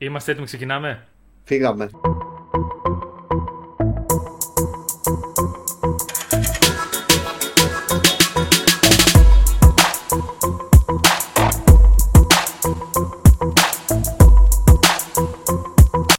Είμαστε 0.00 0.30
έτοιμοι, 0.30 0.46
ξεκινάμε; 0.46 1.06
Φύγαμε. 1.44 1.90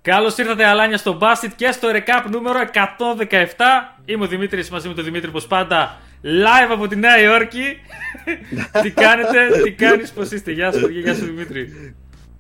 Καλώς 0.02 0.38
ήρθατε, 0.38 0.66
Αλάνια, 0.66 0.98
στο 0.98 1.18
Basket 1.22 1.52
και 1.56 1.72
στο 1.72 1.88
Recap 1.92 2.30
νούμερο 2.32 2.60
117. 2.60 3.96
Είμαι 4.06 4.24
ο 4.24 4.28
Δημήτρης, 4.28 4.70
μαζί 4.70 4.88
με 4.88 4.94
τον 4.94 5.04
Δημήτρη, 5.04 5.30
όπως 5.30 5.48
πάντα, 5.48 6.00
live 6.24 6.72
από 6.72 6.88
τη 6.88 6.96
Νέα 6.96 7.22
Υόρκη. 7.22 7.78
τι 8.82 8.92
κάνετε, 8.92 9.62
τι 9.64 9.72
κάνεις, 9.72 10.12
πώς 10.12 10.32
είστε, 10.32 10.52
Γεια 10.52 10.72
σου, 10.72 10.90
γεια 10.90 11.16
σου 11.16 11.26
Δημήτρη. 11.26 11.96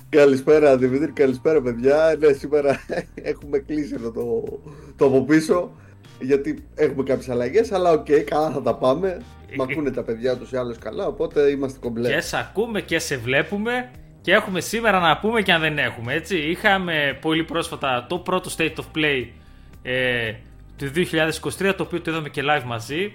Καλησπέρα 0.10 0.78
Δημήτρη, 0.78 1.12
καλησπέρα 1.12 1.62
παιδιά. 1.62 2.16
Ναι, 2.20 2.34
σήμερα 2.34 2.80
έχουμε 3.32 3.57
κλείσει 3.57 3.93
εδώ 3.96 4.11
το, 4.11 4.60
το 4.96 5.06
από 5.06 5.25
πίσω. 5.25 5.71
Γιατί 6.20 6.64
έχουμε 6.75 7.04
κάποιες 7.04 7.29
αλλαγές, 7.29 7.71
αλλά 7.71 7.92
OK, 7.92 8.06
okay, 8.06 8.21
καλά 8.25 8.52
θα 8.52 8.61
τα 8.61 8.75
πάμε. 8.75 9.21
Μ' 9.57 9.61
ακούνε 9.61 9.92
τα 9.92 10.04
παιδιά 10.04 10.38
τουλάχιστον 10.38 10.75
καλά, 10.80 11.07
οπότε 11.07 11.50
είμαστε 11.50 11.80
κομπλέ. 11.80 12.10
Και 12.10 12.21
σε 12.21 12.38
ακούμε 12.38 12.82
και 12.82 13.00
σε 13.00 13.18
βλέπουμε 13.18 13.92
και 14.21 14.32
έχουμε 14.32 14.61
σήμερα 14.61 15.00
να 15.00 15.18
πούμε 15.18 15.42
και 15.42 15.52
αν 15.52 15.61
δεν 15.61 15.78
έχουμε, 15.78 16.14
έτσι. 16.14 16.38
Είχαμε 16.38 17.18
πολύ 17.21 17.44
πρόσφατα 17.44 18.05
το 18.10 18.19
πρώτο 18.19 18.50
State 18.57 18.75
of 18.75 18.97
Play 18.97 19.28
ε, 19.82 20.33
του 20.78 20.91
2023, 20.96 21.74
το 21.78 21.83
οποίο 21.83 22.02
το 22.02 22.11
είδαμε 22.11 22.30
και 22.30 22.41
live 22.46 22.64
μαζί. 22.66 23.14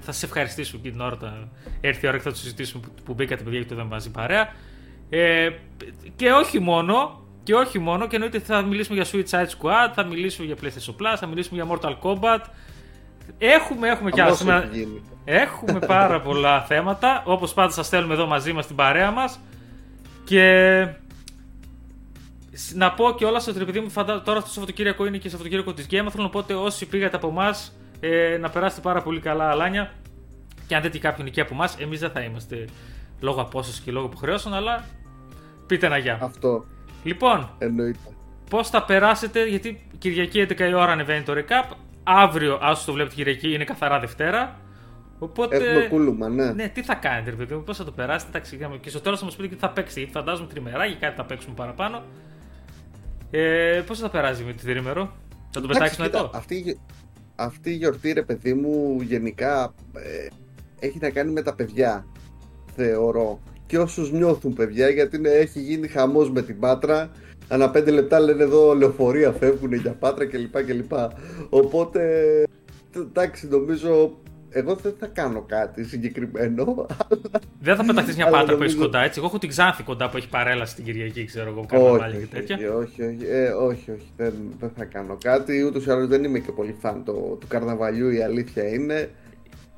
Θα 0.00 0.12
σα 0.12 0.26
ευχαριστήσω 0.26 0.78
και 0.82 0.90
την 0.90 1.00
ώρα 1.00 1.16
θα 1.20 1.48
έρθει 1.80 2.04
η 2.04 2.08
ώρα 2.08 2.16
και 2.16 2.22
θα 2.22 2.30
το 2.30 2.36
συζητήσουμε 2.36 2.82
που, 2.86 3.02
που 3.04 3.14
μπήκατε 3.14 3.42
παιδιά 3.42 3.60
και 3.60 3.66
το 3.66 3.74
είδαμε 3.74 3.90
μαζί 3.90 4.10
παρέα. 4.10 4.52
Ε, 5.10 5.50
και 6.16 6.32
όχι 6.32 6.58
μόνο, 6.58 7.20
και 7.42 7.54
όχι 7.54 7.78
μόνο, 7.78 8.06
και 8.06 8.16
εννοείται 8.16 8.38
θα 8.38 8.62
μιλήσουμε 8.62 9.02
για 9.02 9.10
Suicide 9.12 9.46
Squad, 9.46 9.92
θα 9.94 10.04
μιλήσουμε 10.04 10.46
για 10.46 10.56
PlayStation 10.62 11.02
Plus, 11.02 11.16
θα 11.18 11.26
μιλήσουμε 11.26 11.62
για 11.62 11.76
Mortal 11.76 11.96
Kombat. 12.02 12.40
Έχουμε, 13.38 13.88
έχουμε 13.88 14.10
κι 14.10 14.20
άλλα 14.20 14.68
Έχουμε 15.24 15.78
πάρα 15.78 16.20
πολλά 16.26 16.62
θέματα. 16.62 17.22
Όπως 17.26 17.54
πάντα, 17.54 17.70
σας 17.72 17.86
στέλνουμε 17.86 18.14
εδώ 18.14 18.26
μαζί 18.26 18.52
μας 18.52 18.66
την 18.66 18.76
παρέα 18.76 19.10
μας. 19.10 19.40
Και 20.24 20.86
να 22.74 22.92
πω 22.92 23.14
και 23.14 23.24
όλα 23.24 23.40
στο 23.40 23.60
επειδή 23.60 23.80
μου 23.80 23.90
φαντα... 23.90 24.22
τώρα 24.22 24.38
αυτό 24.38 24.48
το 24.48 24.54
Σαββατοκύριακο 24.54 25.06
είναι 25.06 25.16
και 25.16 25.22
το 25.22 25.30
Σαββατοκύριακο 25.30 25.72
της 25.72 25.84
Game. 25.84 26.06
Θέλω 26.10 26.22
να 26.22 26.28
πω 26.28 26.38
ότι 26.38 26.52
όσοι 26.52 26.86
πήγατε 26.86 27.16
από 27.16 27.28
εμάς 27.28 27.76
ε, 28.00 28.36
να 28.40 28.50
περάσετε 28.50 28.80
πάρα 28.80 29.02
πολύ 29.02 29.20
καλά 29.20 29.50
αλάνια. 29.50 29.92
Και 30.66 30.74
αν 30.74 30.82
δείτε 30.82 30.98
κάποιον 30.98 31.26
εκεί 31.26 31.40
από 31.40 31.54
εμάς, 31.54 31.76
εμείς 31.78 32.00
δεν 32.00 32.10
θα 32.10 32.20
είμαστε 32.20 32.64
λόγω 33.20 33.40
απόσταση 33.40 33.82
και 33.82 33.90
λόγω 33.92 34.06
υποχρεώσεων, 34.06 34.54
αλλά 34.54 34.84
πείτε 35.70 35.86
ένα 35.86 35.96
γεια. 35.98 36.18
Αυτό. 36.22 36.64
Λοιπόν, 37.02 37.50
εννοείται. 37.58 37.98
Πώς 38.50 38.68
θα 38.70 38.84
περάσετε, 38.84 39.44
γιατί 39.44 39.86
Κυριακή 39.98 40.46
11 40.48 40.60
η 40.60 40.74
ώρα 40.74 40.92
ανεβαίνει 40.92 41.24
το 41.24 41.32
recap. 41.36 41.76
Αύριο, 42.02 42.58
άσο 42.62 42.86
το 42.86 42.92
βλέπετε 42.92 43.14
Κυριακή, 43.14 43.52
είναι 43.52 43.64
καθαρά 43.64 43.98
Δευτέρα. 43.98 44.60
Οπότε. 45.18 45.56
Έχουμε 45.56 45.86
κούλουμα, 45.88 46.28
ναι. 46.28 46.52
Ναι, 46.52 46.68
τι 46.68 46.82
θα 46.82 46.94
κάνετε, 46.94 47.30
ρε 47.30 47.36
παιδί 47.36 47.54
μου, 47.54 47.62
πώς 47.62 47.76
θα 47.76 47.84
το 47.84 47.92
περάσετε. 47.92 48.30
Εντάξει, 48.30 48.58
και 48.80 48.90
στο 48.90 49.00
τέλος 49.00 49.18
θα 49.18 49.24
μας 49.24 49.36
πείτε 49.36 49.54
τι 49.54 49.60
θα 49.60 49.70
παίξετε. 49.70 50.00
Γιατί 50.00 50.14
φαντάζομαι 50.14 50.48
τριμεράκι, 50.48 50.96
κάτι 50.96 51.16
θα 51.16 51.24
παίξουμε 51.24 51.54
παραπάνω. 51.54 52.02
Ε, 53.30 53.82
πώς 53.86 53.98
θα 53.98 54.10
περάσει 54.10 54.42
με 54.44 54.52
τη 54.52 54.64
τρίμερο, 54.64 55.12
θα 55.50 55.60
το 55.60 55.66
πετάξεις 55.66 55.98
μετά. 55.98 56.30
Αυτή, 56.34 56.80
αυτή 57.36 57.70
η 57.70 57.74
γιορτή, 57.74 58.12
ρε 58.12 58.22
παιδί 58.22 58.54
μου, 58.54 59.00
γενικά 59.02 59.74
ε, 59.92 60.26
έχει 60.86 60.98
να 61.00 61.10
κάνει 61.10 61.32
με 61.32 61.42
τα 61.42 61.54
παιδιά. 61.54 62.06
Θεωρώ. 62.74 63.40
Και 63.70 63.78
όσους 63.78 64.12
νιώθουν 64.12 64.52
παιδιά, 64.52 64.88
γιατί 64.88 65.16
είναι, 65.16 65.28
έχει 65.28 65.60
γίνει 65.60 65.88
χαμός 65.88 66.30
με 66.30 66.42
την 66.42 66.58
πάτρα. 66.58 67.10
Ανά 67.48 67.70
πέντε 67.70 67.90
λεπτά 67.90 68.20
λένε 68.20 68.42
εδώ 68.42 68.74
λεωφορεία 68.74 69.32
φεύγουν 69.32 69.72
για 69.72 69.92
πάτρα 69.92 70.26
κλπ. 70.26 70.92
Οπότε 71.48 72.00
εντάξει, 72.96 73.48
νομίζω 73.48 74.18
εγώ 74.50 74.74
δεν 74.74 74.94
θα 74.98 75.06
κάνω 75.06 75.44
κάτι 75.48 75.84
συγκεκριμένο. 75.84 76.86
Δεν 77.60 77.76
θα 77.76 77.84
πεταχτείς 77.84 78.16
μια 78.16 78.28
πάτρα 78.28 78.56
που 78.56 78.62
έχεις 78.62 78.76
κοντά, 78.76 79.00
έτσι. 79.00 79.18
Εγώ 79.18 79.28
έχω 79.28 79.38
την 79.38 79.48
Ξάνθη 79.48 79.82
κοντά 79.82 80.10
που 80.10 80.16
έχει 80.16 80.28
παρέλαση 80.28 80.74
την 80.74 80.84
Κυριακή, 80.84 81.24
ξέρω 81.24 81.50
εγώ, 81.50 81.66
καρναβάλι 81.68 82.16
και 82.16 82.36
τέτοια. 82.36 82.56
Όχι, 82.56 83.02
όχι, 83.02 83.26
ε, 83.30 83.48
όχι, 83.48 83.90
όχι 83.90 84.12
δεν, 84.16 84.32
δεν 84.60 84.70
θα 84.76 84.84
κάνω 84.84 85.18
κάτι. 85.22 85.62
Ούτως 85.62 85.86
ή 85.86 85.90
άλλως 85.90 86.08
δεν 86.08 86.24
είμαι 86.24 86.38
και 86.38 86.52
πολύ 86.52 86.76
φαν 86.80 87.04
το, 87.04 87.12
του 87.12 87.46
καρναβαλιού, 87.48 88.10
η 88.10 88.22
αλήθεια 88.22 88.68
είναι. 88.68 89.10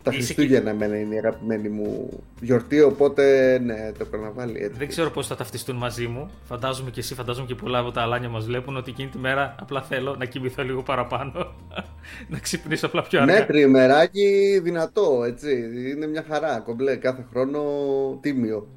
Τα 0.03 0.11
Χριστούγεννα 0.11 0.71
εμένα 0.71 0.99
είναι 0.99 1.15
η 1.15 1.19
αγαπημένη 1.19 1.69
μου 1.69 2.09
γιορτή, 2.41 2.81
οπότε 2.81 3.59
ναι, 3.65 3.93
το 3.99 4.05
καρναβάλι 4.05 4.63
έτσι. 4.63 4.79
Δεν 4.79 4.89
ξέρω 4.89 5.11
πώς 5.11 5.27
θα 5.27 5.37
ταυτιστούν 5.37 5.77
μαζί 5.77 6.07
μου. 6.07 6.31
Φαντάζομαι 6.45 6.91
και 6.91 7.01
εσύ, 7.01 7.15
φαντάζομαι 7.15 7.47
και 7.47 7.55
πολλά 7.55 7.79
από 7.79 7.91
τα 7.91 8.03
αλάνια 8.03 8.29
μας 8.29 8.45
βλέπουν 8.45 8.77
ότι 8.77 8.91
εκείνη 8.91 9.09
τη 9.09 9.19
μέρα 9.19 9.55
απλά 9.61 9.83
θέλω 9.83 10.17
να 10.19 10.25
κοιμηθώ 10.25 10.63
λίγο 10.63 10.83
παραπάνω. 10.83 11.33
να 12.33 12.39
ξυπνήσω 12.39 12.87
απλά 12.87 13.03
πιο 13.03 13.21
αργά. 13.21 13.39
Ναι, 13.39 13.45
τριημεράκι 13.45 14.61
δυνατό, 14.63 15.25
έτσι. 15.27 15.71
Είναι 15.91 16.07
μια 16.07 16.25
χαρά. 16.29 16.61
Κομπλέ, 16.61 16.97
κάθε 16.97 17.27
χρόνο 17.31 17.61
τίμιο. 18.21 18.69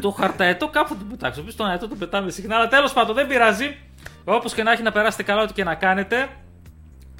το 0.00 0.10
χαρταετό 0.10 0.68
κάπου 0.68 0.96
το 0.96 1.04
πετάξω. 1.10 1.42
Πει 1.42 1.52
τον 1.52 1.66
αετό 1.66 1.88
το 1.88 1.94
πετάμε 1.94 2.30
συχνά, 2.30 2.56
αλλά 2.56 2.68
τέλος 2.68 2.92
πάντων 2.92 3.14
δεν 3.14 3.26
πειράζει. 3.26 3.76
Όπως 4.24 4.54
και 4.54 4.62
να 4.62 4.72
έχει 4.72 4.82
να 4.82 4.92
περάσετε 4.92 5.22
καλά, 5.22 5.42
ό,τι 5.42 5.52
και 5.52 5.64
να 5.64 5.74
κάνετε. 5.74 6.28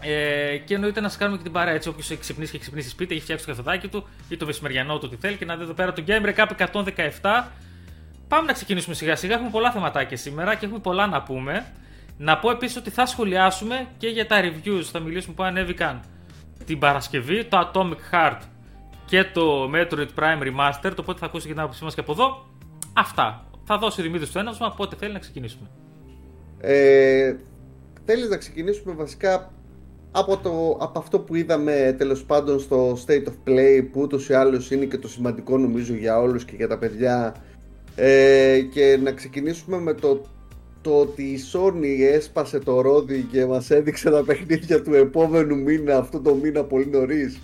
Ε, 0.00 0.56
και 0.56 0.74
εννοείται 0.74 1.00
να 1.00 1.08
σας 1.08 1.18
κάνουμε 1.18 1.36
και 1.36 1.42
την 1.42 1.52
παρέα 1.52 1.74
έτσι. 1.74 1.88
Όποιος 1.88 2.10
έχει 2.10 2.20
ξυπνήσει 2.20 2.50
και 2.50 2.56
έχει 2.56 2.64
ξυπνήσει 2.64 2.88
σπίτι, 2.88 3.14
έχει 3.14 3.22
φτιάξει 3.22 3.44
το 3.44 3.50
καθοδάκι 3.50 3.88
του 3.88 4.08
ή 4.28 4.36
το 4.36 4.46
μεσημεριανό 4.46 4.98
του, 4.98 5.08
τι 5.08 5.16
θέλει 5.16 5.36
και 5.36 5.44
να 5.44 5.56
δει 5.56 5.62
εδώ 5.62 5.72
πέρα 5.72 5.92
το 5.92 6.04
Game 6.06 6.34
Recap 6.34 6.46
117. 6.72 7.50
Πάμε 8.28 8.46
να 8.46 8.52
ξεκινήσουμε 8.52 8.94
σιγά 8.94 9.16
σιγά. 9.16 9.34
Έχουμε 9.34 9.50
πολλά 9.50 9.70
θεματάκια 9.70 10.16
σήμερα 10.16 10.54
και 10.54 10.64
έχουμε 10.64 10.80
πολλά 10.80 11.06
να 11.06 11.22
πούμε. 11.22 11.66
Να 12.16 12.38
πω 12.38 12.50
επίσης 12.50 12.76
ότι 12.76 12.90
θα 12.90 13.06
σχολιάσουμε 13.06 13.86
και 13.98 14.08
για 14.08 14.26
τα 14.26 14.40
reviews. 14.40 14.82
Θα 14.82 14.98
μιλήσουμε 14.98 15.34
που 15.34 15.42
ανέβηκαν 15.42 16.00
την 16.64 16.78
Παρασκευή, 16.78 17.44
το 17.44 17.70
Atomic 17.72 18.14
Heart 18.14 18.38
και 19.04 19.24
το 19.24 19.70
Metroid 19.74 20.08
Prime 20.18 20.42
Remastered. 20.42 20.96
Οπότε 20.98 21.18
θα 21.18 21.26
ακούσετε 21.26 21.48
και 21.48 21.54
την 21.54 21.60
άποψή 21.62 21.84
μας 21.84 21.94
και 21.94 22.00
από 22.00 22.12
εδώ. 22.12 22.46
Αυτά. 22.92 23.44
Θα 23.64 23.78
δώσει 23.78 24.00
ο 24.00 24.02
Δημήτρης 24.02 24.32
το 24.32 24.38
ένασμα, 24.38 24.72
πότε 24.72 24.96
θέλει 24.96 25.12
να 25.12 25.18
ξεκινήσουμε. 25.18 25.70
Ε, 26.60 27.36
θέλεις 28.04 28.28
να 28.28 28.36
ξεκινήσουμε 28.36 28.94
βασικά 28.94 29.52
από, 30.12 30.37
το, 30.37 30.76
από 30.81 30.98
αυτό 30.98 31.19
που 31.19 31.34
είδαμε 31.34 31.94
τέλος 31.98 32.25
πάντων 32.25 32.60
στο 32.60 32.98
State 33.06 33.25
of 33.28 33.48
Play 33.48 33.87
που 33.93 34.00
ούτως 34.00 34.28
ή 34.28 34.34
άλλως 34.34 34.71
είναι 34.71 34.84
και 34.84 34.98
το 34.98 35.09
σημαντικό 35.09 35.59
νομίζω 35.59 35.94
για 35.94 36.19
όλους 36.21 36.44
και 36.44 36.56
για 36.56 36.69
τα 36.69 36.78
παιδιά 36.78 37.34
ε, 37.97 38.60
και 38.60 38.98
να 39.03 39.12
ξεκινήσουμε 39.12 39.78
με 39.78 39.94
το, 39.94 40.26
το 40.81 41.00
ότι 41.00 41.22
η 41.22 41.38
Sony 41.53 42.12
έσπασε 42.12 42.59
το 42.59 42.81
ρόδι 42.81 43.22
και 43.32 43.47
μας 43.47 43.71
έδειξε 43.71 44.10
τα 44.10 44.25
παιχνίδια 44.25 44.82
του 44.82 44.94
επόμενου 44.94 45.56
μήνα 45.56 45.97
αυτό 45.97 46.21
το 46.21 46.34
μήνα 46.34 46.65
πολύ 46.65 46.87
νωρίς 46.87 47.38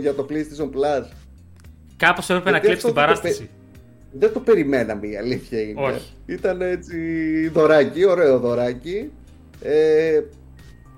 για 0.00 0.14
το 0.14 0.26
PlayStation 0.30 0.64
Plus. 0.64 1.06
Κάπως 1.96 2.30
έπρεπε 2.30 2.50
να 2.50 2.58
κλέψει 2.58 2.84
την 2.84 2.94
παράσταση. 2.94 3.50
δεν 4.12 4.32
το 4.32 4.40
περιμέναμε 4.40 5.06
η 5.06 5.16
αλήθεια 5.16 5.60
είναι. 5.60 6.00
Ήταν 6.26 6.60
έτσι 6.60 6.98
δωράκι, 7.48 8.04
ωραίο 8.04 8.38
δωράκι. 8.38 9.10
Ε, 9.62 10.20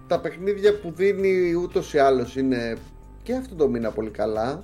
τα 0.08 0.20
παιχνίδια 0.20 0.78
που 0.78 0.92
δίνει 0.94 1.54
ούτως 1.54 1.94
ή 1.94 1.98
άλλως 1.98 2.36
είναι 2.36 2.76
και 3.22 3.34
αυτό 3.34 3.54
το 3.54 3.68
μήνα 3.68 3.90
πολύ 3.90 4.10
καλά 4.10 4.62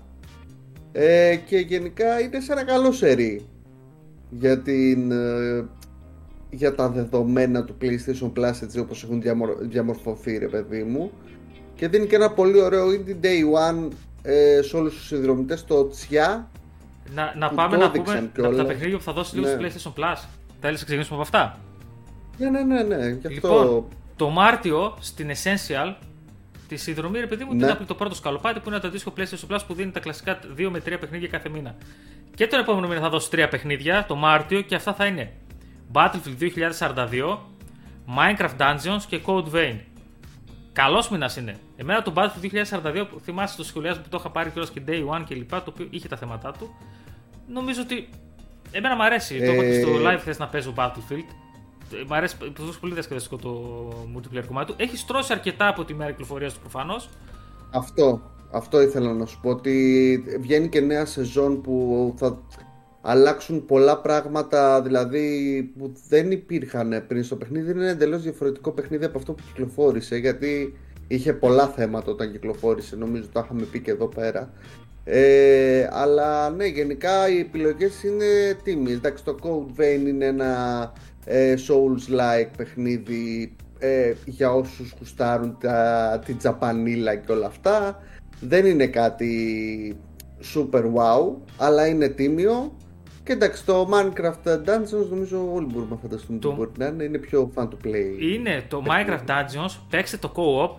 ε, 0.93 1.37
και 1.47 1.57
γενικά 1.57 2.21
είναι 2.21 2.41
σε 2.41 2.53
ένα 2.53 2.65
καλό 2.65 2.93
σερί 2.93 3.47
για, 4.31 4.59
την, 4.59 5.11
ε, 5.11 5.65
για 6.51 6.75
τα 6.75 6.89
δεδομένα 6.89 7.65
του 7.65 7.77
PlayStation 7.81 8.33
Plus 8.33 8.63
έτσι 8.63 8.79
όπως 8.79 9.05
έχουν 9.05 9.23
διαμορφωθεί 9.61 10.39
ρε 10.39 10.49
παιδί 10.49 10.83
μου 10.83 11.11
και 11.75 11.89
δίνει 11.89 12.07
και 12.07 12.17
ένα 12.17 12.31
πολύ 12.31 12.61
ωραίο 12.61 12.87
Indie 12.87 13.25
Day 13.25 13.71
One 13.71 13.89
ε, 14.23 14.63
σε 14.63 14.77
όλους 14.77 14.95
τους 14.95 15.07
συνδρομητές 15.07 15.65
το 15.65 15.89
Τσιά 15.89 16.51
να, 17.15 17.35
να 17.37 17.51
πάμε 17.51 17.77
να 17.77 17.91
πούμε 17.91 18.31
από 18.39 18.57
τα 18.57 18.65
παιχνίδια 18.65 18.97
που 18.97 19.03
θα 19.03 19.13
δώσει 19.13 19.37
λίγο 19.39 19.57
ναι. 19.57 19.69
στο 19.69 19.93
PlayStation 19.93 20.01
Plus 20.01 20.19
θέλεις 20.65 20.79
να 20.79 20.85
ξεκινήσουμε 20.85 21.21
από 21.21 21.23
αυτά; 21.23 21.59
Ναι 22.39 22.51
ναι 22.51 22.63
ναι, 22.63 22.83
ναι. 22.83 23.09
Γι 23.09 23.27
αυτό... 23.27 23.49
Λοιπόν, 23.49 23.85
το 24.17 24.29
Μάρτιο 24.29 24.97
στην 25.01 25.31
Essential 25.31 25.95
τη 26.69 26.77
συνδρομή, 26.77 27.21
ρε 27.21 27.27
παιδί 27.27 27.45
μου, 27.45 27.55
ναι. 27.55 27.77
την 27.77 27.87
το 27.87 27.95
πρώτο 27.95 28.15
σκαλοπάτι 28.15 28.61
που 28.61 28.69
είναι 28.69 28.79
το 28.79 28.87
αντίστοιχο 28.87 29.15
PlayStation 29.17 29.55
Plus 29.55 29.61
που 29.67 29.75
δίνει 29.75 29.91
τα 29.91 30.01
κλασικά 30.01 30.39
2 30.59 30.69
με 30.71 30.79
3 30.79 30.97
παιχνίδια 31.01 31.29
κάθε 31.29 31.49
μήνα. 31.49 31.75
Και 32.35 32.47
τον 32.47 32.61
επόμενο 32.61 32.89
μήνα 32.89 33.01
θα 33.01 33.09
δώσει 33.09 33.29
3 33.33 33.47
παιχνίδια 33.51 34.05
το 34.09 34.15
Μάρτιο 34.15 34.61
και 34.61 34.75
αυτά 34.75 34.95
θα 34.95 35.07
είναι 35.07 35.33
Battlefield 35.93 36.51
2042, 36.79 37.39
Minecraft 38.17 38.57
Dungeons 38.59 39.03
και 39.09 39.21
Code 39.27 39.51
Vein. 39.53 39.79
Καλός 40.73 41.09
μήνας 41.09 41.37
είναι. 41.37 41.57
Εμένα 41.77 42.03
το 42.03 42.13
Battlefield 42.17 42.65
2042 43.03 43.07
που 43.11 43.21
θυμάσαι 43.21 43.57
το 43.57 43.65
σχολιάσμα 43.65 44.03
που 44.03 44.09
το 44.09 44.17
είχα 44.21 44.31
πάρει 44.31 44.51
κιόλας 44.51 44.71
και 44.71 44.81
Day 44.87 45.07
One 45.09 45.25
και 45.27 45.35
λοιπά, 45.35 45.63
το 45.63 45.71
οποίο 45.75 45.87
είχε 45.91 46.09
τα 46.09 46.17
θέματα 46.17 46.53
του. 46.53 46.77
Νομίζω 47.49 47.81
ότι. 47.83 48.09
Εμένα 48.71 48.97
μου 48.97 49.03
αρέσει. 49.03 49.37
Ε... 49.37 49.47
Το 49.47 49.53
είπα 49.53 49.63
και 49.65 49.81
στο 49.81 49.91
live 50.07 50.19
θες 50.19 50.39
να 50.39 50.49
παίζω 50.49 50.75
Battlefield. 50.77 51.44
Μ' 52.07 52.13
αρέσει 52.13 52.37
πολύ 52.81 52.93
διασκεδαστικό 52.93 53.37
το 53.37 53.89
multiplayer 54.17 54.45
κομμάτι 54.47 54.73
του. 54.73 54.77
Έχει 54.79 54.97
στρώσει 54.97 55.33
αρκετά 55.33 55.69
από 55.69 55.85
τη 55.85 55.95
μέρα 55.95 56.11
κυκλοφορίας 56.11 56.55
του 56.55 56.61
προφανώς. 56.61 57.09
Αυτό. 57.71 58.33
Αυτό 58.51 58.83
ήθελα 58.83 59.13
να 59.13 59.27
σου 59.27 59.41
πω 59.41 59.51
ότι 59.51 60.25
βγαίνει 60.41 60.69
και 60.69 60.81
νέα 60.81 61.05
σεζόν 61.05 61.61
που 61.61 62.15
θα, 62.17 62.39
αλλάξουν 63.07 63.65
πολλά 63.67 63.99
πράγματα 63.99 64.83
δηλαδή 64.83 65.63
που 65.79 65.93
δεν 66.09 66.31
υπήρχαν 66.31 67.05
πριν 67.09 67.25
στο 67.25 67.37
παιχνίδι. 67.37 67.71
Είναι 67.71 67.89
εντελώς 67.89 68.23
διαφορετικό 68.23 68.71
παιχνίδι 68.71 69.05
από 69.05 69.19
αυτό 69.19 69.33
που 69.33 69.43
κυκλοφόρησε 69.47 70.17
γιατί 70.17 70.79
είχε 71.07 71.33
πολλά 71.33 71.67
θέματα 71.67 72.11
όταν 72.11 72.33
κυκλοφόρησε. 72.33 72.97
Νομίζω 72.97 73.29
το 73.33 73.41
είχαμε 73.45 73.63
πει 73.63 73.81
και 73.81 73.91
εδώ 73.91 74.07
πέρα. 74.07 74.53
Ε, 75.05 75.89
αλλά 75.93 76.51
ναι, 76.51 76.67
γενικά 76.67 77.29
οι 77.29 77.39
επιλογές 77.39 78.03
είναι 78.03 78.57
τίμιες. 78.63 78.97
Εντάξει, 78.97 79.25
το 79.25 79.37
Code 79.43 79.81
Vein 79.81 80.07
είναι 80.07 80.27
ένα 80.27 80.53
ε, 80.83 81.14
Souls-like 81.69 82.51
παιχνίδι 82.57 83.57
ε, 83.79 84.13
για 84.25 84.53
όσους 84.53 84.95
γουστάρουν 84.99 85.57
τα, 85.61 86.23
την 86.25 86.39
τζαπανίλα 86.39 87.15
και 87.15 87.33
όλα 87.33 87.47
αυτά. 87.47 88.03
Δεν 88.41 88.67
είναι 88.67 88.87
κάτι 88.87 89.97
super 90.55 90.83
wow, 90.83 91.35
αλλά 91.59 91.87
είναι 91.87 92.09
τίμιο. 92.09 92.77
Και 93.25 93.33
εντάξει, 93.33 93.65
το 93.65 93.89
Minecraft 93.93 94.53
Dungeons 94.53 95.09
νομίζω 95.11 95.53
όλοι 95.55 95.67
μπορούμε 95.67 95.91
να 95.91 95.97
φανταστούμε 95.97 96.39
το... 96.39 96.55
μπορεί 96.55 96.71
να 96.79 96.87
είναι. 96.87 97.05
Είναι 97.05 97.19
πιο 97.19 97.53
fun 97.55 97.63
to 97.63 97.87
play. 97.87 98.23
Είναι 98.23 98.63
το 98.69 98.83
Minecraft 98.87 99.31
Dungeons, 99.31 99.79
παίξτε 99.91 100.17
το 100.17 100.33
co-op 100.37 100.79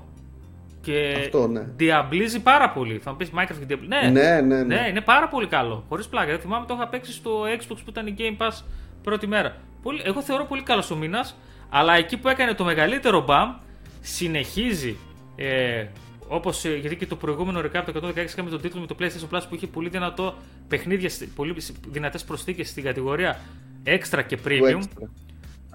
και 0.81 1.15
Αυτό, 1.19 1.47
ναι. 1.47 1.65
διαμπλίζει 1.75 2.41
πάρα 2.41 2.69
πολύ. 2.69 2.97
Θα 2.97 3.11
μου 3.11 3.17
πεις 3.17 3.29
Minecraft 3.35 3.59
και 3.59 3.65
διαμπλίζει. 3.65 4.11
Ναι, 4.11 4.21
ναι, 4.21 4.41
ναι, 4.41 4.63
ναι. 4.63 4.75
ναι, 4.75 4.87
είναι 4.89 5.01
πάρα 5.01 5.27
πολύ 5.27 5.47
καλό. 5.47 5.83
Χωρίς 5.89 6.07
πλάκα. 6.07 6.31
Δεν 6.31 6.39
θυμάμαι 6.39 6.65
το 6.65 6.73
είχα 6.73 6.87
παίξει 6.87 7.11
στο 7.11 7.43
Xbox 7.43 7.77
που 7.83 7.89
ήταν 7.89 8.07
η 8.07 8.15
Game 8.17 8.45
Pass 8.45 8.63
πρώτη 9.03 9.27
μέρα. 9.27 9.55
Πολύ, 9.85 10.01
εγώ 10.03 10.21
θεωρώ 10.21 10.45
πολύ 10.45 10.63
καλός 10.63 10.91
ο 10.91 10.95
μήνα, 10.95 11.27
αλλά 11.69 11.95
εκεί 11.95 12.17
που 12.17 12.27
έκανε 12.27 12.53
το 12.53 12.63
μεγαλύτερο 12.63 13.21
μπαμ 13.21 13.55
συνεχίζει. 14.01 14.97
Ε, 15.35 15.85
Όπως 16.27 16.65
γιατί 16.65 16.95
και 16.95 17.05
το 17.05 17.15
προηγούμενο 17.15 17.59
recap 17.59 17.83
το 17.93 18.07
116 18.07 18.17
είχαμε 18.17 18.49
τον 18.49 18.61
τίτλο 18.61 18.81
με 18.81 18.87
το 18.87 18.95
PlayStation 18.99 19.35
Plus 19.35 19.41
που 19.49 19.55
είχε 19.55 19.67
πολύ 19.67 19.89
δυνατό 19.89 20.35
παιχνίδια, 20.67 21.09
πολύ 21.35 21.55
δυνατές 21.87 22.23
προσθήκες 22.23 22.69
στην 22.69 22.83
κατηγορία 22.83 23.39
Extra 23.85 24.23
και 24.27 24.37
Premium. 24.45 24.81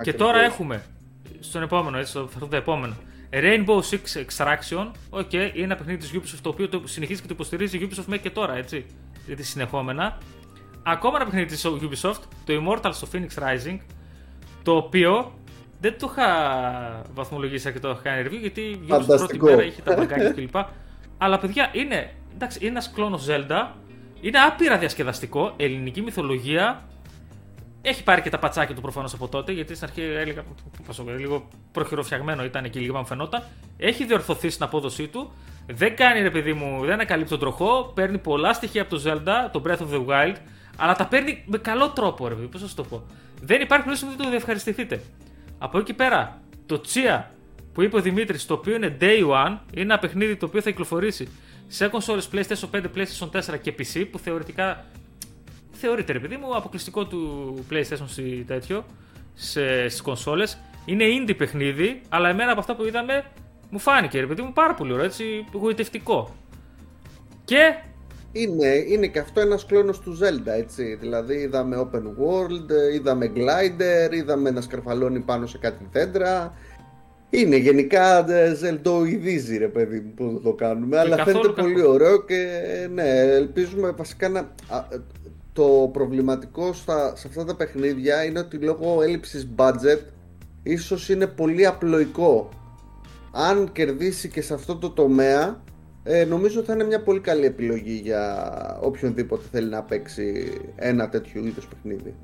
Και 0.03 0.13
τώρα 0.13 0.41
έχουμε 0.41 0.85
στον 1.41 1.63
επόμενο, 1.63 1.99
έτσι, 1.99 2.13
θα 2.13 2.49
το 2.49 2.56
επόμενο. 2.56 2.97
Rainbow 3.33 3.81
Six 3.91 4.25
Extraction, 4.25 4.91
ok, 5.11 5.33
είναι 5.33 5.51
ένα 5.55 5.77
παιχνίδι 5.77 5.99
της 5.99 6.13
Ubisoft 6.15 6.39
το 6.43 6.49
οποίο 6.49 6.69
το 6.69 6.83
συνεχίζει 6.85 7.21
και 7.21 7.27
το 7.27 7.35
υποστηρίζει 7.35 7.77
η 7.77 7.89
Ubisoft 7.91 8.05
μέχρι 8.06 8.23
και 8.23 8.31
τώρα, 8.31 8.56
έτσι. 8.56 8.85
Γιατί 9.27 9.43
συνεχόμενα. 9.43 10.19
Ακόμα 10.83 11.17
ένα 11.17 11.25
παιχνίδι 11.25 11.47
της 11.47 11.67
Ubisoft, 11.67 12.23
το 12.45 12.53
Immortals 12.63 12.93
στο 12.93 13.09
Phoenix 13.13 13.43
Rising, 13.43 13.79
το 14.62 14.77
οποίο 14.77 15.33
δεν 15.81 15.99
το 15.99 16.09
είχα 16.11 16.29
βαθμολογήσει 17.15 17.73
και 17.73 17.79
το 17.79 17.91
είχα 17.91 18.01
κάνει 18.03 18.29
review 18.29 18.39
γιατί 18.41 18.61
η 18.61 18.81
Ubisoft 18.89 19.07
πρώτη 19.07 19.43
μέρα 19.43 19.65
είχε 19.65 19.83
τα 19.83 19.95
μπαγκάκια 19.97 20.31
κλπ. 20.31 20.55
Αλλά 21.19 21.39
παιδιά 21.39 21.71
είναι, 21.73 22.15
εντάξει, 22.35 22.59
είναι 22.61 22.71
ένας 22.71 22.91
κλόνος 22.95 23.27
Zelda, 23.29 23.67
είναι 24.21 24.39
άπειρα 24.39 24.79
διασκεδαστικό, 24.79 25.53
ελληνική 25.57 26.03
μυθολογία, 26.03 26.83
έχει 27.83 28.03
πάρει 28.03 28.23
και 28.23 28.31
τα 28.31 28.39
πατσάκια 28.39 28.75
του 28.75 28.81
προφανώς 28.81 29.15
από 29.15 29.29
τότε, 29.29 29.53
γιατί 29.53 29.75
στην 29.75 29.89
αρχή 29.89 30.03
έλεγα 30.03 30.45
λίγο 31.19 31.49
προχειροφιαγμένο 31.73 32.45
ήταν 32.45 32.71
και 32.71 32.81
λίγο 32.81 32.99
μου 32.99 33.06
φαινόταν. 33.06 33.43
Έχει 33.77 34.05
διορθωθεί 34.05 34.51
στην 34.51 34.65
απόδοσή 34.65 35.09
του. 35.09 35.33
Δεν 35.67 35.97
κάνει 35.97 36.21
ρε 36.21 36.31
παιδί 36.31 36.53
μου, 36.53 36.81
δεν 36.81 36.93
ανακαλύπτει 36.93 37.31
τον 37.31 37.39
τροχό. 37.39 37.93
Παίρνει 37.95 38.19
πολλά 38.19 38.53
στοιχεία 38.53 38.83
από 38.83 38.97
το 38.97 39.03
Zelda, 39.06 39.51
το 39.53 39.63
Breath 39.67 39.79
of 39.79 39.95
the 39.95 40.06
Wild, 40.06 40.37
αλλά 40.81 40.94
τα 40.94 41.06
παίρνει 41.06 41.43
με 41.47 41.59
καλό 41.59 41.91
τρόπο, 41.91 42.29
ρε 42.29 42.35
παιδί 42.35 42.47
πώς 42.47 42.61
θα 42.61 42.69
το 42.75 42.82
πω. 42.82 43.06
Δεν 43.43 43.61
υπάρχει 43.61 43.85
περίπτωση 43.85 44.17
να 44.19 44.31
το 44.31 44.37
ευχαριστηθείτε. 44.37 45.00
Από 45.59 45.79
εκεί 45.79 45.93
πέρα, 45.93 46.41
το 46.67 46.81
Chia 46.93 47.23
που 47.73 47.82
είπε 47.82 47.97
ο 47.97 48.00
Δημήτρης, 48.00 48.47
το 48.47 48.55
οποίο 48.55 48.75
είναι 48.75 48.97
Day 49.00 49.29
One, 49.29 49.59
είναι 49.73 49.81
ένα 49.82 49.99
παιχνίδι 49.99 50.37
το 50.37 50.47
οποίο 50.47 50.61
θα 50.61 50.71
κυκλοφορήσει 50.71 51.29
σε 51.69 51.88
κονσόλες 51.88 52.29
PlayStation 52.32 52.71
5, 52.71 52.85
PlayStation 52.94 53.31
4 53.55 53.59
και 53.62 53.75
PC, 53.79 54.06
που 54.11 54.19
θεωρητικά 54.19 54.85
θεωρείται, 55.73 56.12
ρε 56.12 56.19
παιδί 56.19 56.37
μου, 56.37 56.56
αποκλειστικό 56.56 57.06
του 57.06 57.55
PlayStation 57.71 58.05
σε 58.06 58.23
τέτοιο, 58.47 58.85
στις 59.35 60.03
κονσόλες. 60.03 60.59
Είναι 60.85 61.05
indie 61.05 61.37
παιχνίδι, 61.37 62.00
αλλά 62.09 62.29
εμένα 62.29 62.50
από 62.50 62.61
αυτά 62.61 62.75
που 62.75 62.85
είδαμε 62.85 63.25
μου 63.71 63.79
φάνηκε, 63.79 64.21
ρε 64.21 64.27
παιδί 64.27 64.43
μου, 64.43 64.53
πάρα 64.53 64.75
πολύ 64.75 64.93
ωραίο, 64.93 65.05
έτσι, 65.05 65.44
γοητευτικό. 65.53 66.35
Και 67.44 67.75
είναι, 68.32 68.85
είναι 68.88 69.06
και 69.06 69.19
αυτό 69.19 69.41
ένας 69.41 69.67
κλόνος 69.67 70.00
του 70.00 70.19
Zelda, 70.19 70.59
έτσι. 70.59 70.97
Δηλαδή 71.00 71.35
είδαμε 71.35 71.88
open 71.91 72.03
world, 72.03 72.94
είδαμε 72.94 73.32
glider, 73.35 74.12
είδαμε 74.12 74.50
να 74.50 74.61
σκαρφαλώνει 74.61 75.21
πάνω 75.21 75.47
σε 75.47 75.59
κάτι 75.59 75.88
δέντρα. 75.93 76.55
Είναι 77.31 77.56
γενικά 77.56 78.27
ζελντοειδίζει 78.55 79.56
ρε 79.56 79.69
παιδί 79.69 80.00
μου 80.00 80.12
που 80.15 80.41
το 80.43 80.53
κάνουμε, 80.53 80.99
αλλά 80.99 81.25
φαίνεται 81.25 81.49
πολύ 81.49 81.82
ωραίο 81.82 82.25
και 82.25 82.49
ναι, 82.94 83.09
ελπίζουμε 83.19 83.91
βασικά 83.91 84.29
να 84.29 84.55
το 85.53 85.91
προβληματικό 85.93 86.73
στα, 86.73 87.17
σε 87.17 87.29
αυτά 87.29 87.44
τα 87.44 87.56
παιχνίδια 87.56 88.25
είναι 88.25 88.38
ότι 88.38 88.56
λόγω 88.56 89.03
έλλειψης 89.03 89.49
budget 89.56 89.99
ίσως 90.62 91.09
είναι 91.09 91.27
πολύ 91.27 91.67
απλοϊκό. 91.67 92.49
Αν 93.32 93.73
κερδίσει 93.73 94.29
και 94.29 94.43
σε 94.43 94.55
αυτό 94.55 94.77
το 94.77 94.91
τομέα 94.91 95.62
ε, 96.02 96.25
νομίζω 96.25 96.62
θα 96.62 96.73
είναι 96.73 96.85
μια 96.85 97.02
πολύ 97.02 97.20
καλή 97.20 97.44
επιλογή 97.44 98.00
για 98.02 98.79
οποιονδήποτε 98.81 99.44
θέλει 99.50 99.69
να 99.69 99.82
παίξει 99.82 100.52
ένα 100.76 101.08
τέτοιο 101.08 101.44
είδος 101.44 101.67
παιχνίδι. 101.67 102.14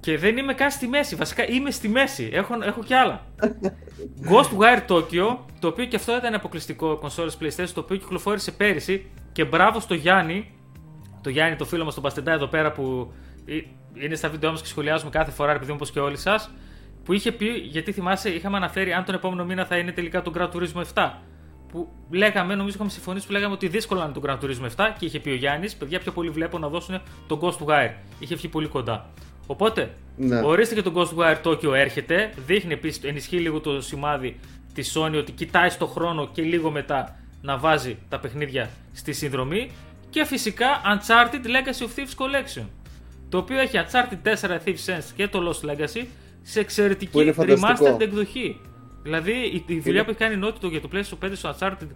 Και 0.00 0.18
δεν 0.18 0.36
είμαι 0.36 0.54
καν 0.54 0.70
στη 0.70 0.86
μέση. 0.86 1.14
Βασικά 1.14 1.48
είμαι 1.48 1.70
στη 1.70 1.88
μέση. 1.88 2.30
Έχω, 2.32 2.54
έχω 2.62 2.82
και 2.82 2.94
άλλα. 2.94 3.26
Ghostwire 4.30 4.86
Tokyo, 4.88 5.36
το 5.58 5.68
οποίο 5.68 5.84
και 5.84 5.96
αυτό 5.96 6.16
ήταν 6.16 6.34
αποκλειστικό 6.34 6.96
κονσόλες 6.96 7.38
PlayStation, 7.40 7.70
το 7.74 7.80
οποίο 7.80 7.96
κυκλοφόρησε 7.96 8.50
πέρυσι. 8.50 9.06
Και 9.32 9.44
μπράβο 9.44 9.80
στο 9.80 9.94
Γιάννη, 9.94 10.50
το 11.20 11.30
Γιάννη, 11.30 11.56
το 11.56 11.64
φίλο 11.64 11.84
μας 11.84 11.94
τον 11.94 12.02
Παστεντά 12.02 12.32
εδώ 12.32 12.46
πέρα 12.46 12.72
που 12.72 13.12
είναι 13.94 14.14
στα 14.14 14.28
βίντεο 14.28 14.50
μας 14.50 14.60
και 14.60 14.68
σχολιάζουμε 14.68 15.10
κάθε 15.10 15.30
φορά, 15.30 15.52
επειδή 15.52 15.72
όπως 15.72 15.90
και 15.90 16.00
όλοι 16.00 16.16
σας. 16.16 16.50
Που 17.04 17.12
είχε 17.12 17.32
πει, 17.32 17.46
γιατί 17.46 17.92
θυμάσαι, 17.92 18.28
είχαμε 18.28 18.56
αναφέρει 18.56 18.92
αν 18.92 19.04
τον 19.04 19.14
επόμενο 19.14 19.44
μήνα 19.44 19.64
θα 19.64 19.76
είναι 19.76 19.92
τελικά 19.92 20.22
το 20.22 20.32
Gran 20.36 20.50
Turismo 20.50 20.82
7. 20.94 21.10
Που 21.72 21.88
λέγαμε, 22.10 22.54
νομίζω 22.54 22.74
είχαμε 22.74 22.90
συμφωνήσει 22.90 23.26
που 23.26 23.32
λέγαμε 23.32 23.54
ότι 23.54 23.68
δύσκολο 23.68 24.00
να 24.00 24.06
είναι 24.06 24.14
το 24.14 24.22
Gran 24.24 24.44
Turismo 24.44 24.84
7 24.84 24.92
και 24.98 25.06
είχε 25.06 25.20
πει 25.20 25.30
ο 25.30 25.34
Γιάννης, 25.34 25.74
παιδιά 25.74 25.98
πιο 25.98 26.12
πολύ 26.12 26.30
βλέπω 26.30 26.58
να 26.58 26.68
δώσουν 26.68 27.00
τον 27.26 27.40
Ghost 27.42 27.66
Wire. 27.66 27.92
Είχε 28.18 28.34
βγει 28.34 28.48
πολύ 28.48 28.68
κοντά. 28.68 29.10
Οπότε, 29.46 29.94
ναι. 30.16 30.40
ορίστε 30.40 30.74
και 30.74 30.82
το 30.82 30.92
Ghostwire 30.94 31.42
Tokyo 31.42 31.72
έρχεται. 31.74 32.32
Δείχνει 32.46 32.72
επίσης, 32.72 33.04
ενισχύει 33.04 33.38
λίγο 33.38 33.60
το 33.60 33.80
σημάδι 33.80 34.38
της 34.74 34.96
Sony 34.96 35.14
ότι 35.16 35.32
κοιτάει 35.32 35.70
στο 35.70 35.86
χρόνο 35.86 36.28
και 36.32 36.42
λίγο 36.42 36.70
μετά 36.70 37.16
να 37.42 37.56
βάζει 37.56 37.98
τα 38.08 38.18
παιχνίδια 38.18 38.70
στη 38.92 39.12
συνδρομή. 39.12 39.70
Και 40.10 40.24
φυσικά 40.24 40.66
Uncharted 40.66 41.46
Legacy 41.46 41.82
of 41.82 41.98
Thieves 41.98 42.24
Collection. 42.24 42.64
Το 43.28 43.38
οποίο 43.38 43.58
έχει 43.58 43.76
Uncharted 43.76 44.28
4 44.40 44.48
Thieves 44.64 44.84
Sense 44.86 45.04
και 45.16 45.28
το 45.28 45.40
Lost 45.48 45.70
Legacy 45.70 46.06
σε 46.42 46.60
εξαιρετική 46.60 47.32
remastered 47.36 48.00
εκδοχή. 48.00 48.60
Δηλαδή 49.08 49.32
η, 49.32 49.64
η 49.66 49.80
δουλειά 49.80 50.04
που 50.04 50.10
έχει 50.10 50.18
κάνει 50.18 50.34
η 50.34 50.38
Naughty 50.44 50.70
για 50.70 50.80
το 50.80 50.88
PlayStation 50.92 51.26
5 51.26 51.30
στο 51.32 51.54
Uncharted 51.58 51.88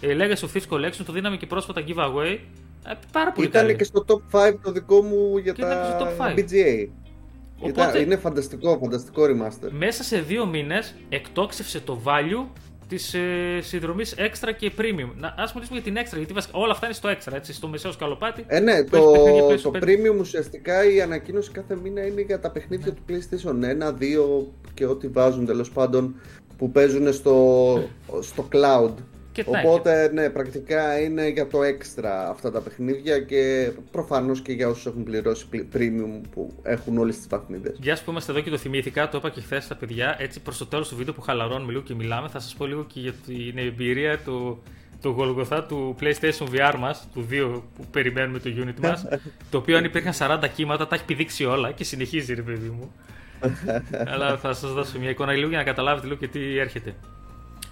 ε, 0.00 0.16
Legacy 0.18 0.44
of 0.44 0.56
Thieves 0.56 0.76
Collection 0.76 1.02
το 1.06 1.12
δίναμε 1.12 1.36
και 1.36 1.46
πρόσφατα 1.46 1.84
giveaway. 1.86 2.38
Ε, 2.86 2.92
πάρα 3.12 3.32
πολύ 3.32 3.46
Ήταν 3.46 3.76
και 3.76 3.84
στο 3.84 4.04
top 4.06 4.48
5 4.48 4.54
το 4.62 4.72
δικό 4.72 5.02
μου 5.02 5.38
για 5.38 5.54
τα 5.54 5.98
BGA. 6.18 6.88
Οπότε, 7.60 8.00
είναι 8.00 8.16
φανταστικό, 8.16 8.78
φανταστικό 8.82 9.22
remaster. 9.24 9.70
Μέσα 9.70 10.02
σε 10.02 10.20
δύο 10.20 10.46
μήνες 10.46 10.94
εκτόξευσε 11.08 11.80
το 11.80 12.00
value 12.04 12.46
της 12.88 13.14
ε, 13.14 13.60
συνδρομής 13.60 14.14
Extra 14.18 14.52
και 14.56 14.72
Premium. 14.78 15.10
Να 15.16 15.34
ας 15.38 15.54
μιλήσουμε 15.54 15.80
για 15.80 15.92
την 15.92 16.02
Extra, 16.02 16.16
γιατί 16.16 16.32
βασικά 16.32 16.58
όλα 16.58 16.72
αυτά 16.72 16.86
είναι 16.86 16.94
στο 16.94 17.08
Extra, 17.08 17.32
έτσι, 17.32 17.52
στο 17.52 17.68
μεσαίο 17.68 17.92
σκαλοπάτι. 17.92 18.44
Ε, 18.46 18.60
ναι, 18.60 18.84
το, 18.84 19.12
το 19.62 19.70
Premium 19.74 20.18
ουσιαστικά 20.20 20.92
η 20.92 21.00
ανακοίνωση 21.00 21.50
κάθε 21.50 21.76
μήνα 21.82 22.06
είναι 22.06 22.20
για 22.20 22.40
τα 22.40 22.50
παιχνίδια 22.50 22.92
του 22.92 23.02
PlayStation 23.08 23.84
1, 23.84 23.88
2 23.88 24.46
και 24.74 24.86
ό,τι 24.86 25.08
βάζουν 25.08 25.46
τέλος 25.46 25.70
πάντων 25.70 26.14
που 26.58 26.70
παίζουν 26.70 27.12
στο, 27.12 27.88
στο 28.20 28.48
cloud. 28.52 28.94
Οπότε, 29.46 30.10
ναι, 30.12 30.30
πρακτικά 30.30 31.00
είναι 31.00 31.28
για 31.28 31.46
το 31.46 31.62
έξτρα 31.62 32.28
αυτά 32.28 32.50
τα 32.50 32.60
παιχνίδια 32.60 33.18
και 33.18 33.72
προφανώς 33.90 34.40
και 34.40 34.52
για 34.52 34.68
όσους 34.68 34.86
έχουν 34.86 35.02
πληρώσει 35.02 35.46
premium 35.74 36.20
που 36.30 36.52
έχουν 36.62 36.98
όλες 36.98 37.16
τις 37.16 37.26
βαθμίδες. 37.28 37.76
Γεια 37.80 37.96
σα 37.96 38.04
που 38.04 38.10
είμαστε 38.10 38.32
εδώ 38.32 38.40
και 38.40 38.50
το 38.50 38.56
θυμήθηκα, 38.56 39.08
το 39.08 39.18
είπα 39.18 39.30
και 39.30 39.40
χθες 39.40 39.64
στα 39.64 39.76
παιδιά. 39.76 40.16
Έτσι, 40.18 40.40
προς 40.40 40.58
το 40.58 40.66
τέλος 40.66 40.88
του 40.88 40.96
βίντεο 40.96 41.14
που 41.14 41.20
χαλαρώνουμε 41.20 41.70
λίγο 41.70 41.82
και 41.82 41.94
μιλάμε, 41.94 42.28
θα 42.28 42.40
σας 42.40 42.54
πω 42.54 42.66
λίγο 42.66 42.84
και 42.84 43.00
για 43.00 43.12
την 43.26 43.58
εμπειρία 43.58 44.18
του, 44.18 44.62
του 45.00 45.08
Γολγοθά 45.08 45.64
του 45.64 45.96
PlayStation 46.00 46.48
VR 46.54 46.74
μας, 46.78 47.08
του 47.14 47.26
2 47.30 47.62
που 47.76 47.84
περιμένουμε 47.90 48.38
το 48.38 48.50
unit 48.56 48.80
μας. 48.80 49.06
το 49.50 49.58
οποίο 49.58 49.76
αν 49.76 49.84
υπήρχαν 49.84 50.12
40 50.18 50.48
κύματα, 50.54 50.86
τα 50.86 50.94
έχει 50.94 51.04
πηδήξει 51.04 51.44
όλα 51.44 51.72
και 51.72 51.84
συνεχίζει, 51.84 52.34
ρε 52.34 52.42
παιδί 52.42 52.68
μου. 52.68 52.92
Αλλά 54.12 54.36
θα 54.36 54.54
σας 54.54 54.72
δώσω 54.72 54.98
μια 54.98 55.10
εικόνα 55.10 55.32
λίγο 55.32 55.48
για 55.48 55.58
να 55.58 55.64
καταλάβετε 55.64 56.06
λίγο 56.06 56.18
και 56.18 56.28
τι 56.28 56.58
έρχεται. 56.58 56.94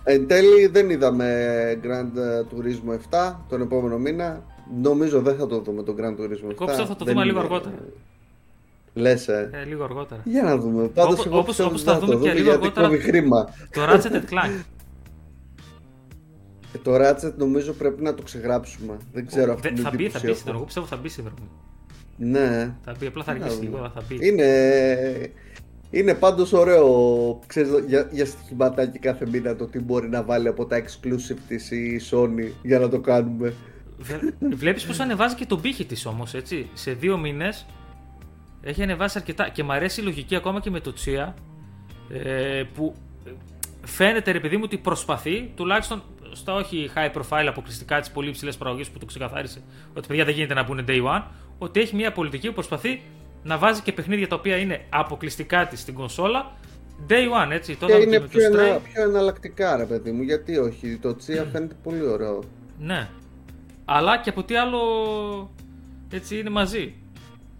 Εν 0.05 0.27
τέλει 0.27 0.67
δεν 0.67 0.91
είδαμε 0.91 1.81
Grand 1.83 2.19
Turismo 2.51 3.19
7 3.31 3.35
τον 3.49 3.61
επόμενο 3.61 3.99
μήνα. 3.99 4.43
Νομίζω 4.83 5.21
δεν 5.21 5.37
θα 5.37 5.47
το 5.47 5.61
δούμε 5.61 5.83
τον 5.83 5.97
Grand 5.99 6.21
Turismo 6.21 6.51
7. 6.51 6.55
Κόψα 6.55 6.87
θα 6.87 6.97
το 6.97 7.05
δούμε 7.05 7.25
λίγο 7.25 7.39
αργότερα. 7.39 7.75
Λες, 8.95 9.29
ε. 9.29 9.51
ε. 9.53 9.65
λίγο 9.65 9.85
αργότερα. 9.85 10.21
Για 10.25 10.43
να 10.43 10.57
δούμε. 10.57 10.87
Πάντως 10.89 11.27
όπως, 11.27 11.59
όπως, 11.59 11.83
θα 11.83 11.99
δούμε 11.99 12.17
και 12.17 12.33
λίγο 12.33 12.53
αργότερα. 12.53 12.89
Χρήμα. 12.89 13.49
Το 13.71 13.81
Ratchet 13.85 14.33
Clank. 14.33 14.65
Ε, 16.75 16.79
το 16.83 16.95
Ratchet 16.95 17.33
νομίζω 17.37 17.73
πρέπει 17.73 18.03
να 18.03 18.15
το 18.15 18.23
ξεγράψουμε. 18.23 18.97
Δεν 19.13 19.27
ξέρω 19.27 19.53
αυτό. 19.53 19.69
Θα 19.77 19.91
μπει, 19.97 20.09
θα 20.09 20.21
μπει 20.25 20.35
σύνδρομο. 20.35 20.57
Εγώ 20.57 20.65
πιστεύω 20.65 20.87
θα 20.87 20.97
μπει 20.97 21.09
σύνδρομο. 21.09 21.49
Ναι. 22.17 22.75
Θα 22.85 22.95
πει, 22.99 23.07
απλά 23.07 23.25
θα 23.25 23.31
αργήσει 23.31 23.61
λίγο, 23.61 23.91
θα 23.95 24.03
πει. 24.09 24.19
Είναι, 24.21 24.45
είναι 25.91 26.15
πάντως 26.15 26.53
ωραίο 26.53 27.41
ξέρεις, 27.47 27.71
για, 27.87 28.09
για 28.13 28.27
στοιχηματάκι 28.27 28.99
κάθε 28.99 29.27
μήνα 29.27 29.57
το 29.57 29.67
τι 29.67 29.81
μπορεί 29.81 30.09
να 30.09 30.23
βάλει 30.23 30.49
από 30.49 30.67
τα 30.67 30.83
exclusive 30.83 31.39
της 31.49 31.71
η 31.71 32.01
Sony 32.11 32.51
για 32.63 32.79
να 32.79 32.89
το 32.89 33.01
κάνουμε. 33.01 33.55
Βλέπεις 34.39 34.85
πως 34.85 35.01
ανεβάζει 35.01 35.35
και 35.35 35.47
τον 35.47 35.61
πύχη 35.61 35.85
της 35.85 36.07
όμως, 36.07 36.35
έτσι. 36.35 36.69
Σε 36.75 36.93
δύο 36.93 37.19
μήνες 37.19 37.67
έχει 38.63 38.83
ανεβάσει 38.83 39.19
αρκετά 39.19 39.49
και 39.49 39.63
μου 39.63 39.73
αρέσει 39.73 40.01
η 40.01 40.05
λογική 40.05 40.37
ακόμα 40.37 40.61
και 40.61 40.71
με 40.71 40.81
το 40.81 40.93
Τσία 40.93 41.35
ε, 42.13 42.63
που 42.75 42.95
φαίνεται 43.85 44.31
ρε 44.31 44.41
παιδί 44.41 44.57
μου 44.57 44.63
ότι 44.65 44.79
προσπαθεί 44.79 45.51
τουλάχιστον 45.55 46.03
στα 46.33 46.55
όχι 46.55 46.91
high 46.95 47.13
profile 47.13 47.47
αποκλειστικά 47.49 48.01
τη 48.01 48.11
πολύ 48.13 48.29
υψηλές 48.29 48.57
παραγωγέ 48.57 48.85
που 48.93 48.99
το 48.99 49.07
ξεκαθάρισε 49.07 49.63
ότι 49.95 50.07
παιδιά 50.07 50.25
δεν 50.25 50.35
γίνεται 50.35 50.55
να 50.55 50.63
μπουν 50.63 50.85
day 50.89 51.05
one, 51.05 51.23
ότι 51.59 51.81
έχει 51.81 51.95
μια 51.97 52.13
πολιτική 52.13 52.49
που 52.49 52.55
προσπαθεί 52.55 53.01
να 53.43 53.59
βάζει 53.59 53.81
και 53.81 53.93
παιχνίδια 53.93 54.29
τα 54.29 54.37
οποία 54.37 54.57
είναι 54.57 54.85
αποκλειστικά 54.89 55.67
της 55.67 55.81
στην 55.81 55.95
κονσόλα 55.95 56.53
day 57.09 57.45
one, 57.45 57.51
έτσι. 57.51 57.75
και 57.75 57.93
είναι 57.93 58.21
πιο, 58.21 58.45
ενα, 58.45 58.79
πιο 58.79 59.03
εναλλακτικά, 59.03 59.77
ρε 59.77 59.85
παιδί 59.85 60.11
μου, 60.11 60.23
γιατί 60.23 60.59
όχι. 60.59 60.99
Το 61.03 61.17
Τσία 61.17 61.45
mm. 61.45 61.49
φαίνεται 61.53 61.75
πολύ 61.83 62.07
ωραίο. 62.07 62.43
Ναι. 62.79 63.09
Αλλά 63.85 64.19
και 64.19 64.31
από 64.31 64.43
τι 64.43 64.57
άλλο 64.57 64.81
έτσι 66.11 66.39
είναι 66.39 66.51
μαζί. 66.51 66.95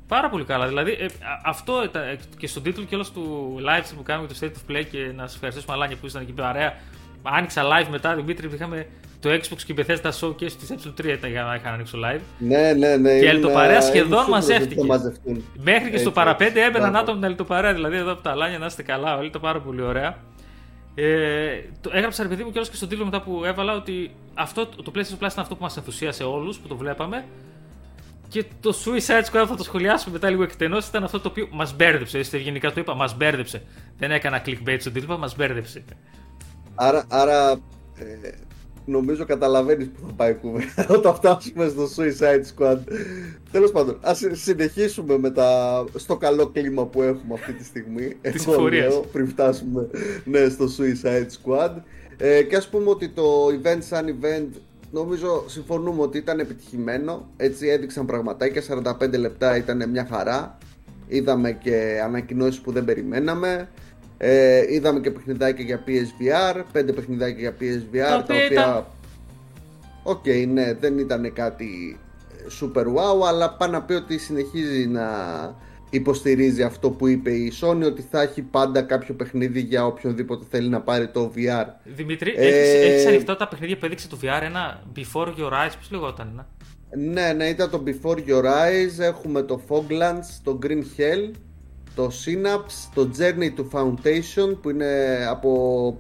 Πάρα 0.09 0.29
πολύ 0.29 0.45
καλά. 0.45 0.69
Δηλαδή, 0.69 0.91
ε, 0.91 1.07
αυτό 1.45 1.81
ε, 1.81 2.17
και 2.39 2.47
στον 2.47 2.63
τίτλο 2.63 2.85
και 2.85 2.95
όλος 2.95 3.13
του 3.13 3.57
live 3.61 3.85
που 3.97 4.03
κάνουμε 4.03 4.29
το 4.29 4.35
State 4.41 4.45
of 4.45 4.71
Play 4.71 4.85
και 4.91 5.13
να 5.15 5.23
σας 5.23 5.35
ευχαριστήσουμε 5.35 5.75
Αλάνια 5.75 5.97
που 5.97 6.07
ήσταν 6.07 6.23
εκεί 6.23 6.33
παρέα. 6.33 6.77
Άνοιξα 7.23 7.63
live 7.65 7.89
μετά, 7.91 8.15
Δημήτρη, 8.15 8.51
είχαμε 8.55 8.87
το 9.21 9.31
Xbox 9.31 9.63
και 9.67 9.73
η 9.73 9.75
Bethesda 9.79 10.11
Showcase 10.21 10.53
τη 10.53 10.67
Ε3 10.71 11.05
ήταν 11.05 11.31
για 11.31 11.43
να 11.43 11.55
είχα 11.55 11.71
ανοίξω 11.71 11.99
live. 11.99 12.21
Ναι, 12.39 12.73
ναι, 12.73 12.97
ναι. 12.97 13.19
Και 13.19 13.25
η 13.25 13.29
Αλτοπαρέα 13.29 13.81
σχεδόν 13.81 14.25
μαζεύτηκε. 14.29 14.83
Μέχρι 15.63 15.91
και 15.91 15.99
στο 15.99 16.11
παραπέντε 16.11 16.65
έμπαιναν 16.65 16.97
άτομα 16.97 17.19
την 17.19 17.27
Αλτοπαρέα. 17.27 17.73
Δηλαδή 17.73 17.97
εδώ 17.97 18.13
από 18.13 18.23
τα 18.23 18.31
Αλάνια 18.31 18.59
να 18.59 18.67
είστε 18.67 18.83
καλά, 18.83 19.17
όλοι 19.17 19.31
το 19.31 19.39
πάρα 19.39 19.61
πολύ 19.61 19.83
ωραία. 19.83 20.17
Ε, 20.95 21.61
το 21.81 21.91
έγραψα 21.93 22.23
ρε 22.23 22.29
παιδί 22.29 22.45
μου 22.45 22.51
και 22.51 22.59
όλος 22.59 22.71
και 22.71 22.77
στον 22.77 22.89
τίτλο 22.89 23.05
μετά 23.05 23.23
που 23.23 23.45
έβαλα 23.45 23.75
ότι 23.75 24.11
αυτό, 24.35 24.67
το 24.67 24.93
PlayStation 24.95 24.99
Plus 24.99 25.21
είναι 25.21 25.31
αυτό 25.37 25.55
που 25.57 25.63
μας 25.63 25.77
ενθουσίασε 25.77 26.25
όλους 26.25 26.59
που 26.59 26.69
το 26.69 26.77
βλέπαμε. 26.77 27.25
Και 28.29 28.45
το 28.61 28.75
Suicide 28.85 29.25
Squad 29.25 29.47
θα 29.49 29.57
το 29.57 29.63
σχολιάσουμε 29.63 30.13
μετά 30.15 30.31
λίγο 30.31 30.43
εκτενώς. 30.43 30.89
Ήταν 30.89 31.05
αυτό 31.05 31.21
το 31.21 31.29
οποίο 31.29 31.49
μας 31.51 31.77
μπέρδεψε. 31.77 32.19
Είστε 32.19 32.37
ευγενικά 32.37 32.73
το 32.73 32.81
είπα, 32.81 32.95
μας 32.95 33.17
μπέρδεψε. 33.17 33.63
Δεν 33.99 34.11
έκανα 34.11 34.43
clickbait 34.47 34.77
στον 34.79 34.93
τίτλο, 34.93 35.19
μας 35.19 35.37
μπέρδεψε. 35.37 35.85
Άρα, 36.75 37.05
άρα 37.09 37.51
ε, 37.95 38.31
νομίζω 38.87 39.25
καταλαβαίνεις 39.25 39.87
που 39.87 40.07
θα 40.07 40.13
πάει 40.17 40.31
η 40.31 40.35
κουβέντα 40.35 40.87
όταν 40.99 41.15
φτάσουμε 41.15 41.69
στο 41.69 41.89
Suicide 41.97 42.45
Squad. 42.55 42.79
Τέλος 43.51 43.73
πάντων, 43.73 43.99
ας 44.01 44.23
συνεχίσουμε 44.33 45.19
με 45.19 45.31
τα... 45.31 45.85
στο 45.95 46.17
καλό 46.17 46.47
κλίμα 46.47 46.87
που 46.87 47.03
έχουμε 47.03 47.35
αυτή 47.35 47.53
τη 47.53 47.65
στιγμή. 47.65 48.17
Της 48.21 48.43
συμφορία. 48.43 48.91
Πριν 49.13 49.29
φτάσουμε 49.29 49.89
ναι, 50.25 50.49
στο 50.49 50.65
Suicide 50.79 51.27
Squad. 51.27 51.71
Ε, 52.17 52.43
και 52.43 52.57
ας 52.57 52.69
πούμε 52.69 52.91
ότι 52.91 53.09
το 53.09 53.47
event 53.47 53.79
σαν 53.79 54.17
event 54.21 54.61
νομίζω 54.91 55.45
συμφωνούμε 55.47 56.03
ότι 56.03 56.19
ήταν 56.19 56.39
επιτυχημένο. 56.39 57.29
Έτσι 57.37 57.69
έδειξαν 57.69 58.07
πραγματάκια. 58.07 58.63
45 59.01 59.19
λεπτά 59.19 59.57
ήταν 59.57 59.91
μια 59.91 60.07
χαρά. 60.11 60.59
Είδαμε 61.09 61.53
και 61.53 62.01
ανακοινώσεις 62.05 62.61
που 62.61 62.73
δεν 62.73 62.85
περιμέναμε. 62.85 63.69
Ε, 64.19 64.65
είδαμε 64.69 65.01
και 65.01 65.11
παιχνιδάκια 65.11 65.65
για 65.65 65.85
PSVR. 65.87 66.63
Πέντε 66.73 66.93
παιχνιδάκια 66.93 67.39
για 67.41 67.57
PSVR. 67.61 68.25
Τα, 68.27 68.35
οποία. 68.45 68.87
OK, 70.03 70.23
okay, 70.25 70.47
ναι, 70.49 70.75
δεν 70.75 70.99
ήταν 70.99 71.33
κάτι 71.33 71.99
super 72.61 72.85
wow, 72.85 73.27
αλλά 73.29 73.53
πάει 73.53 73.73
να 73.73 73.83
πει 73.83 73.93
ότι 73.93 74.19
συνεχίζει 74.19 74.87
να 74.87 75.09
υποστηρίζει 75.91 76.63
αυτό 76.63 76.91
που 76.91 77.07
είπε 77.07 77.31
η 77.31 77.53
Sony 77.61 77.83
ότι 77.85 78.03
θα 78.11 78.23
έχει 78.23 78.43
πάντα 78.43 78.83
κάποιο 78.83 79.15
παιχνίδι 79.15 79.61
για 79.61 79.87
οποιονδήποτε 79.87 80.45
θέλει 80.51 80.69
να 80.69 80.81
πάρει 80.81 81.09
το 81.09 81.33
VR. 81.37 81.67
Δημήτρη, 81.85 82.35
ε... 82.37 82.47
έχεις, 82.47 82.85
έχεις 82.85 83.07
ανοιχτό 83.07 83.37
τα 83.37 83.49
παιχνίδια 83.49 83.77
που 83.77 83.85
έδειξε 83.85 84.09
το 84.09 84.19
VR, 84.23 84.43
ένα 84.43 84.83
Before 84.97 85.27
Your 85.27 85.53
Eyes, 85.53 85.73
πώς 85.79 85.91
λεγόταν, 85.91 86.33
ναι. 86.35 86.43
Ναι, 87.13 87.33
ναι, 87.33 87.45
ήταν 87.45 87.71
το 87.71 87.83
Before 87.87 88.17
Your 88.17 88.45
Eyes, 88.45 88.99
έχουμε 88.99 89.43
το 89.43 89.61
Foglands, 89.69 90.41
το 90.43 90.59
Green 90.63 90.83
Hell, 90.97 91.31
το 91.97 92.11
Synapse, 92.25 92.91
το 92.95 93.11
Journey 93.19 93.61
to 93.61 93.65
Foundation 93.73 94.57
που 94.63 94.71
είναι 94.71 95.27
από 95.31 95.99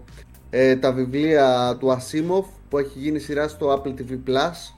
ε, 0.50 0.76
τα 0.76 0.92
βιβλία 0.92 1.76
του 1.80 1.88
Asimov 1.88 2.44
που 2.68 2.78
έχει 2.78 2.98
γίνει 2.98 3.18
σειρά 3.18 3.48
στο 3.48 3.72
Apple 3.72 3.88
TV 3.88 4.12
Plus. 4.28 4.76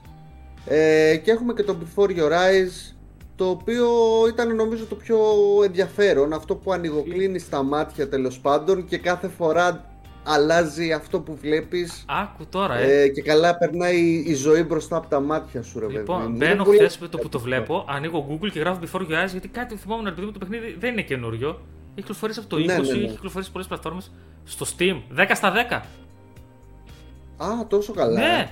Ε, 0.65 1.17
και 1.23 1.31
έχουμε 1.31 1.53
και 1.53 1.63
το 1.63 1.75
Before 1.79 2.09
Your 2.09 2.31
Eyes 2.31 2.93
το 3.35 3.49
οποίο 3.49 3.87
ήταν 4.27 4.55
νομίζω 4.55 4.85
το 4.85 4.95
πιο 4.95 5.19
ενδιαφέρον, 5.63 6.33
αυτό 6.33 6.55
που 6.55 6.71
ανοιγοκλίνει 6.71 7.39
στα 7.39 7.63
μάτια 7.63 8.09
τέλος 8.09 8.39
πάντων 8.39 8.85
και 8.85 8.97
κάθε 8.97 9.27
φορά 9.27 9.88
αλλάζει 10.23 10.91
αυτό 10.91 11.19
που 11.19 11.35
βλέπεις 11.35 12.05
Άκου 12.07 12.45
τώρα, 12.49 12.75
ε. 12.75 13.01
ε 13.01 13.07
και 13.07 13.21
καλά 13.21 13.57
περνάει 13.57 14.23
η 14.25 14.33
ζωή 14.33 14.63
μπροστά 14.63 14.95
από 14.97 15.07
τα 15.07 15.19
μάτια 15.19 15.61
σου 15.61 15.79
ρε 15.79 15.87
Λοιπόν, 15.87 16.35
μπαίνω 16.35 16.63
χθες 16.63 16.97
με 16.97 17.07
το 17.07 17.17
που 17.17 17.29
το 17.29 17.39
βλέπω, 17.39 17.85
ανοίγω 17.89 18.27
Google 18.29 18.49
και 18.51 18.59
γράφω 18.59 18.79
Before 18.83 19.01
Your 19.01 19.23
Eyes 19.23 19.31
γιατί 19.31 19.47
κάτι 19.47 19.75
θυμάμαι 19.75 20.01
να 20.01 20.23
μου 20.25 20.31
το 20.31 20.39
παιχνίδι 20.39 20.75
δεν 20.79 20.91
είναι 20.91 21.01
καινούριο 21.01 21.59
έχει 21.99 22.07
κυκλοφορήσει 22.07 22.39
από 22.39 22.49
το 22.49 22.55
20, 22.55 22.65
ναι, 22.65 22.73
ναι, 22.73 22.81
ναι. 22.81 23.03
έχει 23.03 23.07
κυκλοφορήσει 23.07 23.51
πολλές 23.51 23.67
πλατφόρμες 23.67 24.11
στο 24.43 24.65
Steam, 24.77 25.01
10 25.17 25.31
στα 25.33 25.53
10 25.69 27.45
Α, 27.45 27.67
τόσο 27.67 27.93
καλά. 27.93 28.19
Ναι, 28.19 28.51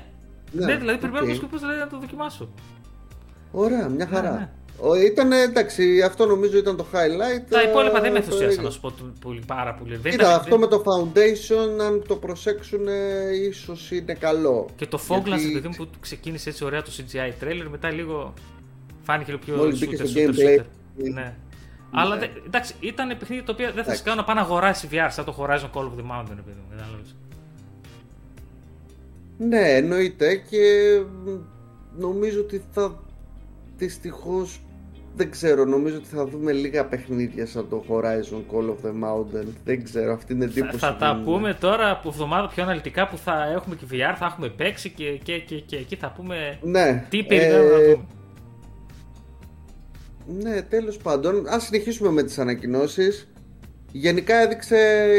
ναι, 0.52 0.66
ναι 0.66 0.76
δηλαδή 0.76 0.98
περιμένω 0.98 1.26
okay. 1.26 1.48
πώς 1.50 1.60
δηλαδή 1.60 1.80
να 1.80 1.88
το 1.88 2.00
δοκιμάσω. 2.00 2.50
Ωραία, 3.52 3.90
μια 3.90 4.08
χαρά. 4.08 4.52
Ναι, 4.81 5.00
ναι. 5.00 5.05
Ήταν 5.05 5.31
εντάξει, 5.31 6.01
αυτό 6.01 6.25
νομίζω 6.25 6.57
ήταν 6.57 6.77
το 6.77 6.86
highlight. 6.93 7.46
Τα 7.50 7.62
υπόλοιπα 7.62 8.01
δεν 8.01 8.12
με 8.12 8.17
ενθουσίασαν 8.17 8.63
να 8.63 8.69
σου 8.69 8.79
πω 8.79 8.93
πολύ, 9.22 9.41
πάρα 9.48 9.74
πολύ. 9.74 9.96
Δεν 9.96 10.12
Κοίτα, 10.12 10.36
αυτό 10.36 10.57
με 10.57 10.67
το 10.67 10.84
foundation, 10.86 11.81
αν 11.81 12.03
το 12.07 12.15
προσέξουν, 12.15 12.88
ίσως 13.50 13.91
είναι 13.91 14.13
καλό. 14.13 14.69
Και 14.75 14.86
το 14.86 15.00
Foglands, 15.07 15.24
Γιατί... 15.25 15.51
παιδί 15.51 15.67
μου, 15.67 15.75
που 15.77 16.00
ξεκίνησε 16.00 16.50
έτσι 16.50 16.63
ωραία 16.63 16.81
το 16.81 16.91
CGI 16.98 17.43
trailer, 17.43 17.67
μετά 17.69 17.91
λίγο 17.91 18.34
φάνηκε 19.03 19.31
λίγο 19.31 19.43
πιο 19.46 19.55
Μόλις 19.55 19.79
shooter, 19.84 20.07
στο 20.07 20.19
gameplay. 20.19 20.63
Ναι. 20.96 21.10
ναι. 21.10 21.36
Αλλά 21.91 22.17
δε, 22.17 22.25
εντάξει, 22.46 22.74
ήταν 22.79 23.17
παιχνίδι 23.17 23.43
το 23.43 23.51
οποίο 23.51 23.72
δεν 23.72 23.84
θα 23.84 23.96
σε 23.96 24.03
κάνω 24.03 24.17
να 24.17 24.24
πάει 24.24 24.36
να 24.36 24.41
αγοράσει 24.41 24.88
VR 24.91 25.07
σαν 25.10 25.25
το 25.25 25.36
Horizon 25.39 25.69
Call 25.74 25.84
of 25.84 25.98
the 25.98 26.12
Mountain, 26.12 26.38
παιδί 26.46 26.57
μου. 26.69 27.03
Ναι, 29.38 29.75
εννοείται 29.75 30.36
και 30.36 30.62
νομίζω 31.98 32.39
ότι 32.39 32.63
θα 32.72 33.00
δυστυχώς 33.77 34.60
δεν 35.18 35.32
ξέρω, 35.32 35.66
νομίζω 35.66 35.96
ότι 35.96 36.08
θα 36.08 36.26
δούμε 36.26 36.52
λίγα 36.52 36.86
παιχνίδια 36.86 37.46
σαν 37.46 37.70
το 37.70 37.84
Horizon 37.90 38.54
Call 38.54 38.66
of 38.66 38.88
the 38.88 38.92
Mountain. 39.04 39.48
Δεν 39.64 39.84
ξέρω, 39.84 40.14
αυτή 40.14 40.34
είναι 40.34 40.46
εντύπωση. 40.46 40.78
Θα, 40.78 40.88
θα 40.88 40.96
τα 40.96 41.22
πούμε 41.26 41.54
τώρα 41.54 41.90
από 41.90 42.10
εβδομάδα 42.10 42.48
πιο 42.48 42.64
αναλυτικά 42.64 43.08
που 43.08 43.18
θα 43.18 43.52
έχουμε 43.56 43.76
και 43.76 43.86
VR, 43.92 44.16
θα 44.18 44.26
έχουμε 44.26 44.50
παίξει 44.50 44.90
και, 44.90 45.20
και, 45.24 45.40
και, 45.40 45.56
και 45.56 45.76
εκεί 45.76 45.96
θα 45.96 46.12
πούμε 46.16 46.60
ναι, 46.62 47.06
τι 47.10 47.24
περιμένουμε 47.24 47.70
ε, 47.70 47.78
να 47.78 47.84
δούμε. 47.84 48.06
Ναι, 50.42 50.62
τέλος 50.62 50.98
πάντων, 50.98 51.48
ας 51.48 51.64
συνεχίσουμε 51.64 52.10
με 52.10 52.24
τις 52.24 52.40
ανακοινώσεις. 52.40 53.28
Γενικά 53.92 54.36
έδειξε 54.36 54.76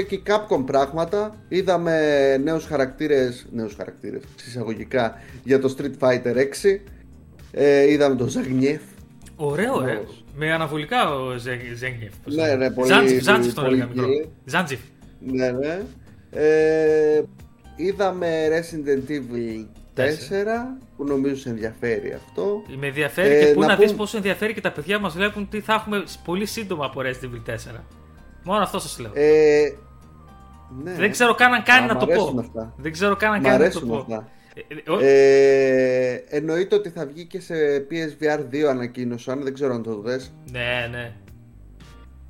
και 0.08 0.14
η 0.14 0.22
Capcom 0.26 0.62
πράγματα. 0.66 1.34
Είδαμε 1.48 2.36
νέους 2.36 2.64
χαρακτήρες, 2.64 3.46
νέους 3.52 3.74
χαρακτήρες, 3.74 4.22
συσσαγωγικά, 4.36 5.14
για 5.44 5.60
το 5.60 5.74
Street 5.78 6.08
Fighter 6.08 6.36
6. 6.36 6.80
Ε, 7.52 7.90
είδαμε 7.90 8.16
τον 8.16 8.28
Ζαγνιέφ, 8.28 8.82
Ωραίο, 9.40 9.88
ε. 9.88 10.04
Με 10.34 10.52
αναβολικά 10.52 11.14
ο 11.14 11.36
Ζέγγεφ. 11.74 12.12
Ναι, 12.24 12.54
ναι, 12.54 12.70
πολύ. 12.70 12.88
Ζάντζιφ, 12.88 13.22
Ζάντζιφ 13.22 13.54
τον 13.54 13.64
έλεγα 13.64 13.86
μικρό. 13.86 14.06
Ζάντζιφ. 14.44 14.80
Ναι, 15.20 15.50
ναι. 15.50 15.80
Ε, 16.30 17.22
είδαμε 17.76 18.48
Resident 18.48 19.10
Evil 19.10 19.66
4 19.96 20.02
που 20.96 21.04
νομίζω 21.04 21.36
σε 21.36 21.48
ενδιαφέρει 21.48 22.12
αυτό. 22.12 22.62
Με 22.78 22.86
ενδιαφέρει 22.86 23.34
ε, 23.34 23.44
και 23.44 23.52
πού 23.52 23.60
να, 23.60 23.66
να 23.66 23.76
δεις 23.76 23.94
πόσο 23.94 24.16
ενδιαφέρει 24.16 24.54
και 24.54 24.60
τα 24.60 24.72
παιδιά 24.72 24.98
μας 24.98 25.14
βλέπουν 25.14 25.48
τι 25.48 25.60
θα 25.60 25.74
έχουμε 25.74 26.04
πολύ 26.24 26.46
σύντομα 26.46 26.84
από 26.84 27.00
Resident 27.00 27.50
Evil 27.50 27.50
4. 27.50 27.80
Μόνο 28.42 28.62
αυτό 28.62 28.78
σας 28.78 28.98
λέω. 28.98 29.10
Ε, 29.14 29.72
ναι. 30.82 30.92
Δεν 30.92 31.10
ξέρω 31.10 31.34
καν 31.34 31.52
αν 31.52 31.62
κάνει 31.62 31.86
να 31.86 31.96
το 31.96 32.06
πω. 32.06 32.34
Αυτά. 32.38 32.74
Δεν 32.76 32.92
ξέρω 32.92 33.16
καν 33.16 33.32
αν 33.32 33.42
κάνει 33.42 33.64
να 33.64 33.70
το 33.70 33.80
πω. 33.80 33.96
Αυτά. 33.96 34.28
Ε, 35.00 36.14
εννοείται 36.28 36.74
ότι 36.74 36.88
θα 36.88 37.06
βγει 37.06 37.24
και 37.24 37.40
σε 37.40 37.54
PSVR 37.90 38.54
2 38.54 38.62
ανακοίνωσαν, 38.62 39.42
δεν 39.42 39.54
ξέρω 39.54 39.74
αν 39.74 39.82
το 39.82 40.00
δες. 40.00 40.32
Ναι, 40.52 40.88
ναι. 40.90 41.12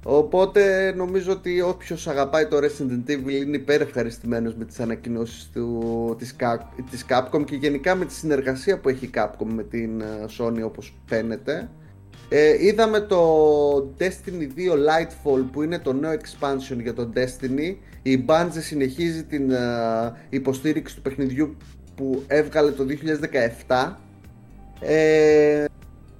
Οπότε 0.04 0.92
νομίζω 0.97 1.32
ότι 1.32 1.61
όποιος 1.61 2.08
αγαπάει 2.08 2.47
το 2.47 2.56
Resident 2.56 3.11
Evil 3.11 3.30
είναι 3.30 3.56
υπερευχαριστημένος 3.56 4.54
με 4.54 4.64
τις 4.64 4.80
ανακοινώσεις 4.80 5.50
του, 5.52 6.14
της, 6.18 6.37
της 6.90 7.04
Capcom 7.08 7.44
και 7.44 7.56
γενικά 7.56 7.94
με 7.94 8.04
τη 8.04 8.12
συνεργασία 8.12 8.78
που 8.78 8.88
έχει 8.88 9.04
η 9.04 9.11
Capcom 9.14 9.47
με 9.54 9.62
την 9.62 10.00
ε, 10.00 10.04
Sony 10.38 10.62
όπως 10.64 10.94
φαίνεται. 11.06 11.70
Ε, 12.28 12.64
είδαμε 12.64 13.00
το 13.00 13.94
Destiny 13.99 14.49
2 14.56 14.73
Lightfall 14.73 15.44
που 15.52 15.62
είναι 15.62 15.78
το 15.78 15.92
νέο 15.92 16.12
expansion 16.12 16.76
για 16.82 16.94
το 16.94 17.12
Destiny. 17.14 17.76
Η 18.02 18.25
Bungie 18.28 18.61
συνεχίζει 18.61 19.25
την 19.25 19.50
uh, 19.50 20.12
υποστήριξη 20.28 20.94
του 20.94 21.02
παιχνιδιού 21.02 21.56
που 21.99 22.23
έβγαλε 22.26 22.71
το 22.71 22.87
2017 23.67 23.93
ε, 24.81 25.64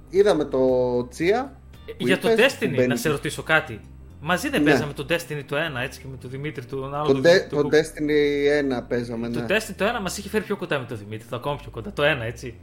είδαμε 0.09 0.45
το 0.45 1.07
Τσία. 1.07 1.53
Για 1.97 2.19
το 2.19 2.29
Destiny, 2.29 2.87
να 2.87 2.95
σε 2.95 3.09
ρωτήσω 3.09 3.43
κάτι. 3.43 3.79
Μαζί 4.21 4.49
δεν 4.49 4.63
ναι. 4.63 4.69
παίζαμε 4.69 4.93
το 4.93 5.05
Destiny 5.09 5.43
το 5.45 5.55
1 5.55 5.83
έτσι 5.83 5.99
και 5.99 6.05
με 6.11 6.17
τον 6.17 6.29
Δημήτρη 6.29 6.65
του 6.65 6.91
άλλο. 6.93 7.13
Το, 7.13 7.21
το, 7.49 7.61
το 7.61 7.69
Destiny 7.71 8.79
1 8.79 8.83
παίζαμε. 8.87 9.29
Το 9.29 9.39
ναι. 9.39 9.45
Destiny 9.49 9.73
το 9.77 9.85
1 9.97 10.01
μας 10.01 10.17
είχε 10.17 10.29
φέρει 10.29 10.43
πιο 10.43 10.57
κοντά 10.57 10.79
με 10.79 10.85
τον 10.85 10.97
Δημήτρη, 10.97 11.27
το 11.29 11.35
ακόμα 11.35 11.55
πιο 11.55 11.69
κοντά. 11.71 11.93
Το 11.93 12.03
1 12.03 12.05
έτσι. 12.25 12.55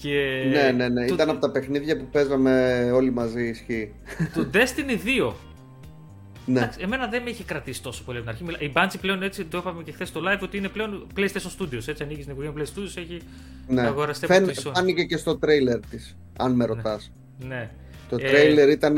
Και... 0.00 0.44
Ναι, 0.50 0.70
ναι, 0.70 0.88
ναι. 0.88 1.06
Το... 1.06 1.14
Ήταν 1.14 1.30
από 1.30 1.40
τα 1.40 1.50
παιχνίδια 1.50 1.96
που 1.96 2.08
παίζαμε 2.12 2.90
όλοι 2.94 3.10
μαζί, 3.10 3.48
ισχύει. 3.48 3.92
Το 4.34 4.50
Destiny 4.52 5.28
2. 5.30 5.32
Ναι. 6.46 6.58
Εντάξει, 6.58 6.78
εμένα 6.82 7.06
δεν 7.06 7.22
με 7.22 7.30
είχε 7.30 7.44
κρατήσει 7.44 7.82
τόσο 7.82 8.02
πολύ 8.04 8.18
από 8.18 8.32
την 8.32 8.48
αρχή. 8.48 8.64
Η 8.64 8.72
Bungie 8.74 9.00
πλέον 9.00 9.22
έτσι 9.22 9.44
το 9.44 9.58
είπαμε 9.58 9.82
και 9.82 9.92
χθες 9.92 10.08
στο 10.08 10.20
live 10.20 10.40
ότι 10.42 10.56
είναι 10.56 10.68
πλέον 10.68 11.06
PlayStation 11.16 11.58
Studios. 11.58 11.88
Έτσι 11.88 12.02
ανοίγεις 12.02 12.24
την 12.24 12.32
οικογένεια 12.32 12.62
PlayStation 12.62 12.78
Studios, 12.78 12.96
έχει 12.96 13.22
ναι. 13.68 13.80
αγοραστεί 13.80 14.32
από 14.32 14.46
τη 14.46 14.60
Φάνηκε 14.60 15.04
και 15.04 15.16
στο 15.16 15.38
τρέιλερ 15.38 15.80
της, 15.80 16.16
αν 16.38 16.52
με 16.52 16.64
ρωτάς. 16.64 17.12
Ναι. 17.38 17.46
ναι. 17.46 17.70
Το 18.08 18.16
τρέιλερ 18.16 18.68
ε... 18.68 18.72
ήταν 18.72 18.96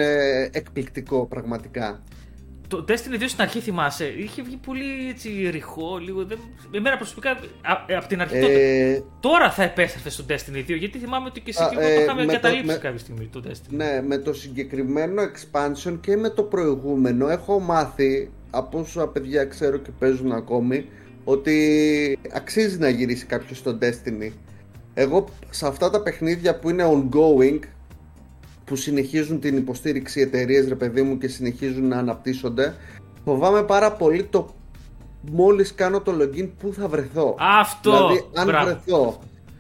εκπληκτικό 0.51 1.27
πραγματικά. 1.27 2.03
Το 2.75 2.85
Destiny 2.89 3.23
2 3.23 3.25
στην 3.27 3.43
αρχή 3.43 3.61
θυμάσαι, 3.61 4.05
είχε 4.17 4.43
βγει 4.43 4.57
πολύ 4.57 5.09
έτσι 5.09 5.49
ρηχό, 5.51 5.99
λίγο. 5.99 6.25
Δεν... 6.25 6.39
Εμένα 6.71 6.97
προσωπικά 6.97 7.39
από 7.97 8.09
την 8.09 8.21
αρχή 8.21 8.37
ε... 8.37 9.03
Τώρα 9.21 9.51
θα 9.51 9.63
επέστρεφε 9.63 10.11
στο 10.11 10.25
Destiny 10.29 10.71
2, 10.71 10.79
γιατί 10.79 10.99
θυμάμαι 10.99 11.27
ότι 11.27 11.41
και 11.41 11.51
εσύ 11.51 11.69
και 11.71 11.77
εγώ 11.79 11.89
ε, 11.89 11.95
το 11.95 12.01
είχαμε 12.01 12.23
εγκαταλείψει 12.23 12.67
με... 12.67 12.75
κάποια 12.75 12.99
στιγμή 12.99 13.27
το 13.27 13.43
Destiny. 13.49 13.71
Ναι, 13.71 14.03
με 14.07 14.19
το 14.19 14.33
συγκεκριμένο 14.33 15.23
expansion 15.23 15.99
και 16.01 16.17
με 16.17 16.31
το 16.31 16.43
προηγούμενο 16.43 17.29
έχω 17.29 17.61
μάθει 17.61 18.31
από 18.51 18.79
όσα 18.79 19.09
παιδιά 19.09 19.45
ξέρω 19.45 19.77
και 19.77 19.91
παίζουν 19.99 20.33
ακόμη 20.33 20.87
ότι 21.25 22.19
αξίζει 22.33 22.79
να 22.79 22.89
γυρίσει 22.89 23.27
κάποιος 23.27 23.59
στο 23.59 23.79
Destiny. 23.83 24.31
Εγώ 24.95 25.29
σε 25.51 25.67
αυτά 25.67 25.91
τα 25.91 26.03
παιχνίδια 26.03 26.59
που 26.59 26.71
είναι 26.71 26.85
ongoing 26.85 27.59
που 28.65 28.77
συνεχίζουν 28.77 29.41
την 29.41 29.57
υποστήριξη 29.57 30.21
εταιρείες, 30.21 30.69
ρε 30.69 30.75
παιδί 30.75 31.03
μου, 31.03 31.19
και 31.19 31.29
συνεχίζουν 31.29 31.89
να 31.89 31.99
αναπτύσσονται. 31.99 32.75
Φοβάμαι 33.25 33.63
πάρα 33.63 33.93
πολύ 33.93 34.25
το 34.25 34.55
μόλις 35.31 35.75
κάνω 35.75 36.01
το 36.01 36.13
login 36.21 36.51
που 36.59 36.73
θα 36.73 36.89
βρεθώ. 36.89 37.37
Αυτό! 37.39 37.91
Δηλαδή, 37.91 38.25
αν 38.35 38.47
βρεθώ, 38.47 39.19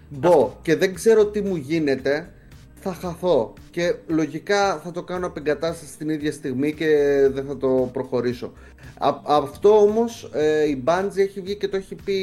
μπω 0.09 0.53
και 0.63 0.77
δεν 0.77 0.95
ξέρω 0.95 1.27
τι 1.27 1.41
μου 1.41 1.57
γίνεται, 1.57 2.29
θα 2.75 2.95
χαθώ. 2.95 3.53
Και 3.71 3.95
λογικά 4.07 4.81
θα 4.85 4.91
το 4.91 5.03
κάνω 5.03 5.27
απεγκατάσταση 5.27 5.99
την 5.99 6.09
ίδια 6.09 6.33
στιγμή 6.33 6.73
και 6.73 6.87
δεν 7.33 7.45
θα 7.45 7.57
το 7.57 7.91
προχωρήσω. 7.93 8.53
αυτό 9.27 9.81
όμως 9.81 10.31
ε, 10.33 10.69
η 10.69 10.83
Bungie 10.87 11.17
έχει 11.17 11.41
βγει 11.41 11.57
και 11.57 11.69
το 11.69 11.77
έχει 11.77 11.95
πει 12.05 12.17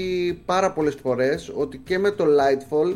πάρα 0.45 0.71
πολλές 0.71 0.95
φορές 1.01 1.51
ότι 1.55 1.77
και 1.77 1.99
με 1.99 2.11
το 2.11 2.25
Lightfall 2.25 2.95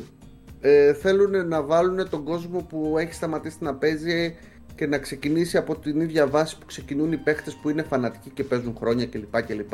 ε, 0.67 0.93
θέλουν 0.93 1.48
να 1.48 1.62
βάλουν 1.62 2.10
τον 2.10 2.24
κόσμο 2.24 2.60
που 2.69 2.95
έχει 2.98 3.13
σταματήσει 3.13 3.57
να 3.60 3.75
παίζει 3.75 4.38
και 4.75 4.88
να 4.88 4.98
ξεκινήσει 4.98 5.57
από 5.57 5.75
την 5.75 6.01
ίδια 6.01 6.27
βάση 6.27 6.57
που 6.57 6.65
ξεκινούν 6.65 7.12
οι 7.12 7.17
παίχτες 7.17 7.53
που 7.53 7.69
είναι 7.69 7.84
φανατικοί 7.84 8.29
και 8.29 8.43
παίζουν 8.43 8.75
χρόνια 8.79 9.05
κλπ. 9.05 9.41
κλπ. 9.41 9.74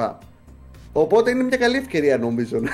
Οπότε 0.94 1.30
είναι 1.30 1.44
μια 1.44 1.58
καλή 1.58 1.78
ευκαιρία 1.78 2.18
νομίζω 2.18 2.60
να, 2.60 2.72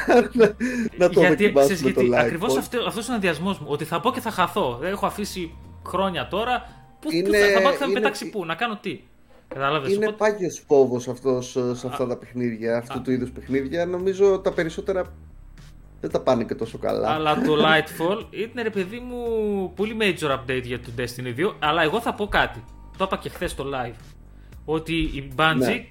να 0.97 1.09
το 1.09 1.19
γιατί, 1.19 1.43
δοκιμάσουμε 1.43 1.91
το 1.91 2.01
live. 2.01 2.13
Ακριβώς 2.13 2.57
αυτό, 2.57 2.83
αυτός 2.87 3.05
είναι 3.05 3.13
ο 3.13 3.15
ενδιασμός 3.15 3.59
μου, 3.59 3.67
ότι 3.69 3.85
θα 3.85 3.99
πω 3.99 4.11
και 4.11 4.19
θα 4.19 4.31
χαθώ. 4.31 4.77
Δεν 4.81 4.91
έχω 4.91 5.05
αφήσει 5.05 5.53
χρόνια 5.85 6.27
τώρα. 6.27 6.85
Πού, 6.99 7.11
είναι, 7.11 7.37
θα, 7.37 7.53
θα 7.53 7.61
πάω 7.61 7.71
και 7.71 7.77
θα 7.77 7.87
με 7.87 7.93
πετάξει 7.93 8.29
πού, 8.29 8.45
να 8.45 8.55
κάνω 8.55 8.77
τι. 8.81 8.99
Κατάλαβες, 9.47 9.93
είναι 9.93 10.07
οπότε... 10.07 10.31
πάγιος 10.31 10.63
φόβος 10.67 11.07
αυτός 11.07 11.55
ε, 11.55 11.75
σε 11.75 11.87
αυτά 11.87 12.07
τα 12.07 12.17
παιχνίδια, 12.17 12.77
αυτού 12.77 13.01
του 13.01 13.11
είδους 13.11 13.31
παιχνίδια. 13.31 13.85
Νομίζω 13.85 14.39
τα 14.39 14.53
περισσότερα 14.53 15.13
δεν 16.01 16.11
τα 16.11 16.19
πάνε 16.19 16.43
και 16.43 16.55
τόσο 16.55 16.77
καλά. 16.77 17.09
Αλλά 17.09 17.41
το 17.41 17.55
Lightfall 17.65 18.25
ήταν 18.29 18.63
ρε 18.63 18.69
παιδί 18.69 18.99
μου 18.99 19.17
πολύ 19.75 19.97
major 19.99 20.31
update 20.31 20.63
για 20.63 20.79
το 20.79 20.89
Destiny 20.97 21.39
2. 21.39 21.53
Αλλά 21.59 21.81
εγώ 21.81 22.01
θα 22.01 22.13
πω 22.13 22.27
κάτι. 22.27 22.63
Το 22.97 23.03
είπα 23.03 23.17
και 23.17 23.29
χθες 23.29 23.51
στο 23.51 23.65
live. 23.73 23.95
Ότι 24.65 24.93
η 24.93 25.33
Bungie, 25.35 25.55
ναι. 25.57 25.85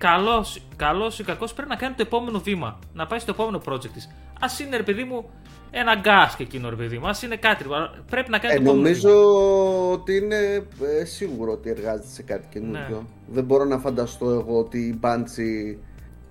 καλό 0.76 1.12
ή 1.18 1.22
κακό, 1.22 1.46
πρέπει 1.54 1.68
να 1.68 1.76
κάνει 1.76 1.94
το 1.94 2.02
επόμενο 2.02 2.38
βήμα. 2.38 2.78
Να 2.94 3.06
πάει 3.06 3.18
στο 3.18 3.30
επόμενο 3.30 3.60
project 3.68 3.88
της. 3.88 4.04
Α 4.40 4.64
είναι 4.66 4.76
ρε 4.76 4.82
παιδί 4.82 5.04
μου 5.04 5.30
ένα 5.70 6.00
gas 6.04 6.34
και 6.36 6.42
εκείνο 6.42 6.68
ρε 6.68 6.76
παιδί 6.76 6.98
μου. 6.98 7.06
Α 7.06 7.14
είναι 7.24 7.36
κάτι. 7.36 7.64
Πρέπει 8.10 8.30
να 8.30 8.38
κάνει 8.38 8.54
ε, 8.54 8.56
το 8.56 8.62
επόμενο 8.62 8.82
Νομίζω 8.82 9.12
ότι 9.92 10.16
είναι 10.16 10.66
ε, 11.00 11.04
σίγουρο 11.04 11.52
ότι 11.52 11.70
εργάζεται 11.70 12.08
σε 12.08 12.22
κάτι 12.22 12.46
καινούργιο. 12.50 12.96
Ναι. 12.96 13.32
Δεν 13.34 13.44
μπορώ 13.44 13.64
να 13.64 13.78
φανταστώ 13.78 14.30
εγώ 14.30 14.58
ότι 14.58 14.78
η 14.78 15.00
Bungie 15.02 15.76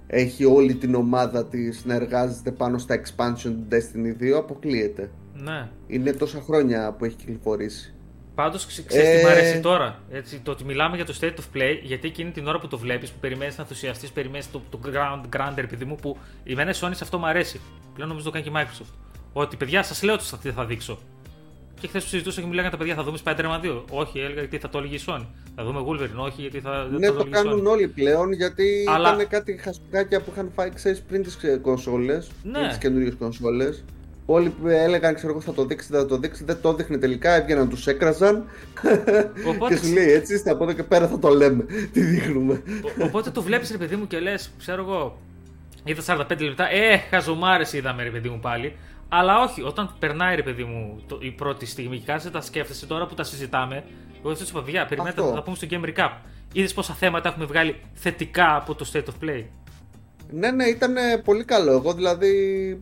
έχει 0.08 0.46
όλη 0.46 0.76
την 0.76 0.96
ομάδα 0.96 1.46
της 1.46 1.86
να 1.86 1.94
εργάζεται 1.94 2.52
πάνω 2.52 2.78
στα 2.78 3.02
expansion 3.02 3.42
του 3.42 3.68
Destiny 3.72 4.24
2 4.24 4.32
αποκλείεται. 4.38 5.10
Ναι. 5.34 5.70
Είναι 5.88 6.12
τόσα 6.12 6.42
χρόνια 6.42 6.96
που 6.98 7.06
έχει 7.06 7.16
κυκλοφορήσει. 7.16 7.94
Πάντως, 8.36 8.66
ξέρεις 8.66 8.96
ε... 8.96 9.18
τι 9.18 9.24
μου 9.24 9.32
αρέσει 9.32 9.60
τώρα; 9.60 10.00
Έτσι, 10.12 10.40
το 10.40 10.52
ότι 10.52 10.64
μιλάμε 10.64 10.96
για 10.96 11.06
το 11.06 11.18
state 11.22 11.26
of 11.26 11.58
play, 11.58 11.80
γιατί 11.84 12.08
εκείνη 12.08 12.32
την 12.32 12.48
ώρα 12.48 12.60
που 12.60 12.68
το 12.68 12.78
βλέπεις, 12.78 13.12
που 13.12 13.20
περιμένεις 13.20 13.58
να 13.58 13.64
ενθουσιαστείς, 13.64 14.12
περιμένεις 14.12 14.52
το, 14.52 14.62
το 14.70 14.80
ground, 14.86 15.38
grander, 15.38 15.58
επειδή 15.58 15.86
μου, 15.86 15.96
που 15.96 16.18
η 16.44 16.56
μένα 16.56 16.72
Sony 16.72 16.92
σε 16.92 17.04
αυτό 17.04 17.18
μου 17.18 17.28
αρέσει. 17.28 17.60
Πλέον 17.94 18.10
νομίζω 18.10 18.26
το 18.26 18.32
κάνει 18.32 18.44
και 18.44 18.50
η 18.50 18.54
Microsoft. 18.56 18.94
Ότι 19.34 19.56
παιδιά, 19.56 19.84
σας 19.84 20.04
λέω 20.04 20.18
ότι 20.34 20.52
θα 20.52 20.66
δείξω. 20.66 21.00
Και 21.80 21.88
χθες 21.88 22.04
που 22.04 22.10
συζητούσα 22.10 22.42
και 22.42 22.48
μου 22.48 22.54
λέγανε 22.54 22.72
τα 22.72 22.78
παιδιά 22.78 22.96
θα 22.96 23.04
δούμε 23.04 23.18
Spider-Man 23.24 23.66
2. 23.66 23.84
Όχι, 23.90 24.20
έλεγα 24.20 24.40
γιατί 24.40 24.58
θα 24.58 24.70
το 24.70 24.78
έλεγε 24.78 24.96
η 24.96 25.00
Sony. 25.06 25.26
Θα 25.56 25.64
δούμε 25.64 25.80
Wolverine, 25.88 26.26
όχι 26.26 26.42
γιατί 26.42 26.60
θα. 26.60 26.88
Ναι, 26.92 27.08
το, 27.08 27.14
το 27.14 27.28
κάνουν 27.30 27.66
όλοι 27.66 27.88
πλέον 27.88 28.32
γιατί 28.32 28.86
Αλλά... 28.88 29.14
ήταν 29.14 29.28
κάτι 29.28 29.58
χασπικάκια 29.58 30.22
που 30.22 30.32
είχαν 30.32 30.52
φάει 30.56 30.70
ξέρεις 30.70 31.02
πριν 31.02 31.24
τις 31.24 31.38
κονσόλες. 31.62 32.30
Ναι. 32.44 32.52
Πριν 32.52 32.68
τις 32.68 32.78
καινούριε 32.78 33.12
κονσόλες. 33.12 33.84
Όλοι 34.26 34.50
που 34.50 34.68
έλεγαν, 34.68 35.16
ξέρω 35.16 35.32
εγώ, 35.32 35.42
θα 35.42 35.54
το 35.54 35.66
δείξει, 35.66 35.88
θα 35.92 36.06
το 36.06 36.18
δείξει, 36.18 36.44
δεν 36.44 36.58
το 36.62 36.74
δείχνει 36.74 36.98
τελικά. 36.98 37.32
Έβγαιναν, 37.32 37.70
τους 37.70 37.88
έκραζαν. 37.88 38.46
Οπότε... 39.50 39.74
και 39.74 39.86
σου 39.86 39.94
λέει 39.94 40.12
έτσι, 40.12 40.44
από 40.46 40.64
εδώ 40.64 40.74
και 40.74 40.84
πέρα 40.84 41.08
θα 41.08 41.20
το 41.20 41.30
λέμε. 41.30 41.64
Τι 41.92 42.02
δείχνουμε. 42.02 42.62
οπότε 43.02 43.30
το 43.30 43.42
βλέπεις, 43.42 43.72
ρε 43.72 43.78
παιδί 43.78 43.96
μου, 43.96 44.08
και 44.08 44.20
λες, 44.20 44.52
ξέρω 44.58 44.82
εγώ, 44.82 45.20
είδα 45.84 46.26
45 46.30 46.40
λεπτά. 46.40 46.72
Ε, 46.72 46.98
χαζομάρες 47.10 47.74
είδαμε, 47.74 48.04
ρε 48.04 48.10
παιδί 48.10 48.30
μου 48.30 48.40
πάλι. 48.40 48.76
Αλλά 49.10 49.42
όχι, 49.42 49.62
όταν 49.62 49.96
περνάει 50.00 50.36
ρε 50.36 50.44
παιδί 50.44 50.64
μου 50.64 51.04
το, 51.08 51.18
η 51.22 51.32
πρώτη 51.32 51.66
στιγμή 51.66 51.98
και 51.98 52.06
κάθεσαι 52.06 52.32
τα 52.32 52.42
σκέφτεσαι 52.42 52.86
τώρα 52.86 53.06
που 53.06 53.14
τα 53.14 53.24
συζητάμε. 53.24 53.84
Εγώ 54.20 54.36
δεν 54.36 54.46
σου 54.46 54.52
είπα, 54.52 54.64
παιδιά, 54.64 54.86
περιμένετε 54.86 55.22
να 55.22 55.32
τα 55.32 55.44
πούμε 55.44 55.56
στο 55.56 55.68
Game 55.70 55.86
Recap. 55.86 56.12
Είδες 56.54 56.74
πόσα 56.74 56.94
θέματα 56.94 57.30
έχουμε 57.30 57.46
βγάλει 57.46 57.76
θετικά 57.94 58.56
από 58.56 58.76
το 58.76 58.90
State 58.94 59.06
of 59.06 59.24
Play; 59.24 59.44
Ναι, 60.32 60.52
ναι, 60.52 60.64
ήταν 60.64 60.96
πολύ 61.24 61.44
καλό. 61.44 61.72
Εγώ 61.72 61.94
δηλαδή 61.94 62.34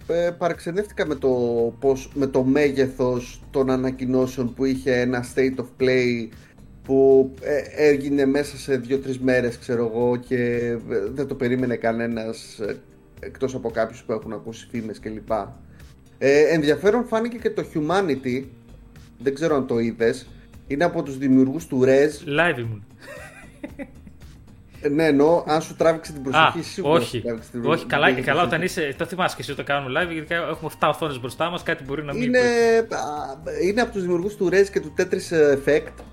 ε, 0.08 0.30
παραξενεύτηκα 0.38 1.06
με 1.06 1.16
το, 1.16 1.30
πώς, 1.80 2.10
με 2.14 2.28
το 2.28 2.44
μέγεθος 2.44 3.42
των 3.52 3.70
ανακοινώσεων 3.70 4.54
που 4.54 4.66
είχε 4.66 5.00
ένα 5.00 5.26
State 5.36 5.60
of 5.60 5.68
Play 5.82 6.30
που 6.84 7.32
ε, 7.42 7.62
έγινε 7.88 8.26
μέσα 8.26 8.58
σε 8.58 8.78
δύο-τρεις 8.78 9.20
μέρες 9.20 9.58
ξέρω 9.58 9.92
εγώ 9.94 10.16
και 10.16 10.36
ε, 10.90 11.10
δεν 11.14 11.28
το 11.28 11.36
περίμενε 11.36 11.76
κανένας 11.76 12.60
ε, 12.60 12.78
εκτός 13.20 13.56
από 13.56 13.70
κάποιους 13.70 14.04
που 14.04 14.12
έχουν 14.12 14.34
ακούσει 14.34 14.68
φήμες 14.72 15.00
κλπ. 15.00 15.32
Ε, 16.26 16.54
ενδιαφέρον 16.54 17.06
φάνηκε 17.06 17.38
και 17.38 17.50
το 17.50 17.66
Humanity. 17.74 18.44
Δεν 19.18 19.34
ξέρω 19.34 19.56
αν 19.56 19.68
το 19.68 19.80
είδες. 19.80 20.28
Είναι 20.68 20.84
από 20.84 21.04
τους 21.04 21.18
δημιουργούς 21.18 21.68
του 21.68 21.84
Rez. 21.86 22.28
Live 22.40 22.60
ήμουν. 22.60 22.86
Ε, 24.82 24.90
ναι, 24.90 25.06
εννοώ, 25.06 25.44
αν 25.48 25.62
σου 25.62 25.76
τράβηξε 25.76 26.12
την 26.12 26.24
προσοχή, 26.24 26.60
Α, 26.60 26.64
σίγουρα. 26.64 26.94
Όχι, 26.94 27.24
την 27.52 27.66
όχι 27.66 27.86
καλά, 27.86 28.12
και 28.12 28.22
καλά 28.22 28.44
όταν 28.44 28.62
είσαι. 28.62 28.96
Το 28.98 29.06
θυμάσαι 29.06 29.36
και 29.36 29.42
εσύ 29.42 29.52
όταν 29.52 29.66
κάνουμε 29.66 30.02
live, 30.02 30.12
γιατί 30.14 30.34
έχουμε 30.34 30.72
7 30.80 30.88
οθόνες 30.90 31.20
μπροστά 31.20 31.50
μας, 31.50 31.64
κάτι 31.64 31.84
μπορεί 31.84 32.04
να 32.04 32.14
μην. 32.14 32.24
Είναι, 32.24 32.40
είναι 33.64 33.82
από 33.82 33.92
τους 33.92 34.02
δημιουργούς 34.02 34.36
του 34.36 34.50
Rez 34.52 34.66
και 34.72 34.80
του 34.80 34.94
Tetris 34.98 35.56
Effect 35.56 36.04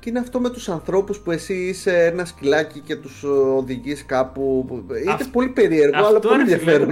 και 0.00 0.08
είναι 0.08 0.18
αυτό 0.18 0.40
με 0.40 0.50
τους 0.50 0.68
ανθρώπους 0.68 1.18
που 1.18 1.30
εσύ 1.30 1.54
είσαι 1.54 2.04
ένα 2.04 2.24
σκυλάκι 2.24 2.80
και 2.80 2.96
τους 2.96 3.22
οδηγείς 3.56 4.06
κάπου. 4.06 4.66
Είναι 5.04 5.16
πολύ 5.32 5.48
περίεργο, 5.48 6.06
αλλά 6.06 6.18
πολύ 6.18 6.40
ενδιαφέρον. 6.40 6.90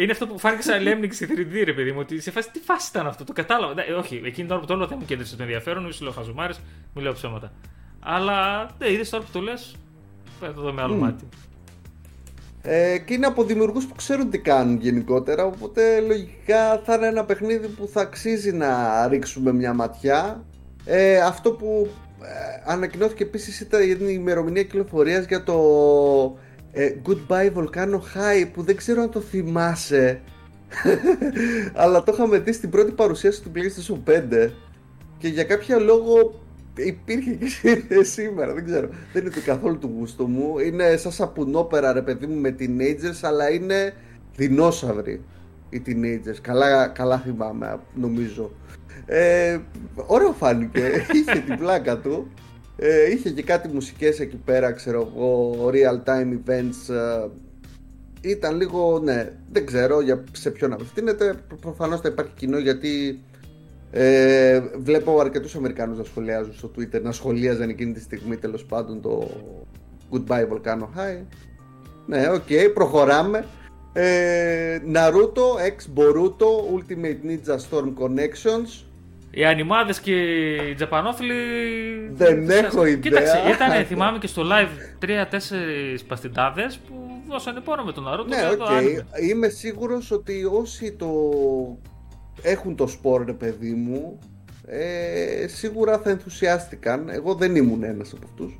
Είναι 0.00 0.12
αυτό 0.12 0.26
που 0.26 0.38
φάνηκε 0.38 0.62
σαν 0.62 0.82
Lemmings 0.86 1.12
στη 1.12 1.26
3D, 1.30 1.64
ρε 1.64 1.72
παιδί 1.72 1.92
μου. 1.92 1.98
Ότι 2.00 2.20
σε 2.20 2.30
φάση 2.30 2.50
τι 2.50 2.58
φάση 2.58 2.88
ήταν 2.92 3.06
αυτό, 3.06 3.24
το 3.24 3.32
κατάλαβα. 3.32 3.74
Ναι, 3.74 3.82
όχι, 3.98 4.14
εκείνη 4.14 4.32
την 4.32 4.50
ώρα 4.50 4.60
που 4.60 4.66
το 4.66 4.74
όλο 4.74 4.86
δεν 4.86 4.96
μου 5.00 5.06
κέντρισε 5.06 5.36
το 5.36 5.42
ενδιαφέρον, 5.42 5.82
μου 5.82 5.96
λέω 6.00 6.12
χαζομάρες, 6.12 6.60
μου 6.94 7.02
λέω 7.02 7.12
ψέματα. 7.12 7.52
Αλλά 8.00 8.68
ναι, 8.78 8.90
είδες 8.92 9.10
τώρα 9.10 9.24
που 9.24 9.30
το 9.32 9.40
λες, 9.40 9.76
θα 10.40 10.52
το 10.52 10.60
δω 10.60 10.72
με 10.72 10.82
άλλο 10.82 10.94
mm. 10.94 10.98
μάτι. 10.98 11.28
Ε, 12.62 12.98
και 12.98 13.14
είναι 13.14 13.26
από 13.26 13.44
δημιουργούς 13.44 13.86
που 13.86 13.94
ξέρουν 13.94 14.30
τι 14.30 14.38
κάνουν 14.38 14.78
γενικότερα. 14.80 15.44
Οπότε 15.44 16.00
λογικά 16.00 16.78
θα 16.84 16.94
είναι 16.94 17.06
ένα 17.06 17.24
παιχνίδι 17.24 17.68
που 17.68 17.88
θα 17.92 18.00
αξίζει 18.00 18.52
να 18.52 19.08
ρίξουμε 19.08 19.52
μια 19.52 19.72
ματιά. 19.72 20.44
Ε, 20.84 21.20
αυτό 21.20 21.52
που 21.52 21.88
ε, 21.88 22.07
ανακοινώθηκε 22.64 23.22
επίσης 23.22 23.60
ήταν 23.60 23.82
η 23.82 23.96
ημερομηνία 24.08 24.62
κυκλοφορίας 24.62 25.26
για 25.26 25.42
το 25.42 25.58
ε, 26.72 26.94
Goodbye 27.06 27.52
Volcano 27.54 27.98
High 28.14 28.46
που 28.52 28.62
δεν 28.62 28.76
ξέρω 28.76 29.02
αν 29.02 29.10
το 29.10 29.20
θυμάσαι. 29.20 30.20
Αλλά 31.82 32.02
το 32.02 32.12
είχαμε 32.14 32.38
δει 32.38 32.52
στην 32.52 32.70
πρώτη 32.70 32.92
παρουσίαση 32.92 33.42
του 33.42 33.50
PlayStation 33.54 34.10
5 34.44 34.50
και 35.18 35.28
για 35.28 35.44
κάποιο 35.44 35.80
λόγο 35.80 36.40
υπήρχε 36.74 37.30
και 37.30 38.02
σήμερα, 38.14 38.54
δεν 38.54 38.64
ξέρω. 38.64 38.88
Δεν 39.12 39.22
είναι 39.22 39.34
καθόλου 39.44 39.78
του 39.78 39.92
γούστο 39.98 40.26
μου. 40.26 40.58
Είναι 40.58 40.96
σαν 40.96 41.12
σαπουνόπερα 41.12 41.92
ρε 41.92 42.02
παιδί 42.02 42.26
μου 42.26 42.40
με 42.40 42.56
teenagers, 42.58 43.18
αλλά 43.22 43.50
είναι 43.50 43.94
δεινόσαυροι. 44.36 45.24
οι 45.70 45.82
teenagers. 45.86 46.38
Καλά, 46.40 46.86
καλά 46.88 47.18
θυμάμαι, 47.18 47.80
νομίζω. 47.94 48.52
Ε, 49.06 49.58
ωραίο 50.06 50.32
φάνηκε. 50.32 50.90
είχε 51.16 51.40
την 51.40 51.58
πλάκα 51.58 51.98
του. 51.98 52.30
Ε, 52.76 53.10
είχε 53.10 53.30
και 53.30 53.42
κάτι 53.42 53.68
μουσικές 53.68 54.20
εκεί 54.20 54.36
πέρα, 54.36 54.72
ξέρω 54.72 55.12
εγώ, 55.14 55.54
real 55.72 56.08
time 56.08 56.32
events. 56.32 56.94
Ε, 56.94 57.28
ήταν 58.20 58.56
λίγο, 58.56 59.00
ναι, 59.04 59.32
δεν 59.52 59.66
ξέρω 59.66 60.00
για, 60.00 60.24
σε 60.32 60.50
ποιον 60.50 60.72
απευθύνεται. 60.72 61.34
Προφανώς 61.60 62.00
θα 62.00 62.08
υπάρχει 62.08 62.32
κοινό 62.36 62.58
γιατί 62.58 63.22
ε, 63.90 64.60
βλέπω 64.78 65.20
αρκετούς 65.20 65.54
Αμερικάνους 65.54 65.98
να 65.98 66.04
σχολιάζουν 66.04 66.54
στο 66.54 66.70
Twitter, 66.76 67.02
να 67.02 67.12
σχολίαζαν 67.12 67.68
εκείνη 67.68 67.92
τη 67.92 68.00
στιγμή 68.00 68.36
τέλος 68.36 68.64
πάντων 68.64 69.00
το 69.00 69.30
Goodbye 70.10 70.48
Volcano 70.48 70.88
High. 70.96 71.24
Ναι, 72.06 72.28
οκ, 72.28 72.42
okay, 72.48 72.70
προχωράμε. 72.74 73.44
Ε, 73.92 74.80
Naruto, 74.92 75.56
X 75.76 75.88
Boruto, 75.94 76.48
Ultimate 76.74 77.20
Ninja 77.24 77.56
Storm 77.58 77.94
Connections. 78.00 78.87
Οι 79.30 79.44
ανιμάδε 79.44 79.94
και 80.02 80.12
οι 80.54 80.74
Τζαπανόφιλοι. 80.74 81.34
Δεν 82.12 82.50
έχω 82.50 82.86
ιδέα. 82.86 83.00
Κοίταξε, 83.00 83.38
ήταν, 83.54 83.84
θυμάμαι 83.84 84.18
και 84.18 84.26
στο 84.26 84.42
live 84.44 85.04
3-4 85.04 85.08
παστιτάδε 86.06 86.70
που 86.88 87.22
δώσανε 87.28 87.60
πόνο 87.60 87.84
με 87.84 87.92
τον 87.92 88.04
Naruto. 88.08 88.26
Ναι, 88.28 88.48
οκ. 88.50 88.68
Okay. 88.68 89.22
Είμαι 89.28 89.48
σίγουρος 89.48 90.10
ότι 90.10 90.44
όσοι 90.44 90.92
το 90.92 91.10
έχουν 92.42 92.76
το 92.76 92.86
σπορ, 92.86 93.24
ρε 93.24 93.32
παιδί 93.32 93.72
μου, 93.72 94.18
ε, 94.66 95.46
σίγουρα 95.46 95.98
θα 95.98 96.10
ενθουσιάστηκαν. 96.10 97.08
Εγώ 97.08 97.34
δεν 97.34 97.56
ήμουν 97.56 97.82
ένας 97.82 98.12
από 98.12 98.26
αυτούς. 98.26 98.56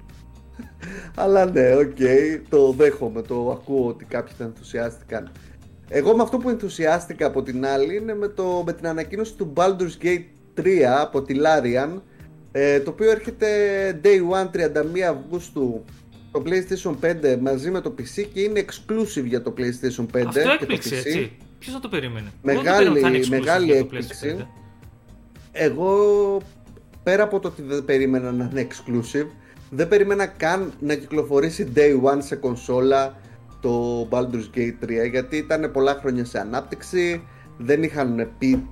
Αλλά 1.23 1.45
ναι, 1.51 1.75
OK, 1.75 1.97
okay, 1.99 2.41
το 2.49 2.73
δέχομαι, 2.73 3.23
το 3.23 3.51
ακούω 3.51 3.87
ότι 3.87 4.05
κάποιοι 4.05 4.35
θα 4.39 4.45
ενθουσιάστηκαν. 4.45 5.33
Εγώ 5.89 6.17
με 6.17 6.23
αυτό 6.23 6.39
που 6.39 6.49
ενθουσιάστηκα 6.49 7.27
από 7.27 7.43
την 7.43 7.67
άλλη 7.67 7.97
είναι 7.97 8.15
με, 8.15 8.29
το, 8.29 8.63
με 8.67 8.73
την 8.73 8.87
ανακοίνωση 8.87 9.35
του 9.35 9.53
Baldur's 9.57 10.05
Gate 10.05 10.25
3 10.63 10.81
από 11.01 11.23
τη 11.23 11.35
Larian 11.39 12.01
ε, 12.53 12.81
το 12.81 12.91
οποίο 12.91 13.11
έρχεται 13.11 13.47
Day 14.05 14.47
1 14.53 14.97
31 14.97 15.01
Αυγούστου 15.11 15.85
το 16.33 16.43
PlayStation 16.47 16.95
5 17.35 17.39
μαζί 17.41 17.71
με 17.71 17.81
το 17.81 17.95
PC 17.99 18.25
και 18.33 18.41
είναι 18.41 18.65
exclusive 18.67 19.25
για 19.25 19.43
το 19.43 19.55
PlayStation 19.57 20.17
5 20.17 20.23
Αυτό 20.27 20.41
και 20.41 20.49
έκπληξε, 20.61 20.89
το 20.89 20.97
PC. 20.97 20.99
έτσι. 21.07 21.33
Ποιος 21.59 21.75
θα 21.75 21.81
το 21.81 21.89
περίμενε; 21.89 22.33
Μεγάλη, 22.43 23.01
το 23.01 23.29
μεγάλη 23.29 23.73
έκπληξη. 23.73 24.47
Εγώ 25.53 25.97
πέρα 27.03 27.23
από 27.23 27.41
το 27.41 27.49
ότι 27.49 27.63
δεν 27.63 27.85
περίμενα 27.85 28.33
να 28.33 28.49
είναι 28.53 28.67
exclusive 28.71 29.27
δεν 29.71 29.89
περίμενα 29.89 30.27
καν 30.27 30.73
να 30.81 30.95
κυκλοφορήσει 30.95 31.73
Day 31.75 32.15
1 32.15 32.17
σε 32.19 32.37
κονσόλα 32.37 33.17
το 33.61 34.03
Baldur's 34.11 34.57
Gate 34.57 34.85
3 34.85 35.11
γιατί 35.11 35.37
ήταν 35.37 35.71
πολλά 35.73 35.95
χρόνια 36.01 36.25
σε 36.25 36.39
ανάπτυξη 36.39 37.23
δεν 37.59 37.83
είχαν 37.83 38.31
πει 38.39 38.67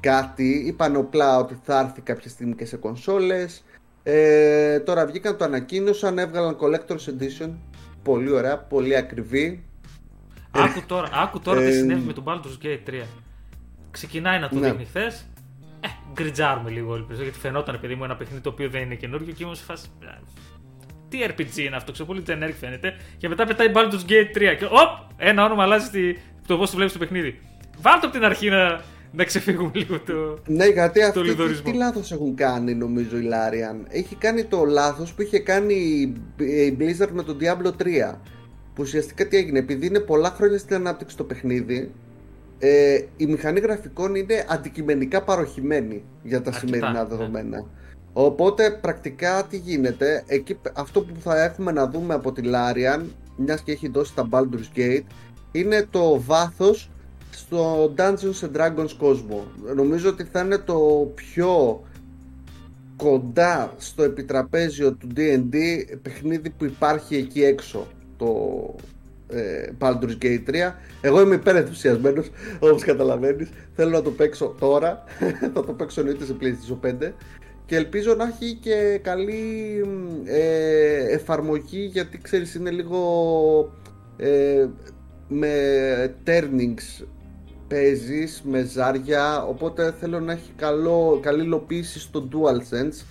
κάτι, 0.00 0.64
είπαν 0.66 0.96
απλά 0.96 1.38
ότι 1.38 1.58
θα 1.62 1.78
έρθει 1.78 2.00
κάποια 2.00 2.30
στιγμή 2.30 2.54
και 2.54 2.64
σε 2.64 2.76
κονσόλες 2.76 3.64
ε, 4.02 4.80
τώρα 4.80 5.06
βγήκαν, 5.06 5.36
το 5.36 5.44
ανακοίνωσαν, 5.44 6.18
έβγαλαν 6.18 6.56
Collector's 6.60 7.08
Edition 7.10 7.50
πολύ 8.02 8.30
ωραία, 8.30 8.58
πολύ 8.58 8.96
ακριβή 8.96 9.62
Άκου 10.50 10.82
τώρα, 10.86 11.08
άκου 11.12 11.40
τώρα 11.40 11.60
τι 11.60 11.66
ε, 11.66 11.72
συνέβη 11.72 12.06
με 12.06 12.12
τον 12.12 12.24
Baldur's 12.26 12.66
Gate 12.66 12.90
3 12.90 13.02
ξεκινάει 13.90 14.38
να 14.38 14.48
το 14.48 14.58
ναι. 14.58 14.68
δείχνει 14.68 14.84
χθες. 14.84 15.26
Ε, 15.80 15.88
γκριτζάρουμε 16.12 16.70
λίγο 16.70 16.94
ελπίζω 16.94 17.22
γιατί 17.22 17.38
φαινόταν 17.38 17.74
επειδή 17.74 17.94
μου 17.94 18.04
ένα 18.04 18.16
παιχνίδι 18.16 18.42
το 18.42 18.48
οποίο 18.48 18.68
δεν 18.68 18.82
είναι 18.82 18.94
καινούργιο 18.94 19.32
και 19.32 19.42
ήμουν 19.42 19.56
σε 19.56 19.64
φάση. 19.64 19.88
Τι 21.08 21.18
RPG 21.28 21.56
είναι 21.56 21.76
αυτό, 21.76 21.92
ξέρω 21.92 22.08
πολύ 22.08 22.22
generic 22.26 22.54
φαίνεται. 22.60 22.96
Και 23.16 23.28
μετά 23.28 23.44
πετάει 23.46 23.72
Baldur's 23.74 24.10
Gate 24.10 24.36
3 24.36 24.56
και 24.58 24.64
οπ! 24.64 25.10
Ένα 25.16 25.44
όνομα 25.44 25.62
αλλάζει 25.62 26.16
το 26.46 26.56
πώς 26.56 26.70
το 26.70 26.76
βλέπεις 26.76 26.92
το 26.92 26.98
παιχνίδι. 26.98 27.40
Βάλτε 27.80 28.06
από 28.06 28.14
την 28.14 28.24
αρχή 28.24 28.48
να, 28.48 28.80
να 29.12 29.24
ξεφύγουμε 29.24 29.70
λίγο 29.74 30.00
το. 30.00 30.38
Ναι, 30.46 30.66
γιατί 30.66 31.02
αυτό 31.02 31.22
τι, 31.22 31.62
τι 31.62 31.72
λάθος 31.72 32.12
έχουν 32.12 32.34
κάνει 32.34 32.74
νομίζω 32.74 33.18
η 33.18 33.28
Larian. 33.32 33.86
Έχει 33.88 34.14
κάνει 34.14 34.44
το 34.44 34.64
λάθος 34.64 35.12
που 35.12 35.22
είχε 35.22 35.38
κάνει 35.38 35.74
η 36.36 36.76
Blizzard 36.78 37.10
με 37.12 37.22
το 37.22 37.36
Diablo 37.40 37.82
3. 37.82 38.14
Που 38.74 38.84
ουσιαστικά 38.84 39.26
τι 39.26 39.36
έγινε, 39.36 39.58
επειδή 39.58 39.86
είναι 39.86 40.00
πολλά 40.00 40.30
χρόνια 40.30 40.58
στην 40.58 40.74
ανάπτυξη 40.74 41.16
το 41.16 41.24
παιχνίδι, 41.24 41.90
ε, 42.58 43.00
η 43.16 43.26
μηχανή 43.26 43.60
γραφικών 43.60 44.14
είναι 44.14 44.44
αντικειμενικά 44.48 45.22
παροχημένη 45.22 46.02
για 46.22 46.42
τα 46.42 46.52
σημερινά 46.52 46.92
ναι. 46.92 47.04
δεδομένα. 47.04 47.64
Οπότε 48.12 48.70
πρακτικά 48.70 49.46
τι 49.50 49.56
γίνεται, 49.56 50.24
εκεί, 50.26 50.58
αυτό 50.74 51.00
που 51.00 51.20
θα 51.20 51.42
έχουμε 51.42 51.72
να 51.72 51.88
δούμε 51.88 52.14
από 52.14 52.32
τη 52.32 52.42
Larian, 52.44 53.02
μιας 53.36 53.60
και 53.60 53.72
έχει 53.72 53.88
δώσει 53.88 54.14
τα 54.14 54.28
Baldur's 54.30 54.78
Gate, 54.78 55.04
είναι 55.52 55.86
το 55.90 56.20
βάθος 56.20 56.90
στο 57.30 57.94
Dungeons 57.96 58.40
and 58.40 58.56
Dragons 58.56 58.90
κόσμο. 58.98 59.46
Νομίζω 59.74 60.08
ότι 60.08 60.24
θα 60.24 60.40
είναι 60.40 60.58
το 60.58 61.10
πιο 61.14 61.82
κοντά 62.96 63.74
στο 63.76 64.02
επιτραπέζιο 64.02 64.92
του 64.92 65.08
D&D 65.16 65.54
παιχνίδι 66.02 66.50
που 66.50 66.64
υπάρχει 66.64 67.16
εκεί 67.16 67.44
έξω 67.44 67.86
το 68.16 68.26
ε, 69.28 69.70
Baldur's 69.78 70.18
Gate 70.22 70.50
3 70.50 70.72
εγώ 71.00 71.20
είμαι 71.20 71.34
υπέρ 71.34 71.56
ενθουσιασμένος 71.56 72.30
όπως 72.60 72.84
καταλαβαίνεις. 72.84 73.48
Θέλω 73.74 73.90
να 73.90 74.02
το 74.02 74.10
παίξω 74.10 74.54
τώρα. 74.60 75.04
Θα 75.54 75.64
το 75.64 75.72
παίξω 75.72 76.00
εννοείται 76.00 76.24
σε 76.24 76.36
PlayStation 76.40 76.86
5 77.06 77.12
και 77.66 77.76
ελπίζω 77.76 78.14
να 78.14 78.24
έχει 78.24 78.54
και 78.54 79.00
καλή 79.02 79.84
ε, 80.24 81.14
εφαρμογή 81.14 81.84
γιατί 81.84 82.18
ξέρεις 82.18 82.54
είναι 82.54 82.70
λίγο 82.70 83.00
ε, 84.16 84.66
με 85.28 86.14
turnings 86.26 87.04
παίζεις 87.68 88.42
με 88.44 88.62
ζάρια 88.62 89.42
οπότε 89.42 89.94
θέλω 90.00 90.20
να 90.20 90.32
έχει 90.32 90.50
καλό, 90.56 91.18
καλή 91.22 91.42
υλοποίηση 91.42 92.00
στο 92.00 92.28
DualSense 92.32 93.04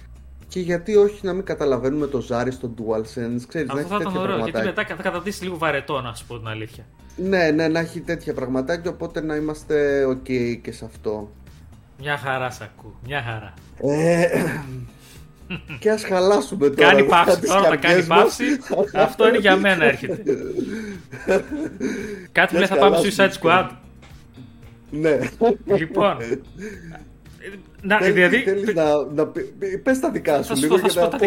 και 0.47 0.59
γιατί 0.59 0.95
όχι 0.95 1.25
να 1.25 1.33
μην 1.33 1.43
καταλαβαίνουμε 1.43 2.07
το 2.07 2.21
ζάρι 2.21 2.51
στο 2.51 2.73
DualSense 2.77 3.41
ξέρεις, 3.47 3.69
Αυτό 3.69 3.73
να 3.73 3.79
έχει 3.79 3.89
θα 3.89 3.97
ήταν 3.99 4.17
ωραίο 4.17 4.37
γιατί 4.37 4.65
μετά 4.65 4.85
θα 4.85 5.03
καταδείξει 5.03 5.43
λίγο 5.43 5.57
βαρετό 5.57 6.01
να 6.01 6.13
σου 6.13 6.25
πω 6.25 6.37
την 6.37 6.47
αλήθεια 6.47 6.85
ναι, 7.15 7.51
ναι, 7.51 7.67
να 7.67 7.79
έχει 7.79 7.99
τέτοια 7.99 8.33
πραγματάκια 8.33 8.91
οπότε 8.91 9.21
να 9.21 9.35
είμαστε 9.35 10.05
ok 10.09 10.57
και 10.61 10.71
σε 10.71 10.85
αυτό 10.85 11.31
μια 11.99 12.17
χαρά 12.17 12.49
σ' 12.49 12.61
ακούω, 12.61 12.99
μια 13.05 13.21
χαρά 13.21 13.53
ε, 13.81 14.27
και 15.79 15.91
ας 15.91 16.03
χαλάσουμε 16.03 16.69
τώρα. 16.69 16.89
Κάνει 16.89 17.03
παύση, 17.03 17.41
τώρα 17.41 17.63
θα 17.63 17.75
κάνει 17.75 18.03
παύση. 18.03 18.43
Αυτό 18.93 19.27
είναι 19.27 19.37
για 19.37 19.55
μένα 19.55 19.85
έρχεται. 19.85 20.23
Κάτι 22.31 22.53
που 22.53 22.57
λέει 22.57 22.67
θα 22.67 22.75
πάμε 22.75 22.97
Suicide 22.97 23.31
Squad. 23.41 23.69
Ναι. 24.89 25.19
Λοιπόν. 25.65 26.17
Να, 27.82 27.97
δηλαδή, 27.97 28.38
θέλεις 28.38 28.73
να, 28.73 29.06
να 29.06 29.32
πες 29.84 30.00
τα 30.00 30.12
δικά 30.12 30.43
σου 30.43 30.56
λίγο 30.56 30.80
και 30.80 30.91
να 30.95 31.02
πω 31.02 31.08
τα 31.08 31.17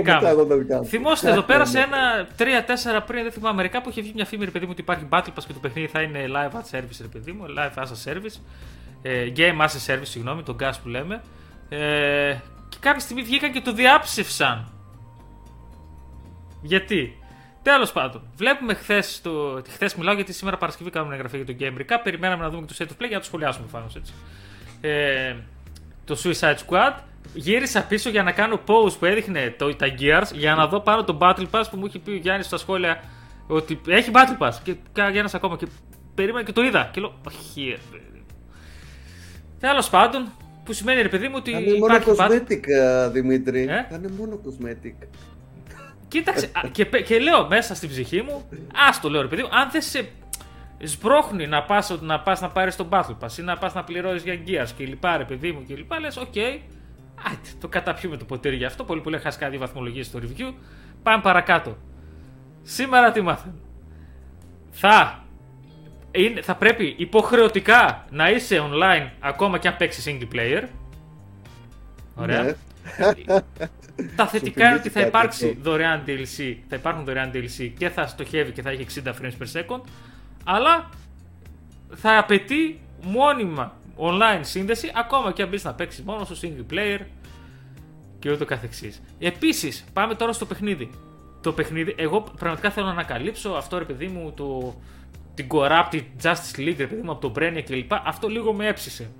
δικά 0.57 0.77
μου. 0.77 0.85
Θυμόστε 0.85 1.31
εδώ 1.31 1.43
πέρα 1.43 1.65
σε 1.65 1.79
ένα 1.79 2.29
3-4 2.39 3.01
πριν, 3.07 3.23
δεν 3.23 3.33
θυμάμαι 3.33 3.57
μερικά 3.57 3.83
που 3.83 3.89
είχε 3.89 4.01
βγει 4.01 4.13
μια 4.15 4.25
φήμη 4.25 4.45
ρε 4.45 4.51
παιδί 4.51 4.65
μου 4.65 4.71
ότι 4.73 4.81
υπάρχει 4.81 5.07
Battle 5.11 5.39
Pass 5.39 5.45
και 5.47 5.53
το 5.53 5.59
παιχνίδι 5.61 5.89
θα 5.89 6.03
είναι 6.03 6.25
live 6.29 6.57
as 6.57 6.77
service 6.77 6.99
ρε 7.01 7.07
παιδί 7.13 7.33
μου, 7.33 7.45
live 7.49 7.83
as 7.83 7.87
a 7.87 8.13
service, 8.13 8.41
ε, 9.03 9.33
game 9.37 9.61
as 9.61 9.69
a 9.69 9.95
service 9.95 10.01
συγγνώμη, 10.03 10.43
το 10.43 10.57
gas 10.61 10.73
που 10.83 10.89
λέμε. 10.89 11.23
Ε, 11.69 12.39
και 12.69 12.77
κάποια 12.81 13.01
στιγμή 13.01 13.23
βγήκαν 13.23 13.53
και 13.53 13.61
το 13.61 13.73
διάψευσαν. 13.73 14.73
Γιατί; 16.63 17.20
Τέλος 17.63 17.93
πάντων, 17.93 18.23
βλέπουμε 18.37 18.75
χθες. 18.75 19.21
Το... 19.23 19.63
Χθες 19.69 19.95
μιλάω 19.95 20.15
γιατί 20.15 20.33
σήμερα 20.33 20.57
Παρασκευή 20.57 20.91
κάνουμε 20.91 21.15
εγγραφή 21.15 21.37
για 21.37 21.47
το 21.47 21.55
Game 21.61 22.01
Περιμέναμε 22.03 22.43
να 22.43 22.51
δούμε 22.51 22.67
και 22.67 22.75
το 22.75 22.85
State 22.85 22.93
of 22.93 23.03
Play 23.03 23.09
για 23.09 23.17
να 23.17 23.19
το 23.19 23.25
σχολιάσουμε 23.25 23.67
πάνω 23.73 23.87
έτσι. 23.97 24.13
Ε, 24.81 25.37
το 26.05 26.21
Suicide 26.25 26.57
Squad. 26.67 26.95
Γύρισα 27.35 27.83
πίσω 27.83 28.11
για 28.11 28.23
να 28.23 28.33
κάνω 28.33 28.61
pause 28.67 28.99
που 28.99 29.05
έδειχνε 29.05 29.55
το, 29.59 29.77
τα 29.77 29.87
Gears 29.99 30.33
για 30.33 30.55
να 30.55 30.67
δω 30.67 30.81
πάνω 30.81 31.05
το 31.05 31.19
Battle 31.21 31.47
Pass 31.51 31.65
που 31.71 31.77
μου 31.77 31.87
είχε 31.87 31.99
πει 31.99 32.11
ο 32.11 32.15
Γιάννης 32.15 32.47
στα 32.47 32.57
σχόλια 32.57 33.03
ότι 33.47 33.81
έχει 33.87 34.11
Battle 34.15 34.47
Pass. 34.47 34.53
Και 34.63 34.77
ένας 34.93 35.35
ακόμα 35.35 35.57
και 35.57 35.67
περίμενα 36.15 36.45
και 36.45 36.53
το 36.53 36.63
είδα. 36.63 36.91
Και 36.93 37.01
λέω, 37.01 37.21
Όχι, 37.27 37.77
Τέλος 39.61 39.91
πάντων, 39.91 40.33
που 40.65 40.73
σημαίνει 40.73 41.03
ρε 41.03 41.09
παιδί 41.09 41.29
μου 41.29 41.35
ότι. 41.37 41.53
Θα 41.53 41.59
είναι 41.59 41.79
μόνο 41.79 41.95
cosmetic, 42.07 42.69
ε, 42.69 43.09
Δημήτρη. 43.09 43.63
Ε; 43.63 43.87
Θα 43.91 43.97
είναι 43.97 44.09
μόνο 44.19 44.41
cosmetic. 44.45 45.07
Κοίταξε, 46.11 46.51
και, 46.73 46.85
και 46.85 47.19
λέω 47.19 47.49
μέσα 47.49 47.75
στην 47.75 47.89
ψυχή 47.89 48.23
μου, 48.23 48.49
ας 48.89 49.01
το 49.01 49.11
λέω 49.11 49.21
ρε 49.21 49.29
παιδί 49.29 49.43
μου, 49.43 49.49
αν 49.53 49.71
δεν 49.71 49.83
σε 49.83 50.09
σμπρώχνει 50.83 51.47
να 51.47 51.63
πας 51.63 52.01
να, 52.01 52.21
πας 52.21 52.41
να 52.41 52.49
πάρεις 52.49 52.77
τον 52.77 52.89
Battle 52.91 53.17
Pass 53.21 53.39
ή 53.39 53.43
να 53.43 53.57
πας 53.59 53.75
να 53.75 53.85
πληρώσεις 53.85 54.23
για 54.23 54.41
Gears 54.47 54.71
και 54.77 54.85
λοιπά, 54.85 55.17
ρε 55.17 55.25
παιδί 55.25 55.53
μου 55.53 55.65
και 55.67 55.75
λοιπά, 55.75 56.01
λες, 56.01 56.17
OK, 56.17 56.33
okay, 56.35 56.61
το 57.61 57.69
καταπιούμε 57.69 58.17
το 58.17 58.25
ποτήρι 58.25 58.57
για 58.57 58.67
αυτό. 58.67 58.85
Πολύ 58.85 59.01
πολύ 59.01 59.19
χάσει 59.19 59.39
κάτι 59.39 59.57
βαθμολογίες 59.57 60.07
στο 60.07 60.19
review. 60.23 60.55
Πάμε 61.03 61.23
παρακάτω. 61.23 61.77
Σήμερα 62.63 63.13
τι 63.13 63.21
μάθαμε; 63.21 63.55
Θα 64.71 65.25
είναι, 66.11 66.43
θα 66.43 66.55
πρέπει 66.55 66.95
υποχρεωτικά 66.99 68.05
να 68.11 68.31
είσαι 68.31 68.61
online 68.61 69.11
ακόμα 69.21 69.59
και 69.59 69.69
αν 69.69 69.77
παίξεις 69.77 70.05
single 70.09 70.35
player. 70.35 70.63
Ωραία. 72.15 72.43
Ναι. 72.43 72.55
Τα 74.17 74.27
θετικά 74.27 74.67
είναι 74.67 74.79
ότι 74.79 74.89
θα 74.89 75.01
υπάρξει 75.01 75.59
δωρεάν 75.63 76.03
DLC, 76.07 76.57
θα 76.69 76.77
υπάρχουν 76.77 77.05
δωρεάν 77.05 77.31
DLC 77.35 77.73
και 77.79 77.89
θα 77.89 78.07
στοχεύει 78.07 78.53
και 78.53 78.63
θα 78.63 78.71
έχει 78.71 78.87
60 79.05 79.09
frames 79.09 79.43
per 79.43 79.61
second, 79.61 79.81
αλλά 80.45 80.89
θα 81.95 82.19
απαιτεί 82.19 82.81
μόνιμα 83.03 83.77
online 83.97 84.41
σύνδεση, 84.41 84.91
ακόμα 84.95 85.33
και 85.33 85.43
αν 85.43 85.49
μπεις 85.49 85.65
να 85.65 85.75
παίξεις 85.75 86.03
μόνος 86.03 86.27
στο 86.27 86.49
single 86.49 86.73
player 86.73 87.01
και 88.19 88.31
ούτω 88.31 88.45
καθεξής. 88.45 89.03
Επίσης, 89.19 89.85
πάμε 89.93 90.15
τώρα 90.15 90.33
στο 90.33 90.47
παιχνίδι. 90.47 90.91
Το 91.41 91.53
παιχνίδι, 91.53 91.95
εγώ 91.99 92.21
πραγματικά 92.39 92.71
θέλω 92.71 92.87
να 92.87 92.93
ανακαλύψω 92.93 93.51
αυτό 93.51 93.79
ρε 93.79 93.85
παιδί 93.85 94.07
μου, 94.07 94.33
το, 94.33 94.75
την 95.35 95.47
Corrupted 95.51 96.03
Justice 96.23 96.59
League, 96.59 96.75
ρε 96.77 96.87
παιδί 96.87 97.03
μου, 97.03 97.11
από 97.11 97.21
το 97.21 97.33
Brainiac 97.37 97.63
κλπ. 97.65 97.93
Αυτό 98.05 98.29
λίγο 98.29 98.53
με 98.53 98.67
έψησε. 98.67 99.11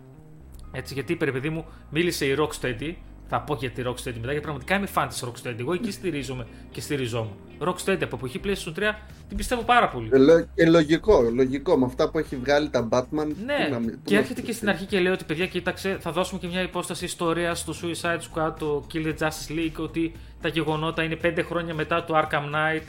Έτσι, 0.73 0.95
γιατί 0.95 1.13
είπε, 1.13 1.25
ρε 1.25 1.33
παιδί 1.33 1.51
μου, 1.51 1.65
μίλησε 1.91 2.27
η 2.27 2.37
Rocksteady 2.39 2.95
θα 3.31 3.41
πω 3.41 3.55
για 3.55 3.71
τη 3.71 3.83
Rocksteady 3.87 4.15
μετά, 4.15 4.33
γιατί 4.33 4.41
πραγματικά 4.41 4.77
είμαι 4.77 4.89
fan 4.95 5.07
της 5.09 5.25
Rocksteady. 5.25 5.59
Εγώ 5.59 5.73
εκεί 5.73 5.91
στηρίζομαι 5.91 6.47
και 6.71 6.81
στηριζόμουν. 6.81 7.33
Rocksteady 7.61 8.03
από 8.03 8.17
εποχή 8.17 8.41
PlayStation 8.45 8.79
3 8.79 8.83
την 9.29 9.37
πιστεύω 9.37 9.63
πάρα 9.63 9.89
πολύ. 9.89 10.11
Ε, 10.55 10.67
λογικό, 10.67 11.31
λογικό. 11.35 11.77
Με 11.79 11.85
αυτά 11.85 12.11
που 12.11 12.19
έχει 12.19 12.37
βγάλει 12.37 12.71
τα 12.71 12.89
Batman. 12.93 13.27
Ναι, 13.45 13.69
να, 13.71 13.81
και 14.05 14.17
έρχεται 14.17 14.41
και 14.41 14.53
στην 14.53 14.69
αρχή 14.69 14.85
και 14.85 15.01
λέει 15.01 15.13
ότι 15.13 15.25
παιδιά, 15.25 15.47
κοίταξε, 15.47 15.97
θα 16.01 16.13
δώσουμε 16.13 16.41
και 16.41 16.47
μια 16.47 16.63
υπόσταση 16.63 17.05
ιστορίας 17.05 17.59
στο 17.59 17.75
Suicide 17.83 18.19
Squad, 18.19 18.55
το 18.59 18.87
Kill 18.93 19.07
the 19.07 19.15
Justice 19.19 19.59
League, 19.59 19.77
ότι 19.77 20.13
τα 20.41 20.49
γεγονότα 20.49 21.03
είναι 21.03 21.19
5 21.23 21.39
χρόνια 21.45 21.75
μετά 21.75 22.05
το 22.05 22.19
Arkham 22.19 22.55
Knight, 22.55 22.85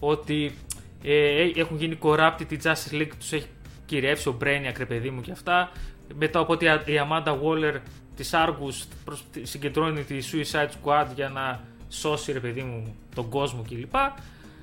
ότι 0.00 0.54
ε, 1.02 1.42
ε, 1.42 1.52
έχουν 1.54 1.76
γίνει 1.76 1.98
corrupted 2.02 2.52
η 2.52 2.58
Justice 2.62 2.94
League, 2.94 3.12
τους 3.18 3.32
έχει 3.32 3.46
κυριεύσει 3.86 4.28
ο 4.28 4.36
Brainiac, 4.42 4.74
ρε 4.78 4.86
παιδί 4.86 5.10
μου 5.10 5.20
και 5.20 5.30
αυτά. 5.30 5.70
Μετά 6.14 6.40
οπότε 6.40 6.66
η 6.66 7.00
Amanda 7.08 7.30
Waller 7.30 7.80
της 8.16 8.30
Argus 8.34 8.86
συγκεντρώνει 9.42 10.02
τη 10.02 10.16
Suicide 10.32 10.68
Squad 10.68 11.06
για 11.14 11.28
να 11.28 11.60
σώσει 11.88 12.32
ρε 12.32 12.40
παιδί 12.40 12.62
μου 12.62 12.94
τον 13.14 13.28
κόσμο 13.28 13.64
κλπ. 13.68 13.94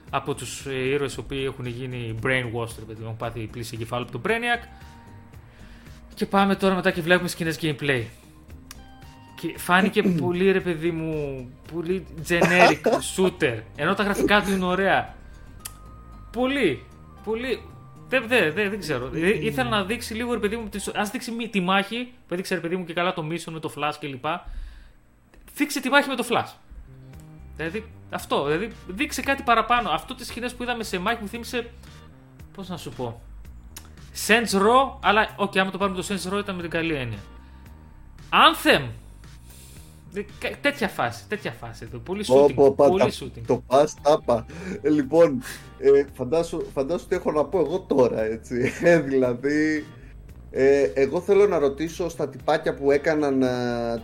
Από 0.10 0.34
τους 0.36 0.66
ε, 0.66 0.74
ήρωες 0.74 1.14
οι 1.14 1.20
οποίοι 1.20 1.44
έχουν 1.46 1.66
γίνει 1.66 2.16
brainwashed, 2.24 2.76
ρε 2.80 2.86
παιδί 2.88 3.00
μου, 3.00 3.06
έχουν 3.06 3.18
πάθει 3.18 3.48
πλήση 3.52 3.72
εγκεφάλου 3.76 4.04
από 4.04 4.12
τον 4.12 4.22
Brainiac. 4.26 4.68
Και 6.14 6.26
πάμε 6.26 6.56
τώρα 6.56 6.76
μετά 6.76 6.92
και 6.92 7.02
βλέπουμε 7.02 7.30
σκηνές 7.30 7.60
gameplay. 7.62 8.04
Και 9.42 9.58
φάνηκε 9.58 10.04
πολύ 10.22 10.52
ρε 10.52 10.60
παιδί 10.60 10.92
μου, 10.92 11.48
πολύ 11.74 12.06
generic 12.28 12.82
shooter. 13.16 13.60
Ενώ 13.76 13.94
τα 13.94 14.04
γραφικά 14.04 14.42
του 14.42 14.52
είναι 14.52 14.66
ωραία. 14.66 15.16
Πολύ, 16.32 16.84
πολύ. 17.24 17.62
Δεν, 18.14 18.28
δεν, 18.28 18.54
δεν, 18.54 18.70
δεν 18.70 18.80
ξέρω. 18.80 19.12
Ε, 19.14 19.46
ήθελα 19.46 19.70
να 19.70 19.84
δείξει 19.84 20.14
λίγο, 20.14 20.34
ρε 20.34 20.40
παιδί 20.40 20.56
μου, 20.56 20.70
ας 20.96 21.10
δείξει 21.10 21.50
τη 21.50 21.60
μάχη 21.60 22.14
που 22.28 22.34
έδειξε 22.34 22.56
ρε 22.56 22.60
παιδί 22.60 22.76
μου 22.76 22.86
και 22.86 22.94
καλά 22.94 23.14
το 23.14 23.28
mission 23.32 23.52
με 23.52 23.60
το 23.60 23.74
Flash 23.76 23.94
κλπ. 24.00 24.26
Δείξε 25.56 25.82
τη 25.82 25.90
μάχη 25.90 26.10
με 26.10 26.16
το 26.16 26.26
Flash. 26.30 26.52
Δηλαδή 27.56 27.92
αυτό, 28.10 28.46
δηλαδή 28.46 28.72
δείξε 28.88 29.22
κάτι 29.22 29.44
παραπάνω. 29.44 29.90
Αυτό 29.90 30.16
τις 30.16 30.28
σκηνές 30.28 30.54
που 30.54 30.64
είδαμε 30.64 30.84
σε 30.84 31.00
μάχη 31.00 31.22
μου 31.22 31.28
θύμισε. 31.28 31.70
Πώς 32.54 32.70
να 32.70 32.78
σου 32.78 32.90
πω. 32.90 33.22
Saints 34.28 34.62
Row, 34.62 34.98
αλλά 35.02 35.34
OK, 35.36 35.52
okay, 35.52 35.58
άμα 35.58 35.72
το 35.72 35.78
πάρουμε 35.78 36.02
το 36.02 36.08
Saints 36.10 36.34
Row 36.34 36.40
ήταν 36.40 36.56
με 36.56 36.62
την 36.62 36.72
καλή 36.72 36.94
έννοια. 36.94 37.20
Anthem, 38.30 38.88
Τέτοια 40.62 40.88
φάση, 40.88 41.28
τέτοια 41.28 41.52
φάση. 41.52 41.86
Το, 41.86 42.00
πολύ 42.00 42.26
shooting. 42.28 42.56
Oh, 42.56 42.76
πολύ 42.76 43.14
shooting. 43.20 43.42
Το 43.48 43.64
πας, 43.68 43.96
τάπα. 44.02 44.46
Ε, 44.82 44.90
λοιπόν, 44.90 45.42
ε, 45.80 46.04
φαντάσου, 46.14 46.66
φαντάσου 46.74 47.08
τι 47.08 47.16
έχω 47.16 47.32
να 47.32 47.46
πω 47.46 47.60
εγώ 47.60 47.80
τώρα, 47.80 48.24
έτσι. 48.24 48.72
Ε, 48.84 49.00
δηλαδή, 49.00 49.86
ε, 50.52 50.82
εγώ 50.94 51.22
θέλω 51.22 51.48
να 51.48 51.60
ρωτήσω 51.60 52.10
στα 52.10 52.30
τυπάκια 52.30 52.74
που 52.74 52.92
έκαναν 52.92 53.44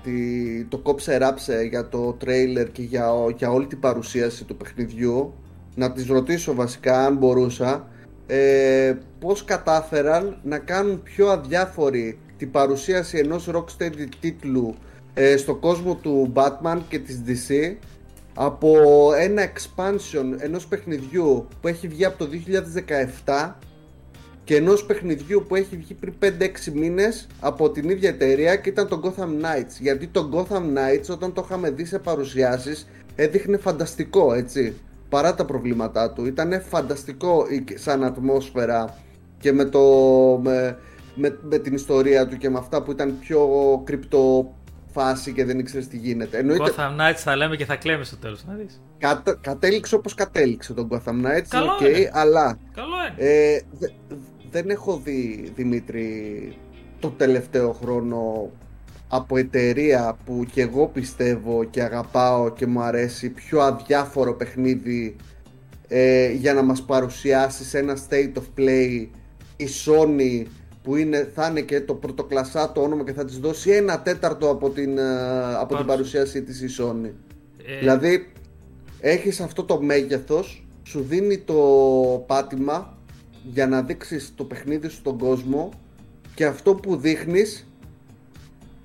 τη, 0.03 0.63
το 0.63 0.77
κόψε 0.77 1.17
ράψε 1.17 1.61
για 1.61 1.89
το 1.89 2.13
τρέιλερ 2.13 2.71
και 2.71 2.81
για, 2.81 3.11
για 3.37 3.51
όλη 3.51 3.67
την 3.67 3.79
παρουσίαση 3.79 4.43
του 4.43 4.55
παιχνιδιού 4.55 5.33
να 5.75 5.91
τις 5.91 6.07
ρωτήσω 6.07 6.53
βασικά 6.53 7.05
αν 7.05 7.17
μπορούσα 7.17 7.87
ε, 8.27 8.97
πώς 9.19 9.43
κατάφεραν 9.43 10.39
να 10.43 10.57
κάνουν 10.57 11.03
πιο 11.03 11.27
αδιάφορη 11.27 12.19
την 12.37 12.51
παρουσίαση 12.51 13.17
ενός 13.17 13.49
Rocksteady 13.51 14.07
τίτλου 14.19 14.75
ε, 15.21 15.37
στο 15.37 15.55
κόσμο 15.55 15.95
του 15.95 16.33
Batman 16.35 16.77
και 16.89 16.99
της 16.99 17.21
DC 17.27 17.75
από 18.35 18.77
ένα 19.19 19.43
expansion 19.45 20.35
ενός 20.37 20.67
παιχνιδιού 20.67 21.47
που 21.61 21.67
έχει 21.67 21.87
βγει 21.87 22.05
από 22.05 22.17
το 22.17 22.29
2017 23.25 23.51
και 24.43 24.55
ενός 24.55 24.85
παιχνιδιού 24.85 25.45
που 25.47 25.55
έχει 25.55 25.77
βγει 25.77 25.93
πριν 25.93 26.13
5-6 26.21 26.71
μήνες 26.73 27.27
από 27.39 27.69
την 27.69 27.89
ίδια 27.89 28.09
εταιρεία 28.09 28.55
και 28.55 28.69
ήταν 28.69 28.87
το 28.87 29.01
Gotham 29.03 29.27
Knights. 29.27 29.77
Γιατί 29.79 30.07
το 30.07 30.29
Gotham 30.33 30.61
Knights 30.61 31.09
όταν 31.09 31.33
το 31.33 31.43
είχαμε 31.45 31.69
δει 31.69 31.85
σε 31.85 31.99
παρουσιάσεις 31.99 32.87
έδειχνε 33.15 33.57
φανταστικό 33.57 34.33
έτσι 34.33 34.73
παρά 35.09 35.35
τα 35.35 35.45
προβλήματά 35.45 36.11
του. 36.11 36.25
Ήταν 36.25 36.61
φανταστικό 36.61 37.45
σαν 37.75 38.03
ατμόσφαιρα 38.03 38.97
και 39.39 39.51
με, 39.51 39.65
το, 39.65 39.79
με, 40.43 40.77
με, 41.15 41.37
με 41.41 41.57
την 41.57 41.73
ιστορία 41.73 42.27
του 42.27 42.37
και 42.37 42.49
με 42.49 42.57
αυτά 42.57 42.83
που 42.83 42.91
ήταν 42.91 43.15
πιο 43.19 43.49
κρυπτο 43.85 44.53
φάση 44.99 45.33
και 45.33 45.45
δεν 45.45 45.59
ήξερες 45.59 45.87
τι 45.87 45.97
γίνεται. 45.97 46.37
Εννοείται... 46.37 46.73
Gotham 46.77 46.99
Knights 46.99 47.17
θα 47.17 47.35
λέμε 47.35 47.55
και 47.55 47.65
θα 47.65 47.75
κλαίμε 47.75 48.03
στο 48.03 48.17
τέλος, 48.17 48.45
να 48.45 48.53
δεις. 48.53 48.81
Κατ, 48.97 49.29
κατέληξε 49.41 49.95
όπως 49.95 50.13
κατέληξε 50.13 50.73
τον 50.73 50.87
Gotham 50.91 51.25
Knights, 51.25 51.47
Καλό 51.47 51.71
okay, 51.79 51.97
είναι. 51.97 52.09
αλλά 52.13 52.59
Καλό 52.73 52.95
είναι. 53.17 53.29
Ε, 53.29 53.59
δεν 54.51 54.69
έχω 54.69 55.01
δει, 55.03 55.51
Δημήτρη, 55.55 56.57
το 56.99 57.09
τελευταίο 57.09 57.71
χρόνο 57.71 58.51
από 59.07 59.37
εταιρεία 59.37 60.17
που 60.25 60.45
και 60.51 60.61
εγώ 60.61 60.87
πιστεύω 60.87 61.63
και 61.63 61.81
αγαπάω 61.81 62.51
και 62.53 62.67
μου 62.67 62.81
αρέσει 62.81 63.29
πιο 63.29 63.59
αδιάφορο 63.59 64.33
παιχνίδι 64.33 65.15
ε, 65.87 66.31
για 66.31 66.53
να 66.53 66.61
μας 66.61 66.81
παρουσιάσεις 66.81 67.67
σε 67.67 67.77
ένα 67.77 67.97
state 68.09 68.33
of 68.37 68.59
play 68.59 69.07
η 69.57 69.67
Sony 69.85 70.45
που 70.83 70.95
είναι, 70.95 71.31
θα 71.35 71.47
είναι 71.47 71.61
και 71.61 71.81
το 71.81 71.93
πρωτοκλασσά 71.93 72.71
το 72.71 72.81
όνομα 72.81 73.03
και 73.03 73.13
θα 73.13 73.25
της 73.25 73.37
δώσει 73.39 73.71
ένα 73.71 74.01
τέταρτο 74.01 74.49
από 74.49 74.69
την, 74.69 74.97
ε, 74.97 75.55
από 75.55 75.75
την 75.75 75.85
παρουσίασή 75.85 76.43
της 76.43 76.61
η 76.61 76.75
Sony. 76.79 77.11
Ε... 77.65 77.79
Δηλαδή 77.79 78.31
έχεις 78.99 79.39
αυτό 79.39 79.63
το 79.63 79.81
μέγεθος, 79.81 80.65
σου 80.83 81.01
δίνει 81.01 81.37
το 81.37 81.55
πάτημα 82.27 82.97
για 83.43 83.67
να 83.67 83.81
δείξεις 83.81 84.33
το 84.35 84.43
παιχνίδι 84.43 84.87
σου 84.87 84.95
στον 84.95 85.17
κόσμο 85.17 85.69
και 86.35 86.45
αυτό 86.45 86.75
που 86.75 86.95
δείχνεις 86.95 87.67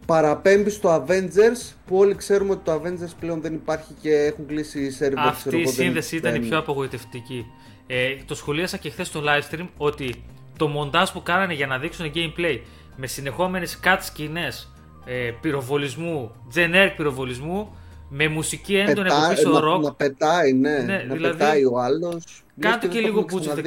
παραπέμπει 0.06 0.70
στο 0.70 1.04
Avengers 1.04 1.72
που 1.86 1.96
όλοι 1.96 2.14
ξέρουμε 2.14 2.52
ότι 2.52 2.64
το 2.64 2.72
Avengers 2.72 3.12
πλέον 3.20 3.40
δεν 3.40 3.54
υπάρχει 3.54 3.92
και 4.00 4.14
έχουν 4.14 4.46
κλείσει 4.46 4.80
οι 4.80 4.96
servers. 5.00 5.12
Αυτή 5.16 5.60
η 5.60 5.66
σύνδεση 5.66 6.16
ήταν 6.16 6.34
η 6.34 6.38
πιο 6.38 6.58
απογοητευτική. 6.58 7.46
Ε, 7.86 8.16
το 8.26 8.34
σχολίασα 8.34 8.76
και 8.76 8.90
χθες 8.90 9.06
στο 9.06 9.22
live 9.24 9.54
stream 9.54 9.68
ότι 9.76 10.24
το 10.56 10.66
μοντάζ 10.66 11.10
που 11.10 11.22
κάνανε 11.22 11.54
για 11.54 11.66
να 11.66 11.78
δείξουν 11.78 12.12
gameplay 12.14 12.60
με 12.96 13.06
συνεχόμενες 13.06 13.80
cut 13.84 13.98
σκηνές 14.00 14.72
ε, 15.04 15.30
πυροβολισμού, 15.40 16.34
generic 16.54 16.92
πυροβολισμού 16.96 17.76
με 18.08 18.28
μουσική 18.28 18.76
έντονη 18.76 19.08
από 19.08 19.28
πίσω 19.28 19.50
να, 19.50 19.60
rock. 19.60 19.80
Να 19.80 19.92
πετάει, 19.92 20.52
ναι. 20.52 20.78
ναι 20.78 21.04
να 21.08 21.14
δηλαδή, 21.14 21.36
πετάει 21.36 21.64
ο 21.64 21.78
άλλος. 21.78 22.44
Κάντε 22.58 22.86
και 22.86 23.00
λίγο 23.00 23.24
budget. 23.32 23.64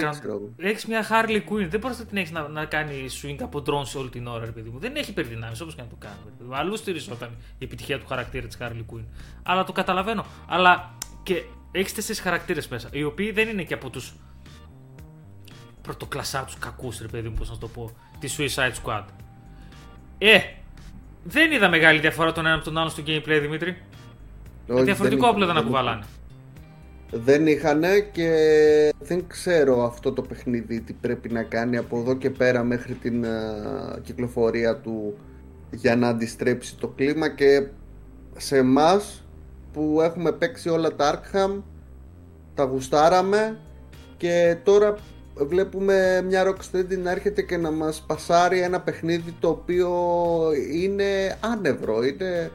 Έχεις 0.58 0.86
μια 0.86 1.06
Harley 1.10 1.42
Quinn. 1.50 1.68
Δεν 1.70 1.80
μπορείς 1.80 2.00
να 2.00 2.06
την 2.06 2.18
έχεις 2.18 2.32
να, 2.32 2.48
να 2.48 2.66
κάνει 2.66 3.06
swing 3.22 3.38
από 3.42 3.64
drone 3.66 4.00
όλη 4.00 4.10
την 4.10 4.28
ώρα, 4.28 4.46
παιδί 4.46 4.70
μου. 4.70 4.80
Δεν 4.80 4.96
έχει 4.96 5.10
υπερδυνάμει 5.10 5.56
όπως 5.62 5.76
και 5.76 5.82
να 5.82 5.88
το 5.88 5.96
κάνει. 6.00 6.54
Αλλού 6.54 6.78
στηριζόταν 6.78 7.30
η 7.58 7.64
επιτυχία 7.64 8.00
του 8.00 8.06
χαρακτήρα 8.08 8.48
της 8.48 8.58
Harley 8.62 8.96
Quinn. 8.96 9.04
Αλλά 9.44 9.64
το 9.64 9.72
καταλαβαίνω. 9.72 10.26
Αλλά 10.48 10.98
και 11.24 11.44
έχεις 11.72 11.94
τέσσερις 11.94 12.22
χαρακτήρες 12.22 12.68
μέσα, 12.68 12.90
οι 12.92 13.04
οποίοι 13.04 13.32
δεν 13.32 13.48
είναι 13.48 13.64
και 13.64 13.74
από 13.74 13.90
τους 13.90 14.14
πρωτοκλασσά 15.88 16.44
τους 16.46 16.58
κακούς, 16.60 17.00
ρε 17.02 17.08
παιδί 17.08 17.28
μου, 17.30 17.36
πώς 17.38 17.50
να 17.50 17.58
το 17.58 17.68
πω, 17.68 17.92
τη 18.20 18.30
Suicide 18.38 18.84
Squad. 18.84 19.04
Ε, 20.18 20.40
δεν 21.24 21.52
είδα 21.52 21.70
μεγάλη 21.70 22.00
διαφορά 22.00 22.32
τον 22.32 22.46
ένα 22.46 22.56
από 22.56 22.64
τον 22.64 22.78
άλλο 22.78 22.90
στο 22.90 23.04
gameplay, 23.08 23.38
Δημήτρη. 23.42 23.78
Όχι, 24.68 24.84
διαφορετικό 24.84 25.28
όπλο 25.28 25.46
δεν 25.46 25.58
ακουβαλάνε. 25.58 26.04
Δεν 27.12 27.48
είχαν 27.48 27.84
και 28.12 28.30
δεν 29.00 29.28
ξέρω 29.28 29.86
αυτό 29.86 30.12
το 30.12 30.22
παιχνίδι 30.22 30.82
τι 30.82 30.94
πρέπει 30.94 31.30
να 31.30 31.44
κάνει 31.44 31.78
από 31.78 32.00
εδώ 32.00 32.16
και 32.16 32.30
πέρα 32.30 32.64
μέχρι 32.64 32.94
την 32.94 33.26
uh, 33.26 34.02
κυκλοφορία 34.02 34.78
του 34.78 35.18
για 35.72 35.96
να 35.96 36.08
αντιστρέψει 36.08 36.76
το 36.76 36.88
κλίμα 36.88 37.30
και 37.30 37.68
σε 38.38 38.58
εμάς 38.58 39.26
που 39.74 40.00
έχουμε 40.02 40.32
παίξει 40.32 40.70
όλα 40.70 40.96
τα 40.96 41.22
Arkham 41.22 41.62
τα 42.54 42.64
γουστάραμε 42.64 43.60
και 44.18 44.58
τώρα 44.64 44.96
βλέπουμε 45.46 46.22
μια 46.22 46.44
Rocksteady 46.48 46.98
να 46.98 47.12
έρχεται 47.12 47.42
και 47.42 47.58
να 47.58 47.72
μας 47.72 48.04
πασάρει 48.08 48.60
ένα 48.60 48.82
παιχνίδι 48.82 49.34
το 49.40 49.50
οποίο 49.50 49.92
είναι 50.72 51.38
άνευρο, 51.40 52.04
είναι, 52.04 52.52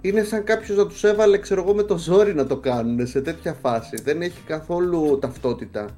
είναι 0.00 0.22
σαν 0.22 0.44
κάποιος 0.44 0.76
να 0.76 0.86
τους 0.86 1.04
έβαλε 1.04 1.38
ξέρω 1.38 1.62
εγώ 1.62 1.74
με 1.74 1.82
το 1.82 1.98
ζόρι 1.98 2.34
να 2.34 2.46
το 2.46 2.56
κάνουν 2.56 3.06
σε 3.06 3.20
τέτοια 3.20 3.52
φάση, 3.52 4.02
δεν 4.02 4.22
έχει 4.22 4.40
καθόλου 4.46 5.18
ταυτότητα. 5.20 5.88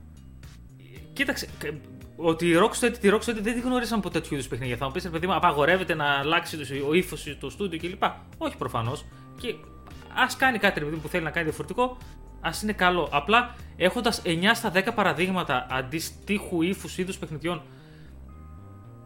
Κοίταξε, 1.13 1.49
ότι 2.17 2.47
η 2.47 2.55
Rocksteady, 2.57 2.95
τη 3.01 3.09
Rocksteady 3.13 3.41
δεν 3.41 3.55
τη 3.55 3.61
γνωρίσαμε 3.61 4.03
από 4.05 4.11
τέτοιου 4.11 4.35
είδους 4.35 4.49
παιχνίδια. 4.49 4.77
Θα 4.77 4.87
μου 4.87 4.93
πεις, 4.93 5.09
παιδί 5.09 5.27
μου, 5.27 5.35
απαγορεύεται 5.35 5.95
να 5.95 6.05
αλλάξει 6.05 6.57
ο 6.89 6.95
ύφος 6.95 7.37
του 7.41 7.51
στούντιο 7.51 7.79
κλπ. 7.79 8.03
Όχι 8.39 8.57
προφανώς. 8.57 9.05
Και 9.41 9.55
ας 10.15 10.37
κάνει 10.37 10.59
κάτι 10.59 10.81
παιδί, 10.81 10.97
που 10.97 11.09
θέλει 11.09 11.25
να 11.25 11.31
κάνει 11.31 11.45
διαφορετικό, 11.45 11.97
ας 12.41 12.63
είναι 12.63 12.73
καλό. 12.73 13.09
Απλά 13.13 13.55
έχοντας 13.77 14.23
9 14.25 14.55
στα 14.55 14.73
10 14.75 14.95
παραδείγματα 14.95 15.67
αντιστοίχου 15.71 16.63
ύφους 16.63 16.99
είδους 16.99 17.19
παιχνιδιών, 17.19 17.63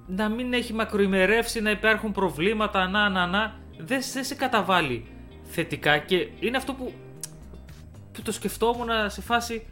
να 0.07 0.29
μην 0.29 0.53
έχει 0.53 0.73
μακροημερεύσει, 0.73 1.61
να 1.61 1.71
υπάρχουν 1.71 2.13
προβλήματα, 2.13 2.89
να, 2.89 3.09
να, 3.09 3.27
να. 3.27 3.55
Δεν, 3.79 4.01
δεν 4.13 4.25
σε 4.25 4.35
καταβάλει 4.35 5.07
θετικά 5.43 5.99
και 5.99 6.29
είναι 6.41 6.57
αυτό 6.57 6.75
που, 6.75 6.93
που 8.13 8.23
το 8.23 8.33
σκεφτόμουν 8.33 8.89
σε 9.07 9.21
φάση. 9.21 9.67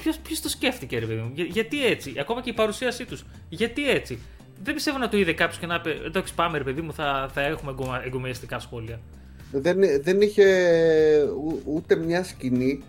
Ποιος 0.00 0.18
ποιος 0.18 0.40
το 0.40 0.48
σκέφτηκε, 0.48 0.98
ρε 0.98 1.06
παιδί 1.06 1.20
μου, 1.20 1.30
Για, 1.34 1.44
γιατί 1.44 1.86
έτσι, 1.86 2.14
ακόμα 2.18 2.40
και 2.40 2.50
η 2.50 2.52
παρουσίασή 2.52 3.04
τους. 3.04 3.24
Γιατί 3.48 3.90
έτσι; 3.90 4.18
Δεν 4.62 4.74
πιστεύω 4.74 4.98
να 4.98 5.08
το 5.08 5.16
είδε 5.16 5.32
κάποιος 5.32 5.58
και 5.58 5.66
να 5.66 5.80
πει: 5.80 5.90
Εντάξει, 5.90 6.34
πάμε, 6.34 6.58
ρε 6.58 6.64
παιδί 6.64 6.80
μου, 6.80 6.92
θα, 6.92 7.28
θα 7.32 7.40
έχουμε 7.40 7.74
εγκομιαστικά 8.04 8.58
σχόλια. 8.58 9.00
Δεν, 9.52 9.78
δεν 10.02 10.20
είχε 10.20 10.46
ούτε 11.64 11.96
μια 11.96 12.24
σκηνή 12.24 12.82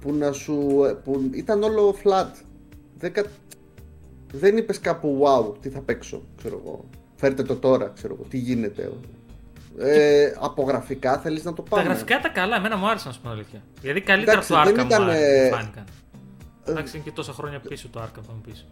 που 0.00 0.14
να 0.14 0.32
σου. 0.32 0.56
που 1.04 1.30
ήταν 1.34 1.62
όλο 1.62 1.96
flat. 2.04 2.30
Δεν, 2.98 3.12
κα... 3.12 3.24
δεν 4.32 4.56
είπες 4.56 4.80
κάπου 4.80 5.22
wow, 5.24 5.54
τι 5.60 5.68
θα 5.68 5.80
παίξω, 5.80 6.22
ξέρω 6.36 6.60
εγώ. 6.64 6.84
Φέρτε 7.16 7.42
το 7.42 7.56
τώρα, 7.56 7.92
ξέρω 7.94 8.14
εγώ, 8.14 8.24
τι 8.28 8.38
γίνεται. 8.38 8.92
Ε, 9.78 10.32
από 10.38 10.62
γραφικά 10.62 11.18
θέλεις 11.18 11.44
να 11.44 11.52
το 11.52 11.62
πάμε. 11.62 11.82
Τα 11.82 11.88
γραφικά 11.88 12.20
τα 12.20 12.28
καλά, 12.28 12.56
εμένα 12.56 12.76
μου 12.76 12.88
άρεσαν 12.88 13.08
να 13.08 13.14
σου 13.14 13.20
πω 13.20 13.28
αλήθεια. 13.28 13.62
Γιατί 13.82 14.00
καλύτερα 14.00 14.38
από 14.38 14.48
το 14.48 14.60
Arkham 14.60 14.84
ήταν, 14.84 15.02
μου 15.02 15.10
ε, 15.10 15.48
φάνηκαν. 15.48 15.84
Ε... 16.64 16.70
Εντάξει, 16.70 16.96
είναι 16.96 17.04
και 17.04 17.12
τόσα 17.12 17.32
χρόνια 17.32 17.60
πίσω 17.60 17.88
το 17.88 18.00
Arkham, 18.00 18.22
θα 18.26 18.32
μου 18.32 18.40
πεις. 18.46 18.66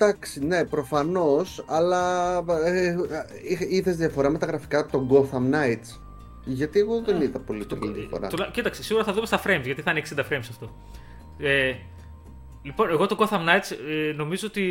Εντάξει, 0.00 0.44
ναι, 0.44 0.64
προφανώς, 0.64 1.64
αλλά 1.66 2.34
ε, 2.64 2.86
ε 2.86 2.96
είδες 3.68 3.96
διαφορά 3.96 4.30
με 4.30 4.38
τα 4.38 4.46
γραφικά 4.46 4.86
των 4.86 5.08
Gotham 5.10 5.54
Knights. 5.54 5.98
Γιατί 6.44 6.78
εγώ 6.78 7.00
δεν 7.00 7.20
είδα 7.20 7.38
πολύ 7.38 7.66
το, 7.66 7.76
διαφορά. 7.76 8.50
κοίταξε, 8.52 8.82
σίγουρα 8.82 9.04
θα 9.04 9.12
δούμε 9.12 9.26
στα 9.26 9.42
frames, 9.44 9.62
γιατί 9.64 9.82
θα 9.82 9.90
είναι 9.90 10.02
60 10.16 10.18
frames 10.18 10.46
αυτό. 10.50 10.76
Ε, 11.38 11.74
λοιπόν, 12.62 12.90
εγώ 12.90 13.06
το 13.06 13.16
Gotham 13.18 13.48
Knights 13.48 13.76
ε, 13.88 14.12
νομίζω 14.12 14.46
ότι. 14.46 14.64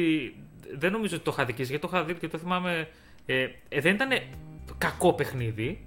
Δεν 0.78 0.92
νομίζω 0.92 1.16
ότι 1.16 1.24
το 1.24 1.32
είχα 1.34 1.46
δικήσει, 1.46 1.70
γιατί 1.70 1.88
το 1.88 1.90
είχα 1.94 2.04
δει 2.06 2.13
και 2.13 2.28
το 2.28 2.38
θυμάμαι. 2.38 2.88
Ε, 3.26 3.48
ε, 3.70 3.82
δεν 3.82 3.94
ήταν 3.94 4.10
κακό 4.78 5.13
παιχνίδι. 5.13 5.86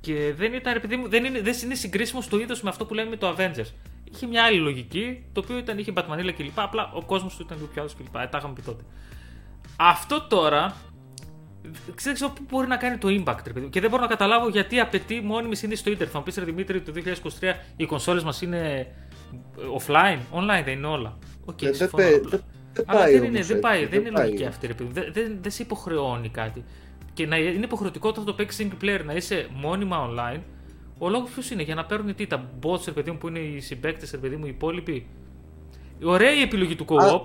Και 0.00 0.32
δεν 0.36 0.52
ήταν, 0.52 0.76
επειδή 0.76 0.96
μου, 0.96 1.08
δεν 1.08 1.24
είναι, 1.24 1.40
δεν 1.40 1.54
είναι 1.64 1.74
συγκρίσιμο 1.74 2.20
στο 2.20 2.40
είδος 2.40 2.62
με 2.62 2.68
αυτό 2.68 2.86
που 2.86 2.94
λέμε 2.94 3.10
με 3.10 3.16
το 3.16 3.34
Avengers. 3.38 3.72
Είχε 4.12 4.26
μια 4.26 4.44
άλλη 4.44 4.58
λογική, 4.58 5.24
το 5.32 5.40
οποίο 5.44 5.58
ήταν, 5.58 5.78
είχε 5.78 5.92
Batmanilla 5.96 6.32
κλπ. 6.36 6.60
Απλά 6.60 6.92
ο 6.94 7.02
κόσμος 7.02 7.36
του 7.36 7.42
ήταν 7.42 7.56
λίγο 7.56 7.70
πιο 7.72 7.82
άλλος 7.82 7.94
κλπ. 7.94 8.14
Ε, 8.14 8.26
τα 8.26 8.38
είχαμε 8.38 8.54
πει 8.54 8.62
τότε. 8.62 8.84
Αυτό 9.76 10.26
τώρα 10.28 10.76
δεν 12.02 12.14
ξέρω 12.14 12.30
πού 12.30 12.42
μπορεί 12.50 12.66
να 12.66 12.76
κάνει 12.76 12.96
το 12.96 13.08
impact. 13.08 13.38
Ρε, 13.54 13.60
και 13.60 13.80
δεν 13.80 13.90
μπορώ 13.90 14.02
να 14.02 14.08
καταλάβω 14.08 14.48
γιατί 14.48 14.80
απαιτεί 14.80 15.20
μόνιμη 15.20 15.56
σύνδεση 15.56 15.80
στο 15.80 15.90
Ιντερνετ. 15.90 16.12
Θα 16.12 16.18
μου 16.18 16.24
πεις, 16.24 16.34
Δημήτρη, 16.34 16.80
το 16.80 16.92
2023 17.40 17.54
οι 17.76 17.86
κονσόλες 17.86 18.22
μας 18.24 18.42
είναι 18.42 18.86
offline, 19.78 20.18
online 20.32 20.62
δεν 20.64 20.76
είναι 20.76 20.86
όλα. 20.86 21.18
Okay, 21.46 21.62
ε, 21.62 21.70
δεν, 21.70 21.90
δεν, 21.92 22.84
Αλλά 22.86 23.04
δεν 23.04 23.24
είναι, 23.24 23.42
δεν 23.42 23.60
πάει, 23.60 23.86
δεν 23.86 24.00
είναι 24.00 24.10
λογική 24.10 24.44
αυτή. 24.44 24.66
Ρε, 24.66 24.74
δεν, 24.78 25.12
δεν, 25.12 25.38
δεν 25.40 25.50
σε 25.50 25.62
υποχρεώνει 25.62 26.28
κάτι. 26.28 26.64
Και 27.12 27.26
να 27.26 27.36
είναι 27.36 27.64
υποχρεωτικό 27.64 28.12
το 28.12 28.34
παίξεις 28.34 28.66
single 28.66 28.84
player 28.84 29.00
να 29.04 29.12
είσαι 29.12 29.48
μόνιμα 29.54 30.08
online. 30.10 30.40
Ο 30.98 31.08
λόγος 31.08 31.30
ποιος 31.30 31.50
είναι, 31.50 31.62
για 31.62 31.74
να 31.74 31.84
παίρνουν 31.84 32.14
τι, 32.14 32.26
τα 32.26 32.50
bots, 32.62 32.84
ρε 32.84 32.92
παιδί 32.92 33.10
μου, 33.10 33.18
που 33.18 33.28
είναι 33.28 33.38
οι 33.38 33.60
συμπαίκτες, 33.60 34.10
ρε 34.10 34.16
παιδί 34.16 34.36
μου, 34.36 34.46
οι 34.46 34.48
υπόλοιποι. 34.48 35.06
Ωραία 36.02 36.32
η 36.32 36.40
επιλογή 36.40 36.76
του 36.76 36.84
co-op. 36.88 37.20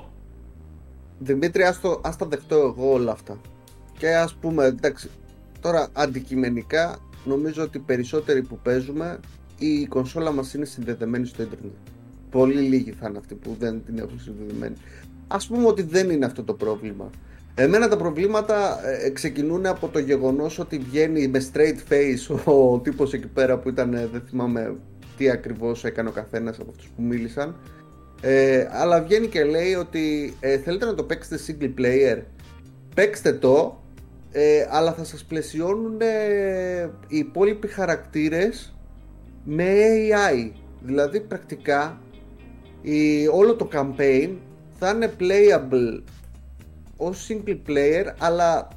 Δημήτρη, 1.20 1.64
ας 2.02 2.18
τα 2.18 2.26
δεχτώ 2.26 2.56
εγώ 2.56 2.94
όλα 2.94 3.12
αυτά. 3.12 3.42
Και 3.98 4.16
ας 4.16 4.34
πούμε, 4.34 4.66
εντάξει, 4.66 5.10
τώρα 5.62 5.90
αντικειμενικά 5.94 7.00
νομίζω 7.26 7.64
ότι 7.64 7.78
οι 7.78 7.82
περισσότεροι 7.82 8.42
που 8.42 8.60
παίζουμε 8.64 9.20
η 9.58 9.86
κονσόλα 9.86 10.32
μας 10.32 10.54
είναι 10.54 10.66
συνδεδεμένη 10.66 11.26
στο 11.26 11.44
ίντερνετ. 11.44 11.72
Πολύ 12.30 12.62
λίγοι 12.62 12.92
θα 12.92 13.08
είναι 13.10 13.18
αυτοί 13.18 13.36
που 13.36 13.56
δεν 13.60 13.86
την 13.86 13.98
έχουν 13.98 14.20
συνδεδεμένη. 14.20 14.76
Ας 15.28 15.48
πούμε 15.48 15.68
ότι 15.68 15.82
δεν 15.82 16.10
είναι 16.10 16.26
αυτό 16.26 16.44
το 16.44 16.54
πρόβλημα. 16.54 17.10
Εμένα 17.56 17.88
τα 17.88 17.98
προβλήματα 17.98 18.80
ε, 18.88 19.10
ξεκινούν 19.10 19.66
από 19.66 19.88
το 19.88 20.00
γεγονός 20.00 20.60
ότι 20.60 20.78
βγαίνει 20.78 21.28
με 21.28 21.50
straight 21.54 21.94
face 21.94 22.38
ο 22.46 22.80
τύπος 22.80 23.14
εκεί 23.14 23.28
πέρα 23.28 23.58
που 23.58 23.70
ήταν, 23.70 23.92
δεν 24.12 24.24
θυμάμαι 24.30 24.76
τι 25.18 25.30
ακριβώς 25.30 25.86
έκανε 25.86 26.10
ο 26.10 26.12
καθένας 26.12 26.60
από 26.60 26.70
αυτούς 26.72 26.90
που 26.96 27.02
μίλησαν. 27.02 27.56
Ε, 28.22 28.68
αλλά 28.72 29.02
βγαίνει 29.02 29.28
και 29.28 29.44
λέει 29.44 29.74
ότι 29.74 30.34
ε, 30.40 30.58
θέλετε 30.58 30.86
να 30.86 30.94
το 30.94 31.04
παίξετε 31.04 31.40
single 31.48 31.80
player, 31.80 32.22
παίξτε 32.96 33.34
το 33.34 33.84
ε, 34.32 34.68
αλλά 34.70 34.94
θα 34.94 35.04
σας 35.04 35.24
πλαισιώνουν 35.24 35.98
ε, 36.02 36.90
οι 37.08 37.18
υπόλοιποι 37.18 37.68
χαρακτήρες 37.68 38.76
με 39.44 39.66
AI. 40.10 40.52
Δηλαδή 40.82 41.20
πρακτικά 41.20 42.02
η, 42.82 43.28
όλο 43.28 43.56
το 43.56 43.70
campaign 43.74 44.30
θα 44.80 44.90
είναι 44.90 45.12
playable 45.20 46.02
ως 46.98 47.28
single 47.30 47.58
player 47.68 48.14
αλλά 48.18 48.68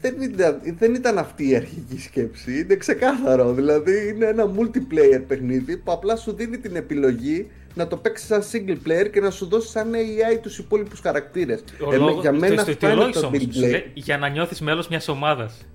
δεν 0.00 0.20
ήταν, 0.20 0.60
δεν 0.78 0.94
ήταν 0.94 1.18
αυτή 1.18 1.48
η 1.50 1.56
αρχική 1.56 2.00
σκέψη, 2.00 2.58
είναι 2.58 2.74
ξεκάθαρο. 2.74 3.52
Δηλαδή 3.52 4.08
είναι 4.08 4.26
ένα 4.26 4.50
multiplayer 4.58 5.22
παιχνίδι 5.26 5.76
που 5.76 5.92
απλά 5.92 6.16
σου 6.16 6.32
δίνει 6.32 6.58
την 6.58 6.76
επιλογή 6.76 7.50
να 7.74 7.86
το 7.86 7.96
παίξεις 7.96 8.26
σαν 8.26 8.42
single 8.52 8.88
player 8.88 9.10
και 9.12 9.20
να 9.20 9.30
σου 9.30 9.46
δώσει 9.46 9.68
σαν 9.68 9.92
AI 9.92 10.38
τους 10.42 10.58
υπόλοιπους 10.58 11.00
χαρακτήρες. 11.00 11.60
Ε, 11.92 12.20
για 12.20 12.32
μένα 12.32 12.62
αυτό 12.62 12.90
είναι 12.90 13.10
το 13.10 13.30
gameplay. 13.32 13.82
Για 13.94 14.18
να 14.18 14.28
νιώθεις 14.28 14.60
μέλος 14.60 14.88
μιας 14.88 15.08
ομάδας. 15.08 15.66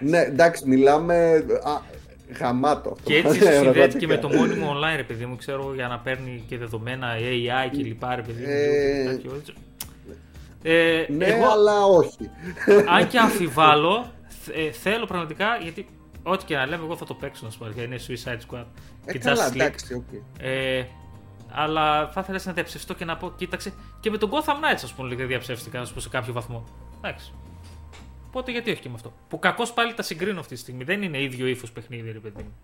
ναι, 0.00 0.20
εντάξει, 0.20 0.68
μιλάμε. 0.68 1.44
Α, 1.62 1.96
γαμάτο 2.38 2.90
αυτό. 2.90 3.10
Και 3.10 3.16
έτσι 3.16 3.40
συνδέεται 3.62 3.98
και 3.98 4.06
με 4.06 4.18
το 4.18 4.28
μόνιμο 4.28 4.72
online, 4.72 4.98
επειδή 4.98 5.26
μου, 5.26 5.36
ξέρω, 5.36 5.74
για 5.74 5.88
να 5.88 5.98
παίρνει 5.98 6.44
και 6.48 6.58
δεδομένα 6.58 7.06
AI 7.16 7.76
και 7.76 7.82
λοιπά, 7.82 8.14
ρε 8.14 8.22
παιδί 8.22 8.42
μου. 8.42 9.42
Ε, 10.62 11.06
ναι, 11.08 11.24
εγώ, 11.24 11.50
αλλά 11.50 11.84
όχι. 11.84 12.30
Αν 12.88 13.08
και 13.08 13.18
αμφιβάλλω, 13.18 14.12
ε, 14.52 14.70
θέλω 14.70 15.06
πραγματικά, 15.06 15.56
γιατί 15.62 15.86
ό,τι 16.22 16.44
και 16.44 16.56
να 16.56 16.66
λέμε, 16.66 16.84
εγώ 16.84 16.96
θα 16.96 17.04
το 17.04 17.14
παίξω 17.14 17.44
να 17.44 17.50
σου 17.50 17.58
πω. 17.58 17.66
Είναι 17.82 17.98
Suicide 18.08 18.54
Squad. 18.54 18.64
Ε, 19.04 19.12
και 19.12 19.18
καλά, 19.18 19.46
εντάξει, 19.46 20.04
okay. 20.06 20.22
ε, 20.38 20.84
αλλά 21.50 22.08
θα 22.08 22.20
ήθελα 22.20 22.40
να 22.44 22.52
διαψευστώ 22.52 22.94
και 22.94 23.04
να 23.04 23.16
πω, 23.16 23.32
κοίταξε, 23.36 23.72
και 24.00 24.10
με 24.10 24.18
τον 24.18 24.30
Gotham 24.30 24.52
Knights, 24.52 24.82
ας 24.82 24.92
πούμε, 24.92 25.14
δεν 25.14 25.26
διαψεύστηκα, 25.26 25.78
να 25.78 25.84
σε 25.84 26.08
κάποιο 26.08 26.32
βαθμό. 26.32 26.64
Εντάξει. 26.96 27.32
Οπότε 28.26 28.50
γιατί 28.50 28.70
όχι 28.70 28.80
και 28.80 28.88
με 28.88 28.94
αυτό. 28.94 29.12
Που 29.28 29.38
κακώς 29.38 29.72
πάλι 29.72 29.94
τα 29.94 30.02
συγκρίνω 30.02 30.40
αυτή 30.40 30.54
τη 30.54 30.60
στιγμή. 30.60 30.84
Δεν 30.84 31.02
είναι 31.02 31.22
ίδιο 31.22 31.46
ύφος 31.46 31.72
παιχνίδι, 31.72 32.12
ρε 32.12 32.18
παιδί 32.18 32.42
μου. 32.42 32.54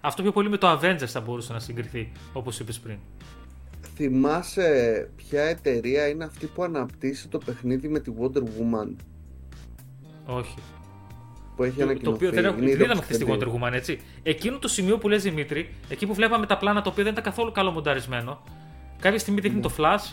Αυτό 0.00 0.22
πιο 0.22 0.32
πολύ 0.32 0.48
με 0.48 0.56
το 0.56 0.72
Avengers 0.72 1.06
θα 1.06 1.20
μπορούσε 1.20 1.52
να 1.52 1.58
συγκριθεί, 1.58 2.12
όπως 2.32 2.58
είπες 2.58 2.80
πριν. 2.80 2.98
Θυμάσαι 3.94 5.10
ποια 5.16 5.42
εταιρεία 5.42 6.08
είναι 6.08 6.24
αυτή 6.24 6.46
που 6.46 6.62
αναπτύσσει 6.62 7.28
το 7.28 7.38
παιχνίδι 7.38 7.88
με 7.88 8.00
τη 8.00 8.12
Wonder 8.20 8.42
Woman; 8.42 8.94
Όχι 10.26 10.54
που 11.56 11.62
έχει 11.62 11.76
το, 11.76 11.98
το 12.02 12.10
οποίο 12.10 12.30
δεν, 12.30 12.44
έχουμε, 12.44 12.66
δεν 12.66 12.80
είδαμε 12.80 13.00
χθες 13.00 13.18
τη 13.18 13.24
Wonder 13.28 13.46
Woman, 13.46 13.72
έτσι. 13.72 14.00
Εκείνο 14.22 14.58
το 14.58 14.68
σημείο 14.68 14.98
που 14.98 15.08
λες 15.08 15.22
Δημήτρη, 15.22 15.68
εκεί 15.88 16.06
που 16.06 16.14
βλέπαμε 16.14 16.46
τα 16.46 16.58
πλάνα 16.58 16.82
το 16.82 16.88
οποίο 16.90 17.02
δεν 17.02 17.12
ήταν 17.12 17.24
καθόλου 17.24 17.52
καλό 17.52 17.70
μονταρισμένο, 17.70 18.42
κάποια 19.00 19.18
στιγμή 19.18 19.40
δείχνει 19.40 19.60
το 19.60 19.70
flash. 19.78 20.12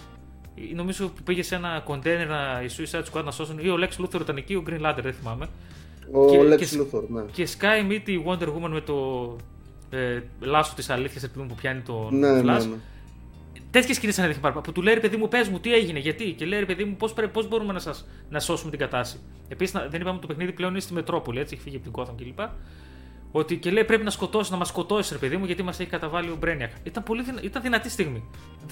Νομίζω 0.75 1.07
που 1.07 1.23
πήγε 1.23 1.43
σε 1.43 1.55
ένα 1.55 1.81
κοντέινερ 1.85 2.27
η 2.63 2.69
Suicide 2.77 3.03
Squad 3.11 3.23
να 3.23 3.31
σώσουν, 3.31 3.59
ή 3.59 3.69
ο 3.69 3.77
Lex 3.79 4.03
Luthor 4.03 4.21
ήταν 4.21 4.37
εκεί, 4.37 4.55
ο 4.55 4.63
Green 4.67 4.81
Lantern, 4.81 5.01
δεν 5.01 5.13
θυμάμαι. 5.13 5.47
Ο 6.11 6.29
και, 6.29 6.39
Lex 6.41 6.57
και, 6.57 6.65
Luthor, 6.79 7.03
ναι. 7.07 7.21
Και 7.31 7.47
Sky 7.59 7.91
Meet 7.91 8.09
η 8.09 8.23
Wonder 8.27 8.47
Woman 8.47 8.69
με 8.69 8.81
το 8.81 8.95
ε, 9.89 10.21
λάσος 10.39 10.73
της 10.73 10.89
αλήθειας 10.89 11.23
επειδή 11.23 11.45
που 11.47 11.55
πιάνει 11.55 11.81
το 11.81 12.09
ναι, 12.11 12.39
flash. 12.39 12.43
Ναι, 12.43 12.53
ναι. 12.53 12.75
Τέτοιες 13.71 13.95
σκηνέ 13.95 14.13
αν 14.17 14.27
δείχνει 14.27 14.51
Που 14.61 14.71
του 14.71 14.81
λέει 14.81 14.93
ρε 14.93 14.99
παιδί 14.99 15.17
μου, 15.17 15.27
πες 15.27 15.47
μου 15.47 15.59
τι 15.59 15.73
έγινε, 15.73 15.99
γιατί. 15.99 16.31
Και 16.31 16.45
λέει 16.45 16.59
ρε 16.59 16.65
παιδί 16.65 16.83
μου, 16.83 16.95
πώς 16.95 17.13
πώς 17.31 17.47
μπορούμε 17.47 17.73
να, 17.73 17.79
σας, 17.79 18.07
να 18.29 18.39
σώσουμε 18.39 18.69
την 18.69 18.79
κατάσταση. 18.79 19.23
Επίσης, 19.47 19.73
δεν 19.89 20.01
είπαμε 20.01 20.09
ότι 20.09 20.21
το 20.21 20.27
παιχνίδι 20.27 20.51
πλέον 20.51 20.71
είναι 20.71 20.79
στη 20.79 20.93
Μετρόπολη, 20.93 21.39
έτσι, 21.39 21.53
έχει 21.53 21.63
φύγει 21.63 21.75
από 21.75 21.83
την 21.83 21.93
Κόθαμ 21.93 22.15
κλπ. 22.15 22.39
Ότι 23.31 23.57
και 23.57 23.71
λέει 23.71 23.83
πρέπει 23.83 24.03
να 24.03 24.09
σκοτώσεις, 24.09 24.51
να 24.51 24.57
μας 24.57 24.67
σκοτώσεις 24.67 25.11
ρε 25.11 25.17
παιδί 25.17 25.37
μου, 25.37 25.45
γιατί 25.45 25.63
μας 25.63 25.79
έχει 25.79 25.89
καταβάλει 25.89 26.29
ο 26.29 26.35
Μπρένιακ. 26.39 26.71
Ήταν, 26.83 27.03
πολύ, 27.03 27.23
ήταν 27.41 27.61
δυνατή 27.61 27.89
στιγμή. 27.89 28.23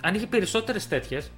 Αν 0.02 0.16
είχε 0.16 0.28
περισσότερες 0.28 0.88
τέτοιες, 0.88 1.32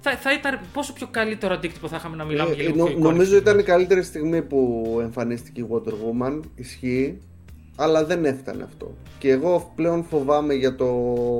θα, 0.00 0.16
θα 0.16 0.32
ήταν 0.32 0.60
πόσο 0.72 0.92
πιο 0.92 1.08
καλύτερο 1.10 1.54
αντίκτυπο 1.54 1.88
θα 1.88 1.96
είχαμε 1.96 2.16
να 2.16 2.24
μιλάμε 2.24 2.50
ε, 2.50 2.54
για 2.54 2.64
λίγο 2.64 2.88
νο, 2.88 2.98
Νομίζω 2.98 3.36
ήταν 3.36 3.58
η 3.58 3.62
καλύτερη 3.62 4.02
στιγμή 4.02 4.42
που 4.42 4.98
εμφανίστηκε 5.02 5.60
η 5.60 5.66
Water 5.70 5.92
Woman. 5.92 6.40
Ισχύει 6.54 7.18
αλλά 7.82 8.04
δεν 8.04 8.24
έφτανε 8.24 8.62
αυτό. 8.62 8.94
Και 9.18 9.30
εγώ 9.30 9.72
πλέον 9.74 10.04
φοβάμαι 10.04 10.54
για 10.54 10.74
το 10.74 10.94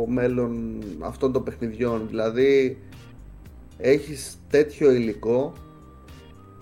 μέλλον 0.08 0.82
αυτών 1.00 1.32
των 1.32 1.44
παιχνιδιών. 1.44 2.06
Δηλαδή, 2.08 2.78
έχεις 3.78 4.38
τέτοιο 4.50 4.92
υλικό 4.92 5.52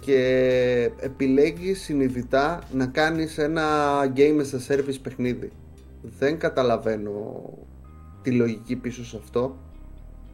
και 0.01 0.91
επιλέγεις 1.01 1.83
συνειδητά 1.83 2.59
να 2.73 2.87
κάνεις 2.87 3.39
ένα 3.39 3.67
game 4.17 4.41
as 4.41 4.73
a 4.73 4.75
service 4.75 4.99
παιχνίδι. 5.03 5.51
Δεν 6.19 6.39
καταλαβαίνω 6.39 7.43
τη 8.23 8.31
λογική 8.31 8.77
πίσω 8.77 9.05
σε 9.05 9.17
αυτό, 9.23 9.57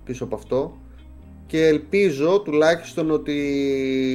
πίσω 0.04 0.24
από 0.24 0.34
αυτό 0.34 0.78
και 1.46 1.66
ελπίζω 1.66 2.40
τουλάχιστον 2.40 3.10
ότι 3.10 3.42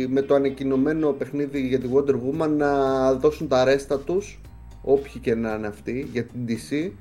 με 0.09 0.21
το 0.21 0.35
ανακοινωμένο 0.35 1.11
παιχνίδι 1.11 1.67
για 1.67 1.79
τη 1.79 1.87
Wonder 1.93 2.13
Woman 2.13 2.49
να 2.57 3.13
δώσουν 3.13 3.47
τα 3.47 3.63
ρέστα 3.63 3.99
τους 3.99 4.39
όποιοι 4.91 5.21
και 5.21 5.35
να 5.35 5.53
είναι 5.53 5.67
αυτοί 5.67 6.09
για 6.11 6.23
την 6.23 6.45
DC 6.47 6.91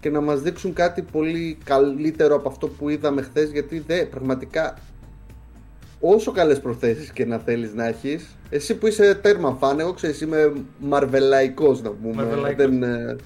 και 0.00 0.10
να 0.10 0.20
μας 0.20 0.40
δείξουν 0.42 0.72
κάτι 0.72 1.02
πολύ 1.02 1.58
καλύτερο 1.64 2.34
από 2.34 2.48
αυτό 2.48 2.68
που 2.68 2.88
είδαμε 2.88 3.22
χθες 3.22 3.50
γιατί 3.50 3.78
δε, 3.78 4.04
πραγματικά 4.04 4.78
όσο 6.00 6.32
καλές 6.32 6.60
προθέσεις 6.60 7.12
και 7.12 7.24
να 7.24 7.38
θέλεις 7.38 7.74
να 7.74 7.86
έχεις, 7.86 8.36
εσύ 8.50 8.74
που 8.74 8.86
είσαι 8.86 9.14
τέρμα 9.14 9.56
φαν, 9.60 9.80
εγώ 9.80 9.92
ξέρεις 9.92 10.20
είμαι 10.20 10.52
μαρβελαϊκός 10.78 11.82
να 11.82 11.90
πούμε. 11.90 12.54
Δεν, 12.56 12.82
ε, 12.82 13.16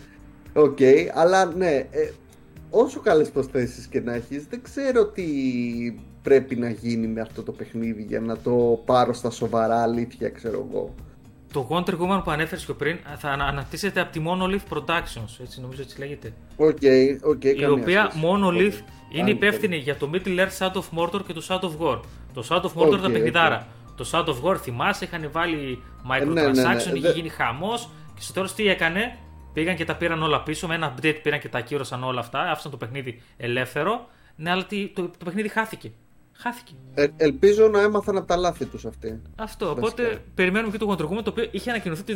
OK, 0.53 0.77
okay, 0.81 1.07
αλλά 1.15 1.45
ναι, 1.45 1.87
ε, 1.91 2.11
όσο 2.71 3.01
καλές 3.01 3.31
προθέσεις 3.31 3.87
και 3.87 4.01
να 4.01 4.15
έχεις, 4.15 4.47
δεν 4.51 4.63
ξέρω 4.63 5.07
τι 5.07 5.25
πρέπει 6.23 6.57
να 6.57 6.71
γίνει 6.71 7.07
με 7.07 7.21
αυτό 7.21 7.43
το 7.43 7.53
παιχνίδι 7.53 8.03
για 8.03 8.21
να 8.21 8.37
το 8.37 8.83
πάρω 8.85 9.13
στα 9.13 9.31
σοβαρά 9.31 9.83
αλήθεια, 9.83 10.29
ξέρω 10.29 10.67
εγώ. 10.71 10.95
Το 11.57 11.67
Wonder 11.71 11.93
Woman 11.93 12.21
που 12.25 12.31
ανέφερες 12.31 12.65
πιο 12.65 12.75
πριν 12.75 12.99
θα 13.17 13.31
αναπτύσσεται 13.31 14.01
από 14.01 14.13
τη 14.13 14.21
Monolith 14.27 14.77
Productions, 14.77 15.41
έτσι 15.41 15.61
νομίζω 15.61 15.83
έτσι 15.83 15.99
λέγεται. 15.99 16.33
OK, 16.57 16.77
okay, 16.83 17.29
okay, 17.31 17.57
Η 17.57 17.65
οποία 17.65 18.11
Monolith 18.11 18.75
είναι 19.11 19.31
υπεύθυνη 19.31 19.77
για 19.77 19.97
το 19.97 20.11
Middle 20.13 20.39
Earth 20.39 20.59
Shadow 20.59 20.81
of 20.81 20.99
Mordor 20.99 21.21
και 21.27 21.33
το 21.33 21.47
Shadow 21.49 21.65
of 21.65 21.87
War. 21.87 22.01
Το 22.35 22.47
Shadow 22.49 22.63
of 22.63 22.83
Mordor 22.83 22.93
okay, 22.93 22.99
ήταν 22.99 23.13
παιχνιδάρα. 23.13 23.67
Το 23.97 24.09
Shadow 24.13 24.29
of 24.29 24.43
War 24.43 24.57
θυμάσαι, 24.57 25.05
είχαν 25.05 25.29
βάλει 25.33 25.83
microtransaction, 26.11 26.33
ναι, 26.33 26.43
ναι, 26.43 26.91
ναι, 26.93 26.99
είχε 26.99 27.11
γίνει 27.11 27.29
χαμός 27.29 27.89
και 28.15 28.21
στο 28.21 28.33
τέλος 28.33 28.55
τι 28.55 28.69
έκανε, 28.69 29.19
πήγαν 29.53 29.77
και 29.77 29.85
τα 29.85 29.97
πήραν 29.97 30.23
όλα 30.23 30.43
πίσω. 30.43 30.67
Με 30.67 30.75
ένα 30.75 30.95
update 30.95 31.19
πήραν 31.23 31.41
και 31.41 31.49
τα 31.49 31.59
ακύρωσαν 31.59 32.05
όλα 32.05 32.21
αυτά, 32.21 32.51
άφησαν 32.51 32.71
το 32.71 32.77
παιχνίδι 32.77 33.23
ελεύθερο. 33.37 34.09
Ναι, 34.37 34.51
αλλά 34.51 34.67
το, 34.67 35.03
το 35.03 35.25
παιχνίδι 35.25 35.49
χάθηκε. 35.49 35.93
Χάθηκε. 36.39 36.73
Ε, 36.95 37.07
ελπίζω 37.17 37.69
να 37.69 37.81
έμαθαν 37.81 38.17
από 38.17 38.27
τα 38.27 38.37
λάθη 38.37 38.65
τους 38.65 38.85
αυτοί. 38.85 39.23
Αυτό. 39.37 39.67
Βασικά. 39.67 39.87
Οπότε 39.87 40.23
περιμένουμε 40.35 40.73
και 40.73 40.79
το 40.79 40.91
Wonder 40.91 41.05
Woman 41.05 41.23
το 41.23 41.31
οποίο 41.31 41.49
είχε 41.51 41.71
ανακοινωθεί 41.71 42.03
το 42.03 42.15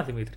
2021, 0.00 0.04
Δημήτρη. 0.06 0.34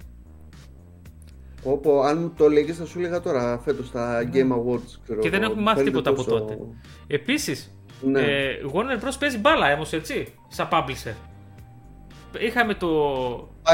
Όπω 1.64 2.02
αν 2.02 2.34
το 2.38 2.50
λέγε, 2.50 2.74
θα 2.74 2.86
σου 2.86 3.00
έλεγα 3.00 3.22
τώρα 3.22 3.60
φέτος 3.64 3.88
στα 3.88 4.24
ναι. 4.24 4.30
Game 4.34 4.52
Awards. 4.52 5.00
Ξέρω, 5.04 5.22
και 5.22 5.30
δεν 5.30 5.44
έχουμε 5.44 5.62
μάθει 5.62 5.84
τίποτα 5.84 6.14
τόσο... 6.14 6.30
από 6.30 6.40
τότε. 6.40 6.58
Επίσης, 7.08 7.78
ναι. 8.02 8.22
ε, 8.22 8.60
Warner 8.74 9.06
Bros. 9.06 9.16
παίζει 9.20 9.38
μπάλα 9.38 9.74
όμως 9.74 9.94
έτσι, 9.94 10.34
σαν 10.48 10.68
publisher. 10.72 11.14
Είχαμε 12.40 12.74
το. 12.74 12.88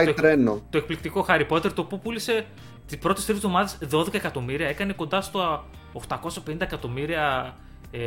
το, 0.05 0.13
τρένο. 0.15 0.61
το 0.69 0.77
εκπληκτικό 0.77 1.25
Harry 1.27 1.47
Potter 1.49 1.71
το 1.73 1.83
που 1.83 1.99
πούλησε 1.99 2.45
τις 2.85 2.97
πρώτες 2.97 3.25
τρεις 3.25 3.37
εβδομάδες 3.37 3.77
12 3.91 4.13
εκατομμύρια. 4.13 4.67
Έκανε 4.67 4.93
κοντά 4.93 5.21
στο 5.21 5.63
850 6.09 6.61
εκατομμύρια 6.61 7.57
ε, 7.91 7.99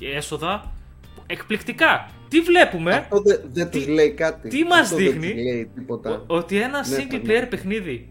έσοδα. 0.00 0.72
Εκπληκτικά. 1.26 2.10
Τι 2.28 2.40
βλέπουμε; 2.40 2.94
Αυτό 2.94 3.20
δεν 3.22 3.40
δε 3.52 3.64
τους 3.64 3.86
λέει 3.88 4.10
κάτι. 4.10 4.48
Τι 4.48 4.64
μας 4.64 4.94
δείχνει. 4.94 5.34
ότι 6.26 6.60
ένα 6.60 6.88
ναι, 6.88 6.96
single 6.96 7.26
player 7.26 7.46
παιχνίδι 7.50 8.08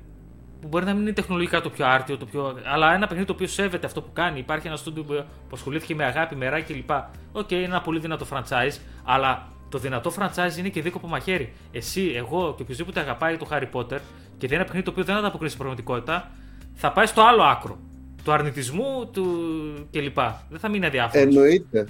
που 0.62 0.68
μπορεί 0.68 0.86
να 0.86 0.94
μην 0.94 1.02
είναι 1.02 1.14
τεχνολογικά 1.14 1.62
το 1.62 1.70
πιο 1.70 1.86
άρτιο, 1.86 2.18
το 2.18 2.26
πιο... 2.26 2.60
αλλά 2.66 2.94
ένα 2.94 3.08
παιχνίδι 3.08 3.28
το 3.28 3.34
οποίο 3.34 3.48
σέβεται 3.48 3.86
αυτό 3.86 4.02
που 4.02 4.10
κάνει. 4.14 4.40
Υπάρχει 4.40 4.68
ένα 4.68 4.76
στούντιο 4.76 5.04
που 5.04 5.26
ασχολήθηκε 5.54 5.96
με 5.96 6.04
αγάπη, 6.04 6.36
μεράκι 6.36 6.62
κλπ. 6.62 6.90
OK, 7.32 7.48
okay, 7.48 7.52
είναι 7.52 7.64
ένα 7.64 7.82
πολύ 7.82 8.00
δυνατό 8.00 8.26
franchise, 8.32 8.78
αλλά 9.04 9.48
το 9.70 9.78
δυνατό 9.78 10.12
franchise 10.18 10.58
είναι 10.58 10.70
και 10.70 10.82
δίκοπο 10.82 11.08
μαχαίρι. 11.08 11.54
Εσύ, 11.72 12.14
εγώ 12.16 12.54
και 12.56 12.62
οποιοδήποτε 12.62 13.00
αγαπάει 13.00 13.38
το 13.38 13.48
Harry 13.52 13.70
Potter 13.74 14.00
και 14.38 14.48
δεν 14.48 14.50
είναι 14.50 14.56
ένα 14.56 14.64
παιχνίδι 14.64 14.86
το 14.86 14.92
οποίο 14.92 15.04
δεν 15.04 15.16
ανταποκρίνει 15.16 15.50
στην 15.50 15.60
πραγματικότητα, 15.60 16.32
θα 16.74 16.92
πάει 16.92 17.06
στο 17.06 17.22
άλλο 17.22 17.44
άκρο. 17.44 17.80
Του 18.24 18.32
αρνητισμού 18.32 19.10
του 19.14 19.26
κλπ. 19.92 20.20
Δεν 20.50 20.60
θα 20.60 20.70
μείνει 20.70 20.86
αδιάφορος. 20.86 21.26
Εννοείται. 21.26 21.88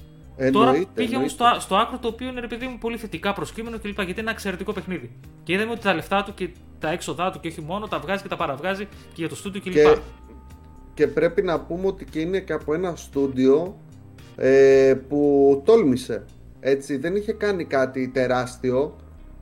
Τώρα 0.52 0.86
πήγε 0.94 1.16
όμως 1.16 1.32
στο, 1.32 1.46
στο 1.60 1.76
άκρο 1.76 1.98
το 1.98 2.08
οποίο 2.08 2.28
είναι 2.28 2.40
ρε 2.40 2.48
παιδί 2.48 2.66
μου 2.66 2.78
πολύ 2.78 2.98
θετικά 2.98 3.34
προσκείμενο 3.34 3.80
κλπ. 3.80 3.96
Γιατί 3.96 4.12
είναι 4.12 4.20
ένα 4.20 4.32
εξαιρετικό 4.32 4.74
παιχνίδι. 4.74 5.12
Και 5.44 5.54
είδαμε 5.54 5.72
ότι 5.72 5.82
τα 5.82 5.94
λεφτά 5.94 6.24
του 6.24 6.34
και 6.34 6.50
τα 6.80 6.90
έξοδά 6.90 7.32
του 7.32 7.40
και 7.40 7.48
όχι 7.48 7.62
μόνο 7.62 7.88
τα 7.88 8.00
βγάζει 8.00 8.22
και 8.22 8.28
τα 8.28 8.36
παραβγάζει 8.36 8.86
και 8.86 9.16
για 9.16 9.30
το 9.30 9.36
στούντιο 9.36 9.62
κλπ. 9.62 9.74
Και, 9.74 9.98
και 10.94 11.08
πρέπει 11.08 11.42
να 11.42 11.60
πούμε 11.60 11.88
ότι 11.88 12.06
και 12.06 12.20
είναι 12.20 12.40
και 12.40 12.54
από 12.54 12.74
ένα 12.74 12.96
στούντιο 12.96 13.78
ε, 14.36 14.94
που 15.10 15.62
τόλμησε. 15.66 16.26
Έτσι, 16.60 16.98
δεν 16.98 17.16
είχε 17.16 17.32
κάνει 17.32 17.66
κάτι 17.66 18.08
τεράστιο. 18.08 18.96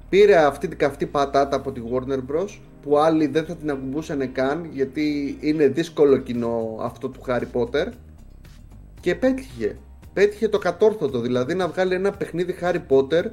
Πήρε 0.10 0.36
αυτή 0.36 0.68
την 0.68 0.78
καυτή 0.78 1.06
πατάτα 1.06 1.56
από 1.56 1.72
τη 1.72 1.82
Warner 1.92 2.20
Bros. 2.32 2.50
Που 2.82 2.98
άλλοι 2.98 3.28
δεν 3.28 3.46
θα 3.46 3.56
την 3.56 3.70
ακουμπούσαν 3.70 4.32
καν 4.32 4.70
γιατί 4.72 5.38
είναι 5.42 5.68
δύσκολο 5.68 6.18
κοινό 6.18 6.78
αυτό 6.82 7.10
του 7.10 7.22
Harry 7.28 7.48
Potter 7.54 7.88
και 9.00 9.16
πέτυχε 9.16 9.78
πέτυχε 10.14 10.48
το 10.50 10.58
κατόρθωτο, 10.58 11.20
δηλαδή 11.20 11.56
να 11.56 11.68
βγάλει 11.68 11.94
ένα 11.94 12.12
παιχνίδι 12.12 12.56
Harry 12.62 12.82
Potter 12.90 13.24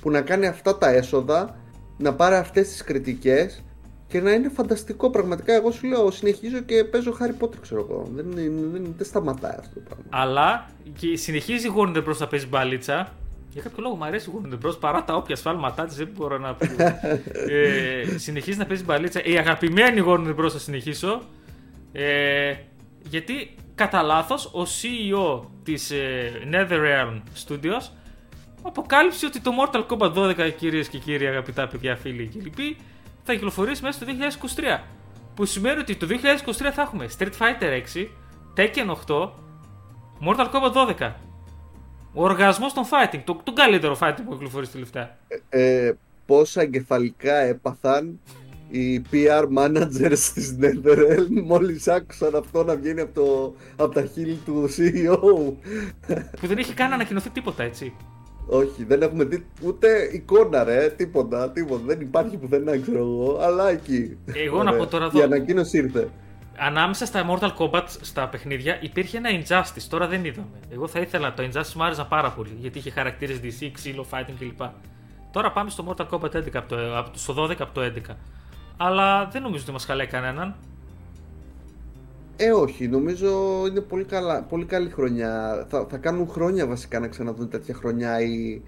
που 0.00 0.10
να 0.10 0.20
κάνει 0.20 0.46
αυτά 0.46 0.78
τα 0.78 0.88
έσοδα, 0.88 1.56
να 1.98 2.14
πάρει 2.14 2.34
αυτές 2.34 2.68
τις 2.68 2.84
κριτικές 2.84 3.62
και 4.06 4.20
να 4.20 4.32
είναι 4.32 4.48
φανταστικό 4.48 5.10
πραγματικά. 5.10 5.52
Εγώ 5.54 5.70
σου 5.70 5.86
λέω, 5.86 6.10
συνεχίζω 6.10 6.60
και 6.60 6.84
παίζω 6.84 7.16
Harry 7.20 7.44
Potter, 7.44 7.56
ξέρω 7.60 7.86
εγώ. 7.90 8.08
Δεν, 8.14 8.26
δεν, 8.34 8.70
δεν, 8.72 8.94
δεν 8.96 9.06
σταματάει 9.06 9.56
αυτό 9.58 9.74
το 9.74 9.80
πράγμα. 9.80 10.04
Αλλά 10.08 10.70
και 10.98 11.16
συνεχίζει 11.16 11.66
η 11.66 11.72
Warner 11.76 12.08
Bros. 12.08 12.16
να 12.18 12.26
παίζει 12.26 12.46
μπαλίτσα. 12.46 13.12
Για 13.50 13.62
κάποιο 13.62 13.82
λόγο 13.82 13.94
μου 13.94 14.04
αρέσει 14.04 14.30
η 14.30 14.32
Warner 14.36 14.66
Bros. 14.66 14.80
παρά 14.80 15.04
τα 15.04 15.14
όποια 15.14 15.36
σφάλματά 15.36 15.84
της, 15.84 15.96
δεν 15.96 16.08
μπορώ 16.14 16.38
να 16.38 16.54
πω. 16.54 16.66
ε, 17.52 18.18
συνεχίζει 18.18 18.58
να 18.58 18.66
παίζει 18.66 18.84
μπαλίτσα. 18.84 19.24
Η 19.24 19.38
αγαπημένη 19.38 20.04
Warner 20.06 20.34
Bros. 20.36 20.50
θα 20.50 20.58
συνεχίσω. 20.58 21.22
Ε, 21.92 22.54
γιατί 23.02 23.54
κατά 23.74 24.02
λάθος 24.02 24.44
ο 24.46 24.62
CEO 24.62 25.46
της 25.62 25.90
ε, 25.90 26.32
NetherRealm 26.52 27.20
Studios 27.46 27.90
αποκάλυψε 28.62 29.26
ότι 29.26 29.40
το 29.40 29.50
Mortal 29.60 29.86
Kombat 29.86 30.12
12 30.12 30.52
κυρίες 30.56 30.88
και 30.88 30.98
κύριοι 30.98 31.26
αγαπητά 31.26 31.68
παιδιά 31.68 31.96
φίλοι 31.96 32.26
και 32.26 32.38
λοιποί 32.42 32.76
θα 33.22 33.32
κυκλοφορήσει 33.32 33.82
μέσα 33.82 33.98
στο 33.98 34.06
2023 34.56 34.80
που 35.34 35.44
σημαίνει 35.44 35.80
ότι 35.80 35.96
το 35.96 36.06
2023 36.10 36.70
θα 36.72 36.82
έχουμε 36.82 37.08
Street 37.18 37.32
Fighter 37.38 37.82
6, 37.94 38.06
Tekken 38.56 38.94
8, 39.06 39.30
Mortal 40.26 40.46
Kombat 40.52 40.96
12 40.98 41.12
ο 42.18 42.22
οργασμός 42.22 42.72
των 42.72 42.84
fighting, 42.84 43.20
το, 43.24 43.40
το 43.42 43.52
καλύτερο 43.52 43.98
fighting 44.00 44.22
που 44.24 44.32
κυκλοφορήσει 44.32 44.72
τελευταία. 44.72 45.16
Ε, 45.48 45.86
ε, 45.86 45.96
πόσα 46.26 46.60
εγκεφαλικά 46.60 47.34
έπαθαν 47.36 48.20
οι 48.70 49.02
PR 49.12 49.44
managers 49.58 50.30
της 50.34 50.56
NetherRealm 50.60 51.42
μόλις 51.44 51.88
άκουσαν 51.88 52.34
αυτό 52.34 52.64
να 52.64 52.76
βγαίνει 52.76 53.00
από, 53.00 53.20
το, 53.20 53.54
από 53.84 53.94
τα 53.94 54.04
χείλη 54.04 54.38
του 54.44 54.68
CEO. 54.76 55.18
Που 56.40 56.46
δεν 56.46 56.58
έχει 56.58 56.74
καν 56.74 56.92
ανακοινωθεί 56.92 57.30
τίποτα, 57.30 57.62
έτσι. 57.62 57.92
Όχι, 58.46 58.84
δεν 58.84 59.02
έχουμε 59.02 59.24
δει 59.24 59.46
ούτε 59.64 59.88
εικόνα, 60.12 60.64
ρε. 60.64 60.88
Τίποτα, 60.96 61.50
τίποτα. 61.50 61.82
Δεν 61.84 62.00
υπάρχει 62.00 62.36
πουθενά, 62.36 62.78
ξέρω 62.78 62.98
εγώ. 62.98 63.38
Αλλά 63.40 63.70
εκεί. 63.70 64.18
Εγώ 64.34 64.62
να 64.62 64.74
πω 64.74 64.86
τώρα 64.86 65.04
εδώ. 65.04 65.18
Η 65.18 65.22
ανακοίνωση 65.22 65.78
ήρθε. 65.78 66.08
Ανάμεσα 66.60 67.06
στα 67.06 67.26
Mortal 67.30 67.54
Kombat 67.58 67.84
στα 68.00 68.28
παιχνίδια 68.28 68.78
υπήρχε 68.80 69.16
ένα 69.16 69.28
Injustice. 69.30 69.82
Τώρα 69.88 70.06
δεν 70.06 70.24
είδαμε. 70.24 70.58
Εγώ 70.70 70.88
θα 70.88 71.00
ήθελα 71.00 71.34
το 71.34 71.42
Injustice 71.42 71.72
μου 71.74 71.84
άρεσε 71.84 72.06
πάρα 72.08 72.30
πολύ. 72.30 72.56
Γιατί 72.58 72.78
είχε 72.78 72.90
χαρακτήρες 72.90 73.40
DC, 73.42 73.70
ξύλο, 73.72 74.06
fighting 74.10 74.34
κλπ. 74.38 74.60
Τώρα 75.32 75.52
πάμε 75.52 75.70
στο 75.70 75.84
Mortal 75.88 76.08
Kombat 76.08 76.36
11 76.36 76.48
από 76.54 76.68
το, 76.68 77.18
στο 77.18 77.44
12 77.44 77.54
από 77.58 77.72
το 77.72 77.92
11 78.08 78.14
αλλά 78.78 79.28
δεν 79.32 79.42
νομίζω 79.42 79.62
ότι 79.62 79.72
μας 79.72 79.84
χαλάει 79.84 80.06
κανέναν. 80.06 80.54
Ε, 82.36 82.50
όχι. 82.50 82.88
Νομίζω 82.88 83.62
είναι 83.66 83.80
πολύ, 83.80 84.04
καλά, 84.04 84.42
πολύ 84.42 84.64
καλή 84.64 84.90
χρονιά. 84.90 85.64
Θα, 85.68 85.86
θα 85.90 85.96
κάνουν 85.96 86.28
χρόνια 86.28 86.66
βασικά 86.66 87.00
να 87.00 87.08
ξαναδούν 87.08 87.48
τέτοια 87.48 87.74
χρονιά 87.74 88.20
οι 88.20 88.62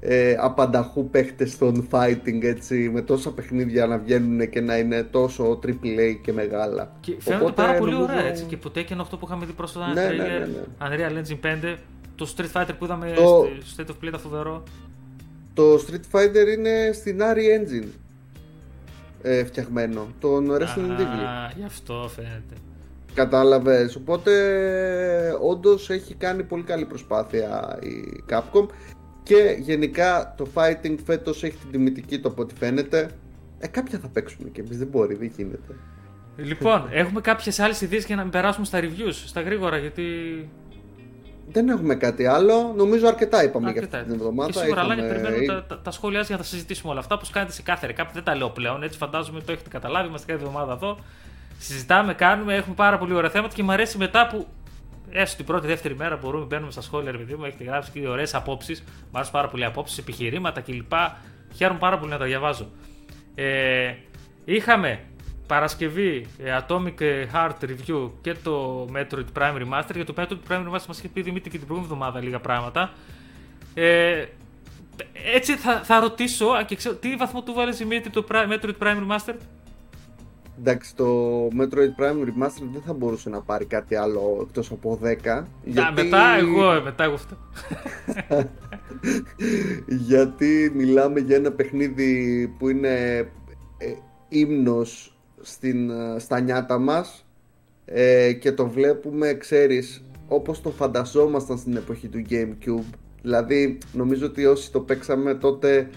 ε, 0.00 0.36
απανταχού 0.38 1.10
παίχτες 1.10 1.52
στον 1.52 1.88
fighting 1.90 2.42
έτσι, 2.42 2.90
με 2.92 3.02
τόσα 3.02 3.32
παιχνίδια 3.32 3.86
να 3.86 3.98
βγαίνουν 3.98 4.48
και 4.50 4.60
να 4.60 4.78
είναι 4.78 5.02
τόσο 5.02 5.58
AAA 5.66 6.16
και 6.22 6.32
μεγάλα. 6.32 6.92
Και 7.00 7.16
φαίνεται 7.18 7.52
πάρα 7.52 7.78
πολύ 7.78 7.92
νομίζω... 7.92 8.12
ωραία 8.12 8.26
έτσι. 8.26 8.44
Και 8.44 8.56
που 8.56 8.72
Tekken 8.74 8.96
αυτό 9.00 9.16
που 9.16 9.26
είχαμε 9.26 9.46
δει 9.46 9.52
πρόσφατα 9.52 9.92
ναι, 9.92 10.08
ναι, 10.08 10.08
ναι, 10.08 10.38
ναι. 10.38 10.62
Unreal 10.80 11.22
Engine 11.22 11.72
5, 11.72 11.76
το 12.14 12.34
Street 12.36 12.60
Fighter 12.60 12.70
που 12.78 12.84
είδαμε 12.84 13.12
το... 13.16 13.48
στο 13.64 13.84
State 13.84 13.90
of 13.90 14.06
Play, 14.06 14.10
τα 14.10 14.18
φοβερό. 14.18 14.62
Το 15.54 15.74
Street 15.74 16.18
Fighter 16.18 16.56
είναι 16.56 16.90
στην 16.92 17.20
Ari 17.20 17.60
Engine 17.60 17.88
ε, 19.22 19.44
φτιαγμένο. 19.44 20.08
Τον 20.20 20.50
Resident 20.52 21.00
Evil. 21.00 21.24
Α, 21.26 21.52
γι' 21.56 21.64
αυτό 21.64 22.10
φαίνεται. 22.14 22.54
Κατάλαβες. 23.14 23.96
Οπότε 23.96 24.32
όντως 25.40 25.90
έχει 25.90 26.14
κάνει 26.14 26.42
πολύ 26.42 26.62
καλή 26.62 26.84
προσπάθεια 26.84 27.78
η 27.82 28.24
Capcom 28.30 28.66
και 29.26 29.56
γενικά 29.58 30.34
το 30.36 30.46
fighting 30.54 30.96
φέτος 31.04 31.42
έχει 31.44 31.56
την 31.56 31.70
τιμητική 31.70 32.20
το 32.20 32.28
από 32.28 32.42
ό,τι 32.42 32.54
φαίνεται. 32.54 33.10
Ε, 33.58 33.66
κάποια 33.66 33.98
θα 33.98 34.08
παίξουμε 34.08 34.48
και 34.48 34.60
εμείς, 34.60 34.78
δεν 34.78 34.86
μπορεί, 34.86 35.14
δεν 35.14 35.32
γίνεται. 35.36 35.74
Λοιπόν, 36.36 36.88
έχουμε 36.90 37.20
κάποιες 37.20 37.58
άλλες 37.58 37.80
ιδέες 37.80 38.06
για 38.06 38.16
να 38.16 38.22
μην 38.22 38.30
περάσουμε 38.30 38.66
στα 38.66 38.80
reviews, 38.80 39.12
στα 39.26 39.40
γρήγορα, 39.40 39.78
γιατί 39.78 40.04
δεν 41.48 41.68
έχουμε 41.68 41.94
κάτι 41.94 42.26
άλλο. 42.26 42.72
Νομίζω 42.76 43.06
αρκετά 43.06 43.44
είπαμε 43.44 43.68
αρκετά. 43.68 43.86
για 43.86 43.98
αυτή 43.98 44.10
την 44.10 44.20
εβδομάδα. 44.20 44.50
Και 44.50 44.58
σίγουρα, 44.58 44.82
Είχαμε... 44.84 45.08
περιμένουμε 45.08 45.64
τα, 45.68 45.78
τα, 45.78 45.90
σχόλιά 45.90 46.20
για 46.20 46.36
να 46.36 46.42
συζητήσουμε 46.42 46.90
όλα 46.90 47.00
αυτά. 47.00 47.14
Όπως 47.14 47.30
κάνετε 47.30 47.52
σε 47.52 47.62
κάθε 47.62 47.86
ρεκάπ. 47.86 48.12
Δεν 48.12 48.22
τα 48.22 48.36
λέω 48.36 48.50
πλέον. 48.50 48.82
Έτσι 48.82 48.98
φαντάζομαι 48.98 49.40
το 49.40 49.52
έχετε 49.52 49.68
καταλάβει. 49.68 50.08
Είμαστε 50.08 50.32
κάθε 50.32 50.44
εβδομάδα 50.44 50.72
εδώ. 50.72 50.98
Συζητάμε, 51.58 52.14
κάνουμε. 52.14 52.54
Έχουμε 52.54 52.74
πάρα 52.74 52.98
πολύ 52.98 53.14
ωραία 53.14 53.30
θέματα 53.30 53.54
και 53.54 53.62
μου 53.62 53.72
αρέσει 53.72 53.98
μετά 53.98 54.26
που 54.26 54.46
έστω 55.10 55.36
την 55.36 55.46
πρώτη, 55.46 55.66
δεύτερη 55.66 55.96
μέρα 55.96 56.16
μπορούμε 56.16 56.44
μπαίνουμε 56.44 56.70
στα 56.70 56.80
σχόλια. 56.80 57.10
Ρε 57.10 57.18
παιδί 57.18 57.34
μου, 57.34 57.44
έχετε 57.44 57.64
γράψει 57.64 57.90
και 57.90 58.08
ωραίες 58.08 58.34
απόψεις. 58.34 58.80
Μου 58.80 59.10
αρέσουν 59.12 59.32
πάρα 59.32 59.48
πολύ 59.48 59.64
απόψεις, 59.64 59.98
επιχειρήματα 59.98 60.60
κλπ. 60.60 60.92
Χαίρομαι 61.54 61.78
πάρα 61.78 61.98
πολύ 61.98 62.10
να 62.10 62.18
τα 62.18 62.24
διαβάζω. 62.24 62.70
Ε, 63.34 63.94
είχαμε 64.44 65.00
Παρασκευή 65.46 66.26
ε, 66.38 66.58
Atomic 66.66 67.26
Heart 67.32 67.64
Review 67.64 68.10
και 68.20 68.34
το 68.34 68.86
Metroid 68.94 69.38
Prime 69.38 69.62
Remaster. 69.62 69.94
Για 69.94 70.04
το 70.04 70.14
Metroid 70.16 70.38
Prime 70.48 70.66
Remaster 70.66 70.86
μας 70.88 70.98
είχε 70.98 71.08
πει 71.08 71.22
Δημήτρη 71.22 71.50
και 71.50 71.58
την 71.58 71.66
προηγούμενη 71.66 71.94
εβδομάδα 71.94 72.20
λίγα 72.20 72.40
πράγματα. 72.40 72.92
Ε, 73.74 74.24
έτσι 75.34 75.56
θα, 75.56 75.80
θα 75.84 76.00
ρωτήσω, 76.00 76.62
και 76.66 76.76
ξέρω, 76.76 76.94
τι 76.94 77.16
βαθμό 77.16 77.42
του 77.42 77.52
βάλει 77.52 77.72
η 77.72 77.86
Metroid, 77.90 78.10
το 78.12 78.26
Metroid 78.30 78.78
Prime 78.82 79.06
Remastered. 79.06 79.38
Εντάξει, 80.58 80.94
το 80.94 81.06
Metroid 81.46 82.02
Prime 82.02 82.24
Remastered 82.24 82.68
δεν 82.72 82.82
θα 82.86 82.92
μπορούσε 82.92 83.28
να 83.28 83.40
πάρει 83.40 83.64
κάτι 83.64 83.94
άλλο 83.94 84.38
εκτός 84.42 84.70
από 84.70 84.98
10. 85.02 85.44
Γιατί... 85.64 85.92
μετά 85.94 86.36
εγώ, 86.38 86.80
μετά 86.82 87.04
εγώ 87.04 87.14
αυτό. 87.14 87.36
γιατί 90.08 90.72
μιλάμε 90.74 91.20
για 91.20 91.36
ένα 91.36 91.52
παιχνίδι 91.52 92.54
που 92.58 92.68
είναι 92.68 93.18
ε, 93.78 93.94
ύμνος 94.28 95.16
στην, 95.40 95.90
ε, 95.90 96.18
στα 96.18 96.40
νιάτα 96.40 96.78
μας 96.78 97.26
ε, 97.84 98.32
και 98.32 98.52
το 98.52 98.68
βλέπουμε, 98.68 99.34
ξέρεις, 99.34 100.04
όπως 100.28 100.60
το 100.60 100.70
φανταζόμασταν 100.70 101.58
στην 101.58 101.76
εποχή 101.76 102.08
του 102.08 102.22
Gamecube. 102.30 102.94
Δηλαδή, 103.22 103.78
νομίζω 103.92 104.26
ότι 104.26 104.46
όσοι 104.46 104.72
το 104.72 104.80
παίξαμε 104.80 105.34
τότε 105.34 105.76
ε, 105.78 105.88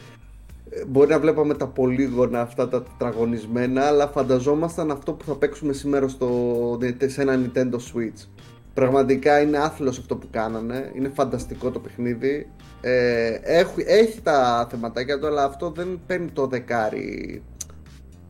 μπορεί 0.88 1.09
να 1.09 1.19
βλέπαμε 1.19 1.53
τα 1.53 1.67
πολύγωνα 1.67 2.41
αυτά 2.41 2.69
τα 2.69 2.84
τετραγωνισμένα, 2.84 3.86
αλλά 3.86 4.07
φανταζόμασταν 4.07 4.91
αυτό 4.91 5.13
που 5.13 5.25
θα 5.25 5.36
παίξουμε 5.36 5.73
σήμερα 5.73 6.07
στο, 6.07 6.80
σε 7.05 7.21
ένα 7.21 7.39
Nintendo 7.39 7.75
Switch. 7.75 8.27
Πραγματικά 8.73 9.41
είναι 9.41 9.57
άθλος 9.57 9.97
αυτό 9.97 10.15
που 10.15 10.27
κάνανε, 10.32 10.91
είναι 10.95 11.11
φανταστικό 11.13 11.71
το 11.71 11.80
παιχνίδι. 11.80 12.51
Ε, 12.82 13.39
έχει, 13.43 13.84
έχει 13.86 14.21
τα 14.21 14.67
θεματάκια 14.69 15.19
του, 15.19 15.27
αλλά 15.27 15.43
αυτό 15.43 15.69
δεν 15.69 15.99
παίρνει 16.07 16.30
το 16.30 16.47
δεκάρι 16.47 17.43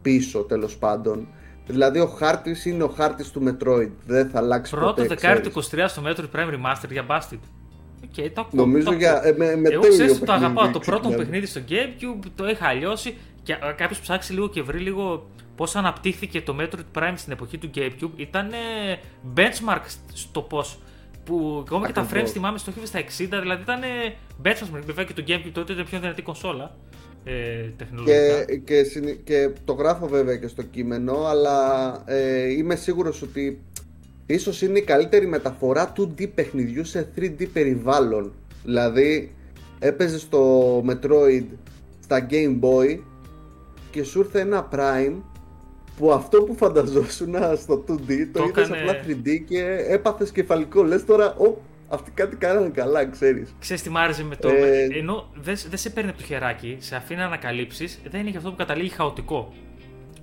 πίσω 0.02 0.40
τέλος 0.40 0.78
πάντων. 0.78 1.28
Δηλαδή 1.68 2.00
ο 2.00 2.08
χάρτης 2.08 2.66
είναι 2.66 2.84
ο 2.84 2.88
χάρτης 2.88 3.32
του 3.32 3.44
Metroid. 3.48 3.92
Δεν 4.06 4.30
θα 4.30 4.40
αλλάξει 4.40 4.72
Πρώτο 4.72 4.86
ποτέ. 4.88 5.02
Πρώτο 5.06 5.22
δεκάρι 5.22 5.42
του 5.42 5.64
23 5.64 5.86
στο 5.88 6.02
Metroid 6.06 6.38
Prime 6.38 6.54
Remaster 6.54 6.90
για 6.90 7.06
Bastard. 7.10 7.59
Okay, 8.06 8.30
το 8.34 8.42
ακούω, 8.42 8.66
Νομίζω 8.66 8.86
το 8.86 8.94
για. 8.94 9.22
Ε, 9.26 9.34
με, 9.38 9.56
με 9.56 9.70
Εγώ 9.70 9.88
ξέρω 9.88 10.18
το 10.18 10.32
αγαπάω. 10.32 10.70
Το 10.70 10.80
πρώτο 10.80 11.10
παιχνίδι 11.10 11.46
στο 11.46 11.62
Gamecube 11.70 12.26
το 12.36 12.50
είχα 12.50 12.68
αλλιώσει 12.68 13.18
και 13.44 13.58
κάποιος 13.76 14.00
ψάξει 14.00 14.34
λίγο 14.34 14.50
και 14.50 14.62
βρει 14.62 14.80
λίγο 14.80 15.30
πώς 15.56 15.76
αναπτύχθηκε 15.76 16.42
το 16.42 16.56
Metroid 16.60 17.00
Prime 17.00 17.14
στην 17.16 17.32
εποχή 17.32 17.58
του 17.58 17.70
Gamecube. 17.76 18.12
Ήταν 18.16 18.50
benchmark 19.36 19.82
στο 20.14 20.42
πώς. 20.42 20.80
Που 21.24 21.64
ακόμα 21.66 21.88
και 21.88 21.94
τα 21.94 22.08
frames 22.14 22.28
θυμάμαι 22.28 22.58
στο 22.58 22.72
στα 22.84 23.00
60, 23.00 23.04
δηλαδή 23.18 23.62
ήταν 23.62 23.80
benchmark. 24.44 24.82
Βέβαια 24.86 25.06
και 25.06 25.14
το 25.14 25.24
Gamecube 25.28 25.52
τότε 25.54 25.74
ήταν 25.74 25.86
πιο 25.86 26.00
δυνατή 26.00 26.22
κονσόλα 26.22 26.76
ε, 27.24 27.70
τεχνολογικά. 27.78 28.46
Και, 28.46 28.58
και, 28.58 28.84
και, 29.24 29.50
το 29.66 29.74
γράφω 29.74 30.08
βέβαια 30.08 30.38
και 30.38 30.48
στο 30.48 30.62
κείμενο, 30.64 31.26
αλλά 31.26 31.92
ε, 32.06 32.52
είμαι 32.52 32.76
σίγουρος 32.76 33.22
ότι 33.22 33.62
ίσως 34.34 34.62
είναι 34.62 34.80
η 34.80 34.82
καλύτερη 34.84 35.28
μεταφορά 35.28 35.94
2D 35.98 36.30
παιχνιδιού 36.36 36.86
σε 36.86 37.10
3D 37.16 37.48
περιβάλλον. 37.54 38.34
Δηλαδή, 38.64 39.36
έπαιζες 39.80 40.22
στο 40.22 40.84
Metroid 40.88 41.46
στα 42.04 42.28
Game 42.30 42.60
Boy 42.60 43.00
και 43.92 44.04
σου 44.04 44.20
ήρθε 44.20 44.40
ένα 44.40 44.68
Prime 44.72 45.16
που 45.98 46.12
αυτό 46.12 46.44
που 46.44 46.56
φανταζόσουν 46.56 47.36
στο 47.64 47.84
2D 47.88 48.28
το, 48.34 48.40
το 48.40 48.44
είδες 48.48 48.72
απλά 48.72 48.94
3D 49.08 49.44
και 49.48 49.86
έπαθες 49.88 50.32
κεφαλικό. 50.32 50.84
Λες 50.84 51.06
τώρα, 51.06 51.36
αυτοί 51.88 52.12
κάτι 52.12 52.36
κάνανε 52.36 52.70
καλά, 52.70 53.06
ξέρεις. 53.06 53.56
Ξέρεις 53.60 53.84
τι 53.84 53.90
μ' 53.90 53.98
άρεσε 53.98 54.24
με 54.24 54.36
το. 54.36 54.50
Ε... 54.50 54.88
Ενώ 54.92 55.30
δεν 55.42 55.56
δε 55.70 55.78
σε 55.78 55.90
παίρνει 55.90 56.10
από 56.10 56.20
το 56.20 56.26
χεράκι, 56.26 56.78
σε 56.80 56.96
αφήνει 56.96 57.20
να 57.20 57.26
ανακαλύψεις, 57.26 58.00
δεν 58.10 58.22
είναι 58.22 58.32
και 58.32 58.38
αυτό 58.38 58.50
που 58.50 58.56
καταλήγει 58.56 58.90
χαοτικό. 58.90 59.54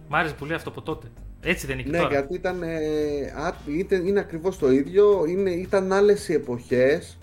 Μ' 0.08 0.14
άρεσε 0.14 0.34
πολύ 0.34 0.54
αυτό 0.54 0.68
από 0.68 0.82
τότε. 0.82 1.06
Έτσι 1.48 1.66
δεν 1.66 1.78
είναι 1.78 1.90
ναι, 1.90 1.98
τώρα. 1.98 2.10
γιατί 2.10 2.34
ήταν, 2.34 2.62
ε, 2.62 2.78
ήταν, 3.78 4.06
είναι 4.06 4.20
ακριβώς 4.20 4.58
το 4.58 4.70
ίδιο. 4.70 5.24
Είναι, 5.28 5.50
ήταν 5.50 5.92
άλλες 5.92 6.28
οι 6.28 6.32
εποχές. 6.32 7.18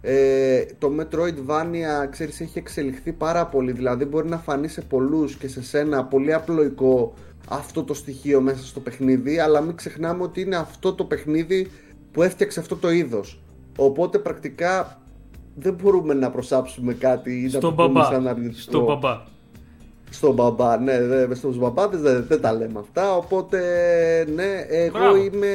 Ε, 0.00 0.64
το 0.78 0.92
Metroidvania, 0.98 2.08
ξέρεις, 2.10 2.40
έχει 2.40 2.58
εξελιχθεί 2.58 3.12
πάρα 3.12 3.46
πολύ. 3.46 3.72
Δηλαδή 3.72 4.04
μπορεί 4.04 4.28
να 4.28 4.38
φανεί 4.38 4.68
σε 4.68 4.80
πολλούς 4.80 5.36
και 5.36 5.48
σε 5.48 5.62
σένα 5.62 6.04
πολύ 6.04 6.34
απλοϊκό 6.34 7.14
αυτό 7.48 7.84
το 7.84 7.94
στοιχείο 7.94 8.40
μέσα 8.40 8.66
στο 8.66 8.80
παιχνίδι, 8.80 9.38
αλλά 9.38 9.60
μην 9.60 9.76
ξεχνάμε 9.76 10.22
ότι 10.22 10.40
είναι 10.40 10.56
αυτό 10.56 10.94
το 10.94 11.04
παιχνίδι 11.04 11.70
που 12.12 12.22
έφτιαξε 12.22 12.60
αυτό 12.60 12.76
το 12.76 12.90
είδος. 12.90 13.40
Οπότε 13.76 14.18
πρακτικά 14.18 15.00
δεν 15.54 15.74
μπορούμε 15.74 16.14
να 16.14 16.30
προσάψουμε 16.30 16.94
κάτι 16.94 17.30
ή 17.30 17.50
να 17.52 17.60
το 17.60 17.72
πούμε 17.72 18.02
σαν 18.02 18.28
αρνητικό. 18.28 18.60
Στον 18.60 18.84
μπαμπά. 18.84 19.36
Στον 20.10 20.34
μπαμπά, 20.34 20.76
ναι, 20.76 21.02
δε, 21.02 21.34
στους 21.34 21.58
μπαμπάδες 21.58 22.00
δεν, 22.00 22.24
δεν 22.28 22.40
τα 22.40 22.52
λέμε 22.52 22.78
αυτά, 22.78 23.16
οπότε 23.16 23.58
ναι, 24.34 24.66
εγώ 24.68 25.16
είμαι 25.16 25.48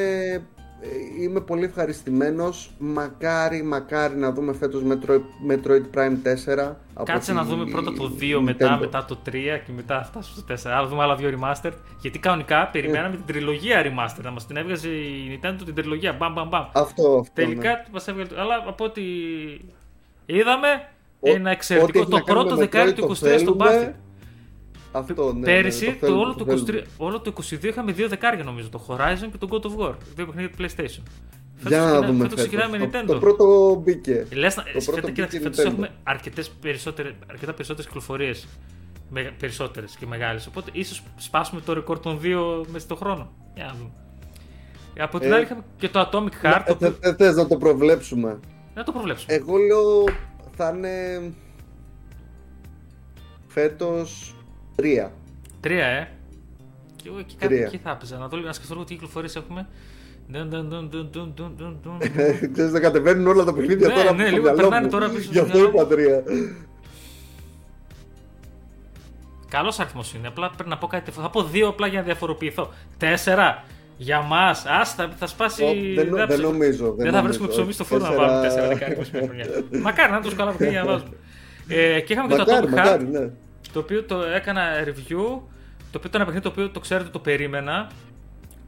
είμαι 1.20 1.40
πολύ 1.40 1.64
ευχαριστημένος. 1.64 2.70
Μακάρι, 2.78 3.62
μακάρι 3.62 4.16
να 4.16 4.32
δούμε 4.32 4.52
φέτος 4.52 4.82
Metroid, 4.88 5.50
Metroid 5.50 5.82
Prime 5.94 6.16
4. 6.66 6.72
Κάτσε 7.04 7.32
να 7.32 7.44
δούμε 7.44 7.64
πρώτα 7.64 7.92
το 7.92 8.12
2, 8.20 8.40
μετά, 8.40 8.78
μετά 8.78 9.04
το 9.04 9.18
3 9.26 9.30
και 9.66 9.72
μετά 9.76 10.04
φτάσουμε 10.04 10.56
στο 10.56 10.70
4. 10.70 10.74
Άρα 10.74 10.86
δούμε 10.86 11.02
άλλα 11.02 11.16
δύο 11.16 11.38
remastered. 11.38 11.72
Γιατί 12.00 12.18
κανονικά 12.18 12.68
περιμέναμε 12.68 13.16
την 13.16 13.24
τριλογία 13.26 13.82
remastered. 13.82 14.22
Να 14.22 14.30
μα 14.30 14.38
την 14.46 14.56
έβγαζε 14.56 14.88
η 14.88 15.40
Nintendo 15.42 15.62
την 15.64 15.74
τριλογία. 15.74 16.12
Μπαμ, 16.12 16.32
μπαμ, 16.32 16.48
μπαμ. 16.48 16.64
Αυτό, 16.72 17.18
αυτό. 17.20 17.32
Τελικά 17.34 17.68
ναι. 17.68 17.84
μας 17.92 18.08
έβγαλε. 18.08 18.28
Αλλά 18.40 18.64
από 18.66 18.84
ό,τι 18.84 19.02
είδαμε, 20.26 20.68
ο, 21.20 21.30
ένα 21.30 21.50
εξαιρετικό. 21.50 22.06
Το 22.06 22.20
πρώτο 22.20 22.56
δεκάρι 22.56 22.92
του 22.92 23.10
23 23.10 23.14
στον 23.38 23.56
Bastard. 23.58 23.92
Αυτό, 24.96 25.32
ναι, 25.32 25.44
Πέρυσι, 25.44 25.86
ναι, 25.86 25.96
το, 26.00 26.06
το, 26.06 26.18
όλο, 26.18 26.34
το 26.34 26.64
23, 26.68 26.82
όλο 26.96 27.20
το 27.20 27.32
22 27.50 27.64
είχαμε 27.64 27.92
δύο 27.92 28.08
δεκάρια 28.08 28.44
νομίζω. 28.44 28.68
Το 28.68 28.86
Horizon 28.88 29.28
και 29.30 29.38
το 29.38 29.48
God 29.50 29.66
of 29.66 29.86
War. 29.86 29.94
Δύο 30.14 30.26
παιχνίδια 30.26 30.50
του 30.50 30.56
PlayStation. 30.62 31.02
Για 31.66 31.78
να 31.78 32.00
δούμε 32.02 32.22
φέτος 32.22 32.36
ξεκινάμε 32.36 32.78
με 32.78 32.90
Nintendo. 32.92 33.06
Το 33.06 33.18
πρώτο 33.18 33.74
μπήκε. 33.84 34.26
Λες, 34.32 34.54
το 34.54 34.62
πρώτο 34.84 35.00
μπήκε 35.06 35.26
φέτος 35.26 35.58
έχουμε 35.58 35.90
αρκετές 36.02 36.50
περισσότερες, 36.50 37.14
αρκετά 37.30 37.52
περισσότερες 37.52 37.86
κυκλοφορίες. 37.86 38.48
Με, 39.10 39.34
περισσότερες 39.38 39.96
και 39.96 40.06
μεγάλες. 40.06 40.46
Οπότε 40.46 40.70
ίσως 40.72 41.02
σπάσουμε 41.16 41.60
το 41.60 41.72
ρεκόρ 41.72 41.98
των 41.98 42.20
δύο 42.20 42.64
μέσα 42.66 42.84
στον 42.84 42.96
χρόνο. 42.96 43.32
Για 43.54 43.64
να 43.64 43.72
δούμε. 43.72 43.90
Από 44.98 45.18
την 45.18 45.32
ε, 45.32 45.34
άλλη 45.34 45.44
είχαμε 45.44 45.64
και 45.76 45.88
το 45.88 46.08
Atomic 46.10 46.46
Heart. 46.46 46.62
Ε, 46.64 46.74
το... 46.74 46.94
ε, 47.00 47.14
θες 47.14 47.36
να 47.36 47.46
το 47.46 47.56
προβλέψουμε. 47.56 48.40
Να 48.74 48.82
το 48.82 48.92
προβλέψουμε. 48.92 49.34
Εγώ 49.34 49.56
λέω 49.56 50.04
θα 50.56 50.72
είναι 50.76 51.32
φέτος 53.46 54.34
Τρία. 54.76 55.12
Τρία, 55.60 55.86
ε. 55.86 56.08
Και 56.96 57.08
εγώ 57.08 57.18
εκεί 57.18 57.36
κάπου 57.38 57.54
εκεί 57.54 57.80
θα 57.82 57.90
έπαιζα. 57.90 58.16
Να 58.18 58.28
δω 58.28 58.36
λίγο 58.36 58.48
να 58.48 58.54
σκεφτώ 58.54 58.84
τι 58.84 58.94
κυκλοφορίες 58.94 59.36
έχουμε. 59.36 59.66
Ξέρεις 62.52 62.72
να 62.72 62.80
κατεβαίνουν 62.80 63.26
όλα 63.26 63.44
τα 63.44 63.54
παιχνίδια 63.54 63.88
ναι, 63.88 63.94
τώρα 63.94 64.12
Ναι, 64.12 64.30
λίγο 64.30 64.52
περνάνε 64.52 64.88
τώρα 64.88 65.08
πίσω 65.08 65.28
Γι' 65.32 65.38
αυτό 65.38 65.58
είπα 65.58 65.86
τρία 65.86 66.22
Καλός 69.48 69.78
αριθμός 69.78 70.14
είναι. 70.14 70.26
Απλά 70.26 70.50
πρέπει 70.50 70.68
να 70.68 70.78
πω 70.78 70.86
κάτι. 70.86 71.10
Θα 71.10 71.30
πω 71.30 71.44
δύο 71.44 71.68
απλά 71.68 71.86
για 71.86 71.98
να 71.98 72.04
διαφοροποιηθώ. 72.04 72.72
Τέσσερα. 72.98 73.64
Για 73.96 74.20
μας, 74.20 74.64
άστα, 74.66 75.10
θα 75.18 75.26
σπάσει. 75.26 75.92
δεν, 75.94 76.08
δεν, 76.14 76.26
δεν 76.26 76.40
νομίζω. 76.40 76.94
Δεν, 76.96 77.12
θα 77.12 77.22
βρίσκουμε 77.22 77.48
ψωμί 77.48 77.72
στο 77.72 77.84
φούρνο 77.84 78.08
να 78.08 78.14
βάλουμε 78.14 78.40
τέσσερα 78.40 78.68
δεκάρια 78.68 79.04
χρόνια. 79.04 79.46
Μακάρι 79.82 80.10
να 80.10 80.16
είναι 80.16 80.24
τόσο 80.24 80.36
καλά 80.36 80.50
παιχνίδια 80.50 80.82
να 80.84 80.86
βάζουμε. 80.92 81.16
Ε, 81.68 82.00
και 82.00 82.12
είχαμε 82.12 82.28
και 82.28 82.42
το 82.42 82.44
Atomic 82.44 82.86
Heart 82.86 83.30
το 83.74 83.80
οποίο 83.80 84.04
το 84.04 84.22
έκανα 84.22 84.62
review, 84.84 85.40
το 85.90 85.98
οποίο 85.98 86.08
ήταν 86.08 86.20
ένα 86.20 86.24
παιχνίδι 86.24 86.40
το 86.40 86.48
οποίο 86.48 86.70
το 86.70 86.80
ξέρετε 86.80 87.08
το 87.10 87.18
περίμενα 87.18 87.90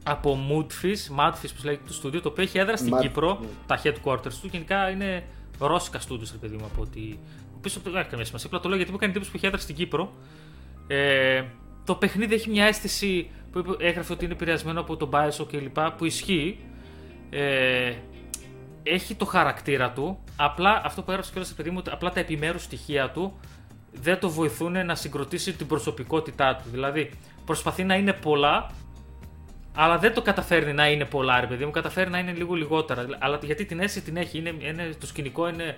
από 0.03 0.39
Moodfish, 0.51 1.19
Madfish 1.19 1.53
που 1.57 1.65
λέγεται 1.65 1.83
το 1.87 1.93
στούντιο, 1.93 2.21
το 2.21 2.29
οποίο 2.29 2.43
έχει 2.43 2.59
έδρα 2.59 2.77
στην 2.77 2.99
Κύπρο, 2.99 3.39
ναι. 3.41 3.47
τα 3.67 3.81
headquarters 3.83 4.33
του, 4.41 4.49
γενικά 4.53 4.91
είναι 4.91 5.25
ρώσικα 5.59 5.99
στούντιος, 6.01 6.33
ρε 6.33 6.37
παιδί 6.37 6.57
μου, 6.57 6.65
από 6.65 6.83
ότι... 6.83 7.19
Πίσω 7.61 7.79
από 7.79 7.91
το 7.91 7.99
έχει 7.99 8.09
καμία 8.09 8.25
σημασία, 8.25 8.47
απλά 8.47 8.61
το 8.61 8.69
λέω 8.69 8.77
γιατί 8.77 8.91
μου 8.91 8.97
έκανε 8.97 9.11
εντύπωση 9.13 9.31
που 9.31 9.37
έχει 9.37 9.47
έδρα 9.47 9.59
στην 9.61 9.75
Κύπρο. 9.75 10.13
Ε, 10.87 11.45
το 11.85 11.95
παιχνίδι 11.95 12.35
έχει 12.35 12.51
μια 12.51 12.65
αίσθηση 12.65 13.31
που 13.53 13.77
έγραφε 13.79 14.13
ότι 14.13 14.25
είναι 14.25 14.35
επηρεασμένο 14.35 14.81
από 14.81 14.97
τον 14.97 15.11
Bioshock 15.13 15.47
κλπ. 15.49 15.81
που 15.97 16.05
ισχύει. 16.05 16.59
Ε, 17.31 17.93
έχει 18.83 19.15
το 19.15 19.25
χαρακτήρα 19.25 19.91
του, 19.91 20.19
απλά 20.37 20.83
αυτό 20.85 21.03
που 21.03 21.11
έγραψε 21.11 21.33
κιόλας, 21.33 21.53
παιδί 21.53 21.71
μου, 21.71 21.83
απλά 21.91 22.11
τα 22.13 22.21
επιμέρους 22.21 22.63
στοιχεία 22.63 23.11
του 23.11 23.39
δεν 24.01 24.19
το 24.19 24.31
βοηθούν 24.31 24.87
να 24.87 24.95
συγκροτήσει 24.95 25.53
την 25.53 25.67
προσωπικότητά 25.67 26.57
του. 26.57 26.71
Δηλαδή, 26.71 27.11
προσπαθεί 27.45 27.85
να 27.85 27.95
είναι 27.95 28.13
πολλά, 28.13 28.71
αλλά 29.75 29.99
δεν 29.99 30.15
το 30.15 30.23
καταφέρνει 30.23 30.73
να 30.73 30.89
είναι 30.89 31.05
πολλά, 31.05 31.41
ρε 31.41 31.47
παιδί 31.47 31.65
μου. 31.65 31.71
Καταφέρει 31.71 32.11
να 32.11 32.19
είναι 32.19 32.33
λίγο 32.33 32.55
λιγότερα. 32.55 33.07
Αλλά 33.19 33.39
γιατί 33.43 33.65
την 33.65 33.81
αίσθηση 33.81 34.05
την 34.05 34.17
έχει, 34.17 34.39
είναι, 34.39 34.55
είναι, 34.59 34.91
το 35.01 35.07
σκηνικό 35.07 35.49
είναι 35.49 35.77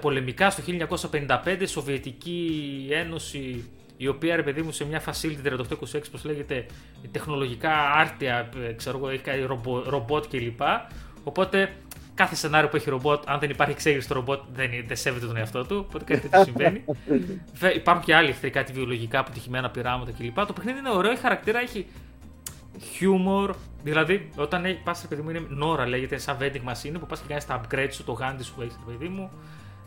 πολεμικά 0.00 0.50
στο 0.50 0.62
1955, 1.28 1.62
Σοβιετική 1.64 2.88
Ένωση, 2.90 3.70
η 3.96 4.08
οποία 4.08 4.36
ρε 4.36 4.42
παιδί 4.42 4.62
μου 4.62 4.72
σε 4.72 4.84
μια 4.84 5.02
facility 5.04 5.52
3826, 5.92 6.00
πώς 6.10 6.24
λέγεται, 6.24 6.66
τεχνολογικά 7.10 7.90
άρτια, 7.90 8.48
ε, 8.68 8.72
ξέρω 8.72 8.98
εγώ, 8.98 9.08
έχει 9.08 9.22
κάνει 9.22 9.46
ρομπότ 9.86 10.24
κλπ. 10.30 10.60
Οπότε 11.24 11.72
κάθε 12.14 12.34
σενάριο 12.34 12.68
που 12.68 12.76
έχει 12.76 12.90
ρομπότ, 12.90 13.30
αν 13.30 13.38
δεν 13.38 13.50
υπάρχει 13.50 13.72
εξέγερση 13.72 14.04
στο 14.04 14.14
ρομπότ, 14.14 14.40
δεν, 14.54 14.70
δεν 14.86 14.96
σέβεται 14.96 15.26
τον 15.26 15.36
εαυτό 15.36 15.66
του. 15.66 15.84
Οπότε 15.88 16.04
κάτι 16.04 16.20
τέτοιο 16.28 16.44
συμβαίνει. 16.44 16.84
Υπάρχουν 17.76 18.04
και 18.04 18.14
άλλοι 18.14 18.28
εχθροί, 18.28 18.50
κάτι 18.50 18.72
βιολογικά 18.72 19.18
αποτυχημένα 19.18 19.70
πειράματα 19.70 20.12
κλπ. 20.18 20.46
Το 20.46 20.52
παιχνίδι 20.52 20.78
είναι 20.78 20.90
ωραίο, 20.90 21.12
η 21.12 21.16
χαρακτήρα 21.16 21.60
έχει 21.60 21.86
χιούμορ. 22.80 23.54
Δηλαδή, 23.82 24.28
όταν 24.36 24.64
πας, 24.84 25.06
παιδί 25.08 25.22
μου, 25.22 25.30
είναι 25.30 25.46
νόρα, 25.48 25.86
λέγεται 25.86 26.18
σαν 26.18 26.36
vending 26.40 26.70
machine 26.70 26.94
που 27.00 27.06
πας 27.06 27.20
και 27.20 27.26
κάνεις 27.28 27.46
τα 27.46 27.60
upgrades 27.60 27.88
σου, 27.92 28.04
το 28.04 28.12
γάντι 28.12 28.42
σου 28.42 28.54
που 28.54 28.62
έχει, 28.62 28.76
παιδί 28.86 29.08
μου. 29.08 29.30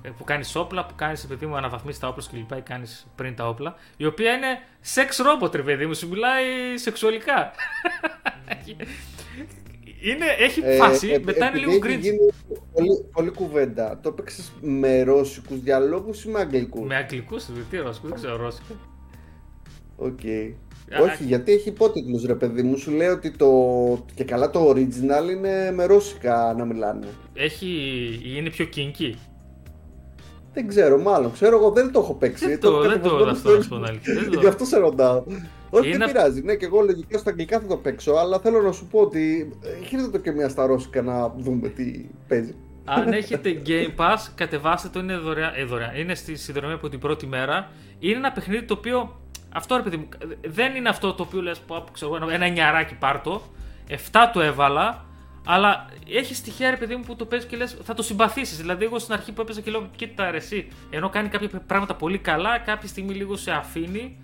ε, 0.02 0.10
που 0.18 0.24
κάνεις 0.24 0.56
όπλα, 0.56 0.86
που 0.86 0.96
κάνεις 0.96 1.26
παιδί 1.26 1.46
μου 1.46 1.56
αναβαθμίσεις 1.58 2.00
τα 2.00 2.08
όπλα 2.08 2.24
και 2.32 2.38
λοιπά, 2.38 2.58
ή 2.58 2.62
κάνεις 2.62 3.08
πριν 3.16 3.36
τα 3.36 3.48
όπλα. 3.48 3.76
Η 3.98 4.06
οποία 4.06 4.32
είναι 4.34 4.60
sex 4.82 5.18
robot, 5.18 5.56
ρε 5.56 5.62
παιδί 5.62 5.86
μου, 5.86 5.94
σου 5.94 6.08
μιλάει 6.08 6.78
σεξουαλικά. 6.78 7.52
είναι, 10.02 10.26
έχει 10.40 10.62
ε, 10.64 10.76
φάση, 10.76 11.10
ε, 11.10 11.20
μετά 11.20 11.50
είναι 11.50 11.58
λίγο 11.58 11.78
cringe. 11.78 12.04
Πολύ, 12.74 13.06
πολύ 13.12 13.30
κουβέντα. 13.30 14.00
Το 14.04 14.10
έπαιξε 14.10 14.44
με 14.62 15.04
ρώσικους 15.04 15.60
διαλόγους 15.60 16.24
ή 16.24 16.30
με 16.30 16.40
αγγλικούς; 16.40 16.88
Με 16.88 16.96
αγγλικούς, 16.96 17.46
τι 17.70 17.78
ρώσικου, 17.78 18.08
δεν 18.08 18.16
ξέρω 18.16 18.38
ρώσικα. 18.38 18.74
OK. 19.96 20.20
Okay. 20.24 20.54
Όχι, 21.02 21.24
γιατί 21.24 21.52
έχει 21.52 21.70
υπότιτλους 21.70 22.26
ρε 22.26 22.36
παιδί 22.36 22.64
μου. 22.64 22.78
Σου 22.78 22.92
λέει 22.92 23.08
ότι 23.08 23.32
το. 23.32 23.50
και 24.16 24.24
καλά 24.24 24.50
το 24.50 24.70
original 24.70 25.30
είναι 25.32 25.72
με 25.72 25.86
ρώσικα 25.86 26.54
να 26.58 26.66
μιλάνε. 26.66 27.08
Έχει. 27.34 27.68
είναι 28.38 28.50
πιο 28.50 28.70
kinky. 28.76 29.14
Δεν 30.56 30.68
ξέρω, 30.68 31.02
μάλλον. 31.02 31.32
Ξέρω 31.32 31.58
εγώ 31.58 31.72
δεν 31.72 31.92
το 31.92 32.00
έχω 32.00 32.14
παίξει. 32.14 32.48
Δεν 32.48 32.60
το, 32.60 32.82
δεν 32.82 33.02
το, 33.02 33.16
αυτό 33.30 33.52
Γι' 34.40 34.48
αυτό 34.48 34.66
σε 34.66 34.78
ρωτάω. 34.78 35.24
Όχι, 35.70 35.98
δεν 35.98 36.08
πειράζει. 36.08 36.42
Ναι, 36.42 36.56
και 36.56 36.66
εγώ 36.66 36.82
λογικά 36.82 37.18
στα 37.18 37.30
αγγλικά 37.30 37.60
θα 37.60 37.68
το 37.68 37.78
παίξω, 37.78 38.14
αλλά 38.14 38.40
θέλω 38.40 38.62
να 38.62 38.72
σου 38.72 38.88
πω 38.88 39.00
ότι 39.00 39.54
χείρετε 39.86 40.10
το 40.10 40.18
και 40.18 40.32
μια 40.32 40.50
στα 40.50 40.66
ρώσικα 40.66 41.02
να 41.02 41.30
δούμε 41.38 41.68
τι 41.68 42.06
παίζει. 42.28 42.56
Αν 42.86 43.14
έχετε 43.14 43.62
Game 43.66 44.02
Pass, 44.02 44.18
κατεβάστε 44.36 44.90
το, 44.90 45.00
είναι 45.00 45.18
δωρεάν. 45.18 45.52
Ε, 45.56 45.64
δωρεάν. 45.64 45.96
Είναι 45.96 46.16
στη 46.16 46.36
συνδρομή 46.36 46.74
από 46.74 46.90
την 46.90 47.00
πρώτη 47.00 47.28
μέρα. 47.28 47.72
Είναι 48.00 48.18
ένα 48.18 48.32
παιχνίδι 48.32 48.66
το 48.66 48.74
οποίο 48.74 49.20
αυτό 49.54 49.76
ρε 49.76 49.82
παιδί 49.82 49.98
μου, 49.98 50.08
δεν 50.48 50.76
είναι 50.76 50.90
αυτό 50.90 51.14
το 51.14 51.24
οποίο 51.24 51.42
λες 51.42 51.60
πω, 51.60 51.84
ξέρω, 51.92 52.30
ένα 52.32 52.48
νιαράκι 52.48 52.96
πάρτο. 52.96 53.42
7 53.90 53.94
το 54.34 54.42
έβαλα, 54.42 55.06
αλλά 55.46 55.86
έχει 56.10 56.36
στοιχεία 56.36 56.70
ρε 56.70 56.78
παιδί 56.78 56.96
μου 56.96 57.04
που 57.04 57.16
το 57.16 57.26
παίζεις 57.26 57.50
και 57.50 57.58
λες 57.58 57.78
θα 57.84 57.94
το 57.94 58.04
συμπαθήσεις. 58.04 58.58
Δηλαδή, 58.58 58.86
εγώ 58.86 59.00
στην 59.00 59.14
αρχή 59.14 59.32
που 59.32 59.42
έπαιζα 59.42 59.62
και 59.62 59.72
λέω: 59.72 59.90
Κοίτα, 59.96 60.32
ρε, 60.32 60.38
εσύ, 60.38 60.68
ενώ 60.90 61.10
κάνει 61.10 61.30
κάποια 61.30 61.50
πράγματα 61.68 61.96
πολύ 61.96 62.18
καλά, 62.18 62.58
κάποια 62.58 62.88
στιγμή 62.88 63.14
λίγο 63.14 63.36
σε 63.36 63.52
αφήνει. 63.52 64.18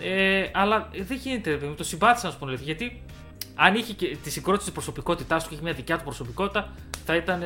Ε, 0.00 0.46
αλλά 0.52 0.90
δεν 0.92 1.16
γίνεται, 1.16 1.50
ρε 1.50 1.56
παιδί 1.56 1.68
μου, 1.68 1.74
το 1.74 1.84
συμπάθησα 1.84 2.26
να 2.26 2.32
σου 2.32 2.38
πω 2.38 2.50
Γιατί 2.50 3.02
αν 3.54 3.74
είχε 3.74 3.92
και 3.92 4.16
τη 4.22 4.30
συγκρότηση 4.30 4.64
της 4.64 4.72
προσωπικότητάς 4.72 5.42
του 5.42 5.48
και 5.48 5.54
είχε 5.54 5.64
μια 5.64 5.72
δικιά 5.72 5.96
του 5.98 6.04
προσωπικότητα, 6.04 6.72
θα 7.04 7.16
ήταν 7.16 7.42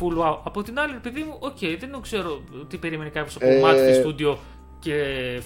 full 0.00 0.18
wow. 0.18 0.38
Από 0.44 0.62
την 0.62 0.78
άλλη, 0.78 0.94
παιδί 1.02 1.22
μου, 1.22 1.36
OK, 1.38 1.56
okay, 1.60 1.76
δεν 1.80 2.00
ξέρω 2.00 2.42
τι 2.68 2.76
περίμενε 2.76 3.10
κάποιος 3.10 3.36
από 3.36 3.44
το 3.44 3.68
ε... 3.68 4.04
Studio 4.04 4.36
και 4.78 4.94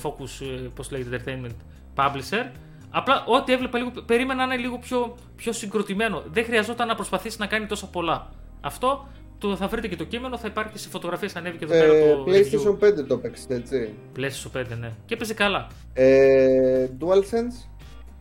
Focus, 0.02 0.46
ε, 0.46 0.68
πώς 0.74 0.90
λέγεται, 0.90 1.22
Entertainment 1.24 1.54
Publisher. 1.96 2.50
Απλά 2.98 3.24
ό,τι 3.26 3.52
έβλεπα 3.52 3.78
λίγο, 3.78 3.90
περίμενα 4.06 4.46
να 4.46 4.54
είναι 4.54 4.62
λίγο 4.62 4.78
πιο, 4.78 5.16
πιο 5.36 5.52
συγκροτημένο. 5.52 6.22
Δεν 6.32 6.44
χρειαζόταν 6.44 6.86
να 6.86 6.94
προσπαθήσει 6.94 7.36
να 7.38 7.46
κάνει 7.46 7.66
τόσα 7.66 7.86
πολλά. 7.86 8.30
Αυτό 8.60 9.08
το, 9.38 9.56
θα 9.56 9.68
βρείτε 9.68 9.88
και 9.88 9.96
το 9.96 10.04
κείμενο, 10.04 10.38
θα 10.38 10.48
υπάρχει 10.48 10.78
σε 10.78 10.88
φωτογραφίες, 10.88 11.36
ανέβηκε 11.36 11.64
εδώ 11.64 11.72
πέρα 11.72 11.94
ε, 11.94 12.14
το. 12.14 12.24
PlayStation 12.26 13.00
5 13.02 13.06
το 13.06 13.14
έπαιξες, 13.14 13.46
έτσι. 13.48 13.92
PlayStation 14.16 14.60
5, 14.60 14.64
ναι. 14.78 14.92
Και 15.06 15.14
έπαιζε 15.14 15.34
καλά. 15.34 15.66
Ε, 15.92 16.88
DualSense; 17.00 17.68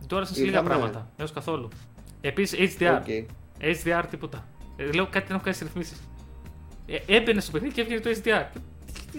DualSense 0.08 0.36
λίγα 0.36 0.62
πράγματα. 0.62 1.10
Έως 1.16 1.32
καθόλου. 1.32 1.68
Επίσης 2.20 2.76
HDR. 2.78 2.84
Okay. 2.84 3.24
HDR 3.60 4.04
τίποτα. 4.10 4.44
Ε, 4.76 4.92
λέω 4.92 5.06
κάτι 5.06 5.26
να 5.28 5.34
έχω 5.34 5.44
κάνει 5.44 5.56
ρυθμίσεις. 5.62 6.00
Ε, 6.86 7.16
έμπαινε 7.16 7.40
στο 7.40 7.50
παιχνίδι 7.50 7.74
και 7.74 7.80
έβγαινε 7.80 8.00
το 8.00 8.10
HDR. 8.10 8.60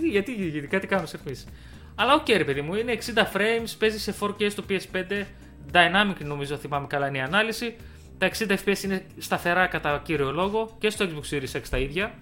Γιατί, 0.10 0.32
γιατί 0.32 0.68
κάτι 0.68 0.88
κάνω 0.88 1.06
σε 1.06 1.18
ρυθμίσεις. 1.18 1.48
Αλλά 1.96 2.14
OK, 2.14 2.26
okay, 2.26 2.34
ρε 2.38 2.44
παιδί 2.44 2.62
μου, 2.62 2.76
είναι 2.76 2.98
60 3.16 3.38
frames, 3.38 3.76
παίζει 3.80 4.00
σε 4.00 4.14
4K 4.20 4.52
στο 4.52 4.64
PS5. 4.70 5.26
Dynamic 5.74 6.26
νομίζω, 6.26 6.56
θυμάμαι 6.56 6.88
καλά 6.88 7.08
είναι 7.08 7.18
η 7.18 7.22
ανάλυση. 7.22 7.76
Τα 8.18 8.32
60 8.48 8.52
FPS 8.66 8.84
είναι 8.84 9.06
σταθερά 9.18 9.68
κατά 9.68 10.02
κύριο 10.04 10.32
λόγο 10.32 10.76
και 10.80 10.90
στο 10.90 11.06
Xbox 11.06 11.34
Series 11.34 11.58
X 11.58 11.62
τα 11.70 11.78
ίδια. 11.78 12.14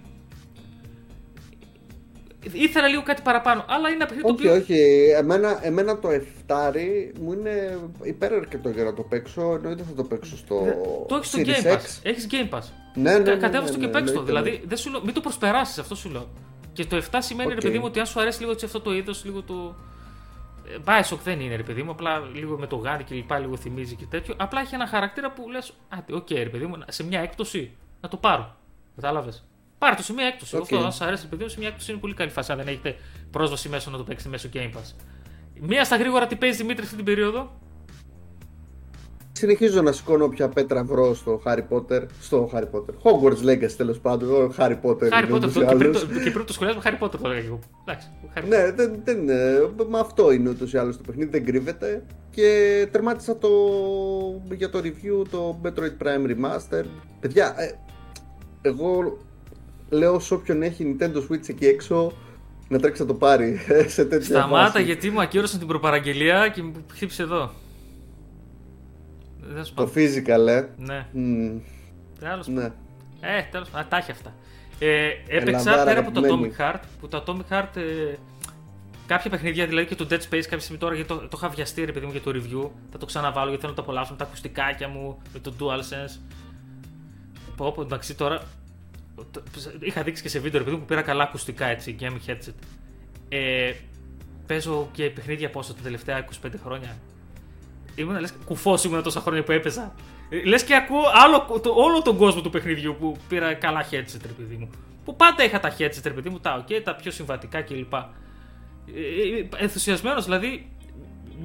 Ήθελα 2.52 2.88
λίγο 2.88 3.02
κάτι 3.02 3.22
παραπάνω, 3.22 3.64
αλλά 3.68 3.88
είναι 3.88 4.04
παιχνίδι 4.04 4.22
το 4.22 4.32
οποίο. 4.32 4.52
Όχι, 4.52 4.60
όχι. 4.60 4.80
Εμένα, 5.16 5.58
εμένα 5.62 5.98
το 5.98 6.08
7 6.48 6.54
μου 7.20 7.32
είναι 7.32 7.78
υπεραρκετό 8.02 8.68
για 8.68 8.84
να 8.84 8.94
το 8.94 9.02
παίξω. 9.02 9.54
Εννοείται 9.54 9.82
θα 9.82 9.94
το 9.94 10.04
παίξω 10.04 10.36
στο. 10.36 10.66
Το 11.08 11.14
έχεις 11.16 11.28
στο 11.28 11.38
Game 11.44 11.74
Pass. 11.74 12.00
Έχεις 12.02 12.26
Game 12.30 12.54
Pass. 12.54 12.62
Ναι, 12.94 13.12
ναι. 13.12 13.18
ναι, 13.18 13.34
ναι 13.34 13.36
Κατέβασε 13.36 13.72
το 13.72 13.78
ναι, 13.78 13.84
και 13.84 13.90
παίξε 13.90 14.12
το. 14.12 14.22
Δηλαδή, 14.22 14.62
δεν 14.66 14.78
σου 14.78 14.90
μην 15.04 15.14
το 15.14 15.20
προσπεράσεις, 15.20 15.78
αυτό 15.78 15.94
σου 15.94 16.10
λέω. 16.10 16.28
Και 16.72 16.84
το 16.84 17.02
7 17.10 17.16
σημαίνει, 17.18 17.50
okay. 17.50 17.54
ρε 17.54 17.60
παιδί 17.60 17.78
μου, 17.78 17.84
ότι 17.86 17.98
αν 17.98 18.06
σου 18.06 18.20
αρέσει 18.20 18.40
λίγο 18.40 18.52
αυτό 18.52 18.80
το 18.80 18.94
είδος, 18.94 19.24
λίγο 19.24 19.42
το. 19.42 19.74
Ε, 20.68 20.76
Bioshock 20.84 21.18
δεν 21.24 21.40
είναι, 21.40 21.56
ρε 21.56 21.62
παιδί 21.62 21.82
μου, 21.82 21.90
απλά 21.90 22.18
λίγο 22.18 22.58
με 22.58 22.66
το 22.66 22.76
γάντι 22.76 23.04
και 23.04 23.14
λοιπά, 23.14 23.38
λίγο 23.38 23.56
θυμίζει 23.56 23.94
και 23.94 24.06
τέτοιο. 24.06 24.34
Απλά 24.38 24.60
έχει 24.60 24.74
ένα 24.74 24.86
χαρακτήρα 24.86 25.32
που 25.32 25.50
λες, 25.50 25.72
Α, 25.88 25.98
OK, 26.10 26.26
okay, 26.26 26.34
ρε 26.34 26.48
παιδί 26.48 26.66
μου, 26.66 26.78
σε 26.88 27.04
μια 27.04 27.20
έκπτωση 27.20 27.76
να 28.00 28.08
το 28.08 28.16
πάρω. 28.16 28.56
Κατάλαβες. 28.94 29.44
Πάρε 29.78 29.94
το 29.94 30.02
σε 30.02 30.12
μια 30.12 30.26
έκπτωση. 30.26 30.56
Okay. 30.56 30.60
Αυτό, 30.62 30.78
αν 30.78 30.92
σας 30.92 31.04
αρέσει, 31.04 31.22
ρε 31.22 31.28
παιδί 31.28 31.42
μου, 31.42 31.48
σε 31.48 31.58
μια 31.58 31.68
έκπτωση 31.68 31.90
είναι 31.90 32.00
πολύ 32.00 32.14
καλή 32.14 32.30
φάση. 32.30 32.52
Αν 32.52 32.58
δεν 32.58 32.68
έχετε 32.68 32.96
πρόσβαση 33.30 33.68
μέσω 33.68 33.90
να 33.90 33.96
το 33.96 34.04
παίξετε 34.04 34.30
μέσω 34.30 34.48
Game 34.52 34.70
Pass. 34.72 34.94
Μία 35.60 35.84
στα 35.84 35.96
γρήγορα 35.96 36.26
τι 36.26 36.36
παίζει 36.36 36.56
Δημήτρη 36.56 36.84
αυτή 36.84 36.96
την 36.96 37.04
περίοδο; 37.04 37.60
Συνεχίζω 39.38 39.82
να 39.82 39.92
σηκώνω 39.92 40.24
όποια 40.24 40.48
πέτρα 40.48 40.84
βρω 40.84 41.14
στο 41.14 41.42
Harry 41.44 41.62
Potter. 41.70 42.02
Στο 42.20 42.50
Harry 42.54 42.68
Potter. 42.70 42.94
Hogwarts 43.02 43.50
Legacy 43.50 43.72
τέλος 43.76 43.98
πάντων. 43.98 44.30
Ο 44.30 44.54
Harry 44.58 44.76
Potter. 44.82 45.08
Harry 45.10 45.34
Potter. 45.34 45.40
Το, 45.40 45.64
και, 45.64 45.74
πριν 45.74 45.92
το, 45.92 46.00
και 46.24 46.30
πριν 46.30 46.44
το 46.46 46.52
σχολιάζουμε 46.52 46.84
Harry 46.86 47.04
Potter 47.04 47.18
το 47.22 47.28
λέγαμε. 47.28 47.58
Ναι, 48.48 48.72
δεν, 48.72 49.00
δεν, 49.04 49.18
με 49.88 49.98
αυτό 49.98 50.32
είναι 50.32 50.48
ούτως 50.48 50.72
ή 50.72 50.78
άλλως 50.78 50.96
το 50.96 51.02
παιχνίδι. 51.06 51.30
Δεν 51.30 51.44
κρύβεται. 51.44 52.02
Και 52.30 52.88
τερμάτισα 52.90 53.36
το, 53.38 53.48
για 54.50 54.70
το 54.70 54.78
review 54.84 55.26
το 55.30 55.60
Metroid 55.64 56.04
Prime 56.04 56.30
Remaster. 56.30 56.84
Παιδιά, 57.20 57.54
ε, 57.58 57.70
εγώ 58.62 59.18
λέω 59.90 60.18
σε 60.18 60.34
όποιον 60.34 60.62
έχει 60.62 60.96
Nintendo 60.98 61.16
Switch 61.16 61.48
εκεί 61.48 61.66
έξω 61.66 62.12
να 62.68 62.78
τρέξει 62.78 63.00
να 63.00 63.08
το 63.08 63.14
πάρει 63.14 63.58
σε 63.86 64.04
τέτοια 64.04 64.38
Σταμάτα 64.38 64.80
γιατί 64.80 65.10
μου 65.10 65.20
ακύρωσαν 65.20 65.58
την 65.58 65.68
προπαραγγελία 65.68 66.48
και 66.48 66.62
μου 66.62 66.72
χύψε 66.94 67.22
εδώ. 67.22 67.50
Το 69.74 69.90
physical, 69.94 70.46
ε. 70.48 70.64
Ναι. 70.76 71.06
Mm. 71.14 71.60
Τέλος 72.18 72.46
ναι. 72.46 72.72
Ε, 73.20 73.42
τέλος 73.50 73.68
πάντων. 73.68 73.88
Τα 73.88 73.96
έχει 73.96 74.10
αυτά. 74.10 74.34
Ε, 74.78 75.08
έπαιξα 75.28 75.84
πέρα 75.84 76.00
από 76.00 76.10
το 76.10 76.20
Atomic 76.24 76.60
Heart, 76.60 76.80
που 77.00 77.08
το 77.08 77.24
Atomic 77.26 77.54
Heart 77.54 77.76
ε, 77.76 78.14
κάποια 79.06 79.30
παιχνίδια, 79.30 79.66
δηλαδή 79.66 79.86
και 79.86 79.94
το 79.94 80.06
Dead 80.10 80.14
Space, 80.14 80.28
κάποια 80.28 80.60
στιγμή 80.60 80.78
τώρα 80.78 80.94
γιατί 80.94 81.08
το, 81.08 81.16
το 81.16 81.36
είχα 81.36 81.48
βιαστεί 81.48 81.84
ρε 81.84 81.92
παιδί 81.92 82.06
μου 82.06 82.12
για 82.12 82.20
το 82.20 82.30
review. 82.34 82.70
Θα 82.90 82.98
το 82.98 83.06
ξαναβάλω 83.06 83.46
γιατί 83.46 83.60
θέλω 83.60 83.74
να 83.76 83.78
το 83.78 83.82
απολαύσω 83.82 84.12
με 84.12 84.18
τα 84.18 84.24
ακουστικάκια 84.24 84.88
μου, 84.88 85.18
με 85.32 85.38
το 85.38 85.52
DualSense. 85.60 86.20
Πω, 87.56 87.72
πω, 87.72 87.82
εντάξει 87.82 88.14
τώρα. 88.14 88.42
Το, 89.30 89.42
είχα 89.80 90.02
δείξει 90.02 90.22
και 90.22 90.28
σε 90.28 90.38
βίντεο 90.38 90.58
ρε 90.58 90.64
παιδί 90.64 90.76
μου 90.76 90.82
που 90.82 90.88
πήρα 90.88 91.02
καλά 91.02 91.22
ακουστικά 91.22 91.66
έτσι, 91.66 91.96
gaming 92.00 92.30
headset. 92.30 92.54
Ε, 93.28 93.72
παίζω 94.46 94.88
και 94.92 95.10
παιχνίδια 95.10 95.50
πόσο 95.50 95.74
τα 95.74 95.82
τελευταία 95.82 96.24
25 96.44 96.50
χρόνια. 96.62 96.96
Ήμουν 97.96 98.20
λες, 98.20 98.34
κουφός 98.44 98.84
ήμουν 98.84 99.02
τόσα 99.02 99.20
χρόνια 99.20 99.42
που 99.42 99.52
έπαιζα. 99.52 99.94
Ε, 100.28 100.44
λες 100.44 100.64
και 100.64 100.74
ακούω 100.74 101.02
άλλο, 101.12 101.60
το, 101.60 101.72
όλο 101.74 102.02
τον 102.02 102.16
κόσμο 102.16 102.40
του 102.40 102.50
παιχνιδιού 102.50 102.96
που 103.00 103.16
πήρα 103.28 103.54
καλά 103.54 103.84
headset, 103.90 104.20
ρε 104.22 104.32
παιδί 104.38 104.56
μου. 104.56 104.70
Που 105.04 105.16
πάντα 105.16 105.44
είχα 105.44 105.60
τα 105.60 105.74
headset, 105.78 106.00
ρε 106.04 106.12
παιδί 106.12 106.28
μου, 106.28 106.40
τα 106.40 106.64
ok, 106.64 106.80
τα 106.84 106.94
πιο 106.94 107.10
συμβατικά 107.10 107.60
κλπ. 107.60 107.94
Ε, 107.94 108.00
ε, 109.38 109.48
Ενθουσιασμένος, 109.56 110.24
δηλαδή. 110.24 110.70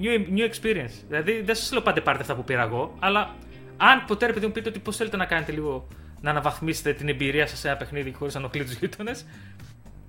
New, 0.02 0.38
new 0.38 0.50
experience. 0.50 0.94
Δηλαδή 1.08 1.42
δεν 1.42 1.56
σας 1.56 1.72
λέω 1.72 1.82
πάντα 1.82 2.02
πάρτε 2.02 2.22
αυτά 2.22 2.36
που 2.36 2.44
πήρα 2.44 2.62
εγώ, 2.62 2.96
αλλά 3.00 3.36
αν 3.78 4.06
ποτέ 4.08 4.26
ρε 4.26 4.34
παιδί 4.34 4.46
μου 4.46 4.52
πείτε 4.52 4.70
ότι 4.70 4.80
πώς 4.80 4.96
θέλετε 4.96 5.18
να 5.18 5.26
κάνετε 5.26 5.52
λίγο 5.52 5.88
να 6.22 6.30
αναβαθμίσετε 6.30 6.94
την 6.94 7.10
εμπειρία 7.10 7.48
σας 7.48 7.60
σε 7.60 7.68
ένα 7.68 7.78
παιχνίδι 7.78 8.12
χωρίς 8.12 8.34
να 8.34 8.40
ενοχλεί 8.40 8.64
τους 8.64 8.74
γείτονες, 8.74 9.26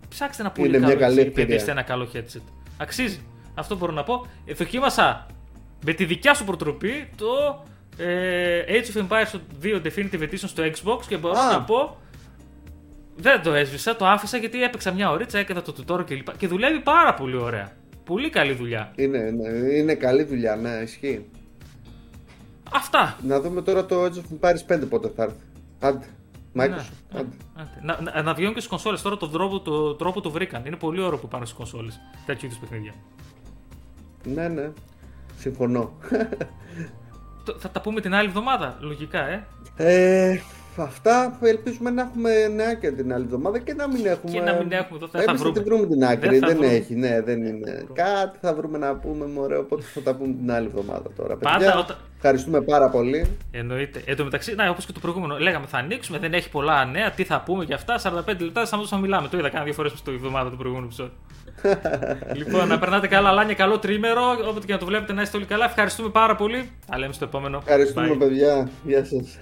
ψάξτε 0.09 0.43
ένα 0.43 0.51
πολύ 0.51 0.81
καλό 0.97 1.15
headset, 1.37 1.69
ένα 1.69 1.83
καλό 1.83 2.09
headset. 2.15 2.43
Αξίζει. 2.77 3.21
Αυτό 3.55 3.77
μπορώ 3.77 3.93
να 3.93 4.03
πω. 4.03 4.27
δοκίμασα 4.57 5.27
με 5.85 5.93
τη 5.93 6.05
δικιά 6.05 6.35
σου 6.35 6.45
προτροπή 6.45 7.09
το 7.17 7.65
ε, 7.97 8.65
Age 8.69 8.97
of 8.97 9.09
Empires 9.09 9.41
2 9.63 9.83
Definitive 9.83 10.23
Edition 10.23 10.37
στο 10.37 10.63
Xbox 10.63 11.01
και 11.09 11.17
μπορώ 11.17 11.35
να 11.35 11.63
πω 11.63 11.97
δεν 13.17 13.43
το 13.43 13.55
έσβησα, 13.55 13.97
το 13.97 14.07
άφησα 14.07 14.37
γιατί 14.37 14.63
έπαιξα 14.63 14.93
μια 14.93 15.11
ωρίτσα, 15.11 15.39
έκανα 15.39 15.63
το 15.63 15.75
tutorial 15.77 16.05
κλπ. 16.07 16.25
Και, 16.25 16.33
και 16.39 16.47
δουλεύει 16.49 16.81
πάρα 16.81 17.15
πολύ 17.15 17.37
ωραία. 17.37 17.73
Πολύ 18.05 18.31
καλή 18.31 18.53
δουλειά. 18.53 18.93
Είναι, 18.97 19.19
είναι, 19.19 19.49
είναι 19.49 19.95
καλή 19.95 20.23
δουλειά, 20.23 20.57
ναι, 20.57 20.71
ισχύει. 20.71 21.25
Αυτά. 22.73 23.17
Να 23.23 23.41
δούμε 23.41 23.63
τώρα 23.63 23.87
το 23.87 24.05
Age 24.05 24.09
of 24.09 24.51
Empires 24.51 24.77
5 24.77 24.89
πότε 24.89 25.13
θα 25.17 25.23
έρθει. 25.23 25.37
Άντε. 25.81 26.07
Microsoft. 26.55 26.93
Ναι, 27.13 27.21
άντε. 27.21 27.29
Ναι. 27.83 27.95
Να, 27.95 28.01
να, 28.01 28.23
να 28.23 28.35
βγαίνουν 28.35 28.55
και 28.55 28.59
στις 28.59 28.71
κονσόλες. 28.71 29.03
Τώρα 29.03 29.17
τον 29.17 29.33
τρόπο, 29.33 29.61
το, 29.61 29.95
τρόπο 29.95 30.21
το 30.21 30.31
βρήκαν. 30.31 30.67
Είναι 30.67 30.77
πολύ 30.77 31.01
ωραίο 31.01 31.19
που 31.19 31.29
πάνε 31.29 31.45
στις 31.45 31.57
κονσόλες 31.57 32.01
τέτοιου 32.27 32.47
είδους 32.47 32.59
παιχνίδια. 32.59 32.95
Ναι, 34.25 34.49
ναι. 34.49 34.71
Συμφωνώ. 35.43 35.93
θα 37.59 37.71
τα 37.71 37.81
πούμε 37.81 38.01
την 38.01 38.15
άλλη 38.15 38.29
εβδομάδα, 38.29 38.77
λογικά, 38.81 39.29
ε. 39.29 39.47
ε 39.77 40.41
αυτά 40.77 41.39
ελπίζουμε 41.43 41.91
να 41.91 42.03
έχουμε 42.03 42.49
νέα 42.49 42.75
και 42.75 42.91
την 42.91 43.13
άλλη 43.13 43.25
εβδομάδα 43.25 43.59
και 43.59 43.75
να 43.75 43.89
μην 43.89 44.07
έχουμε. 44.07 44.33
Και 44.33 44.41
να 44.41 44.53
μην 44.53 44.73
έχουμε, 44.73 44.97
εδώ 44.97 45.07
δεν 45.07 45.23
θα 45.23 45.35
βρούμε. 45.35 45.59
Θα 45.59 45.65
βρούμε 45.65 45.87
την 45.87 46.05
άκρη, 46.05 46.39
δεν, 46.39 46.59
δεν 46.59 46.63
έχει, 46.63 46.95
ναι, 46.95 47.21
δεν 47.21 47.45
είναι. 47.45 47.85
Κάτι 47.93 48.39
θα 48.41 48.55
βρούμε 48.55 48.79
να 48.79 48.97
πούμε, 48.97 49.27
μωρέ, 49.27 49.57
οπότε 49.57 49.83
θα 49.83 50.01
τα 50.01 50.15
πούμε 50.15 50.35
την 50.35 50.53
άλλη 50.53 50.67
εβδομάδα 50.67 51.11
τώρα. 51.17 51.37
Πάντα, 51.37 51.59
Παιδιά, 51.59 51.79
όταν... 51.79 51.97
Ευχαριστούμε 52.17 52.61
πάρα 52.61 52.89
πολύ. 52.89 53.27
Εννοείται. 53.51 54.03
Εν 54.07 54.17
τω 54.17 54.25
μεταξύ, 54.25 54.55
να, 54.55 54.69
όπως 54.69 54.87
και 54.87 54.93
το 54.93 55.01
προηγούμενο, 55.01 55.39
λέγαμε 55.39 55.67
θα 55.67 55.79
ανοίξουμε, 55.79 56.19
δεν 56.19 56.33
έχει 56.33 56.51
πολλά 56.51 56.85
νέα, 56.85 57.11
τι 57.11 57.25
θα 57.25 57.41
πούμε 57.41 57.65
για 57.65 57.75
αυτά. 57.75 58.01
45 58.03 58.37
λεπτά 58.39 58.67
θα 58.67 58.81
να 58.91 58.99
μιλάμε. 58.99 59.29
Το 59.29 59.39
είδα 59.39 59.49
κάνα 59.49 59.65
δύο 59.65 59.73
φορές 59.73 59.93
στο 59.97 60.11
εβδομάδα 60.11 60.51
του 60.51 60.57
προηγούμενου 60.57 60.87
επεισόδου. 60.87 61.11
Λοιπόν, 62.35 62.69
να 62.69 62.79
περνάτε 62.79 63.07
καλά, 63.07 63.33
Λάνια, 63.33 63.55
καλό 63.55 63.79
τρίμερο. 63.79 64.23
Όποτε 64.49 64.67
και 64.67 64.73
να 64.73 64.79
το 64.79 64.87
βλέπετε, 64.87 65.13
να 65.13 65.23
είστε 65.23 65.37
όλοι 65.37 65.47
καλά. 65.47 65.65
Ευχαριστούμε 65.65 66.09
πάρα 66.09 66.35
πολύ. 66.37 66.71
Τα 66.87 66.99
λέμε 66.99 67.13
στο 67.13 67.25
επόμενο. 67.25 67.59
Ευχαριστούμε, 67.59 68.15
Bye. 68.15 68.19
παιδιά. 68.19 68.71
Γεια 68.85 69.05
σας. 69.05 69.39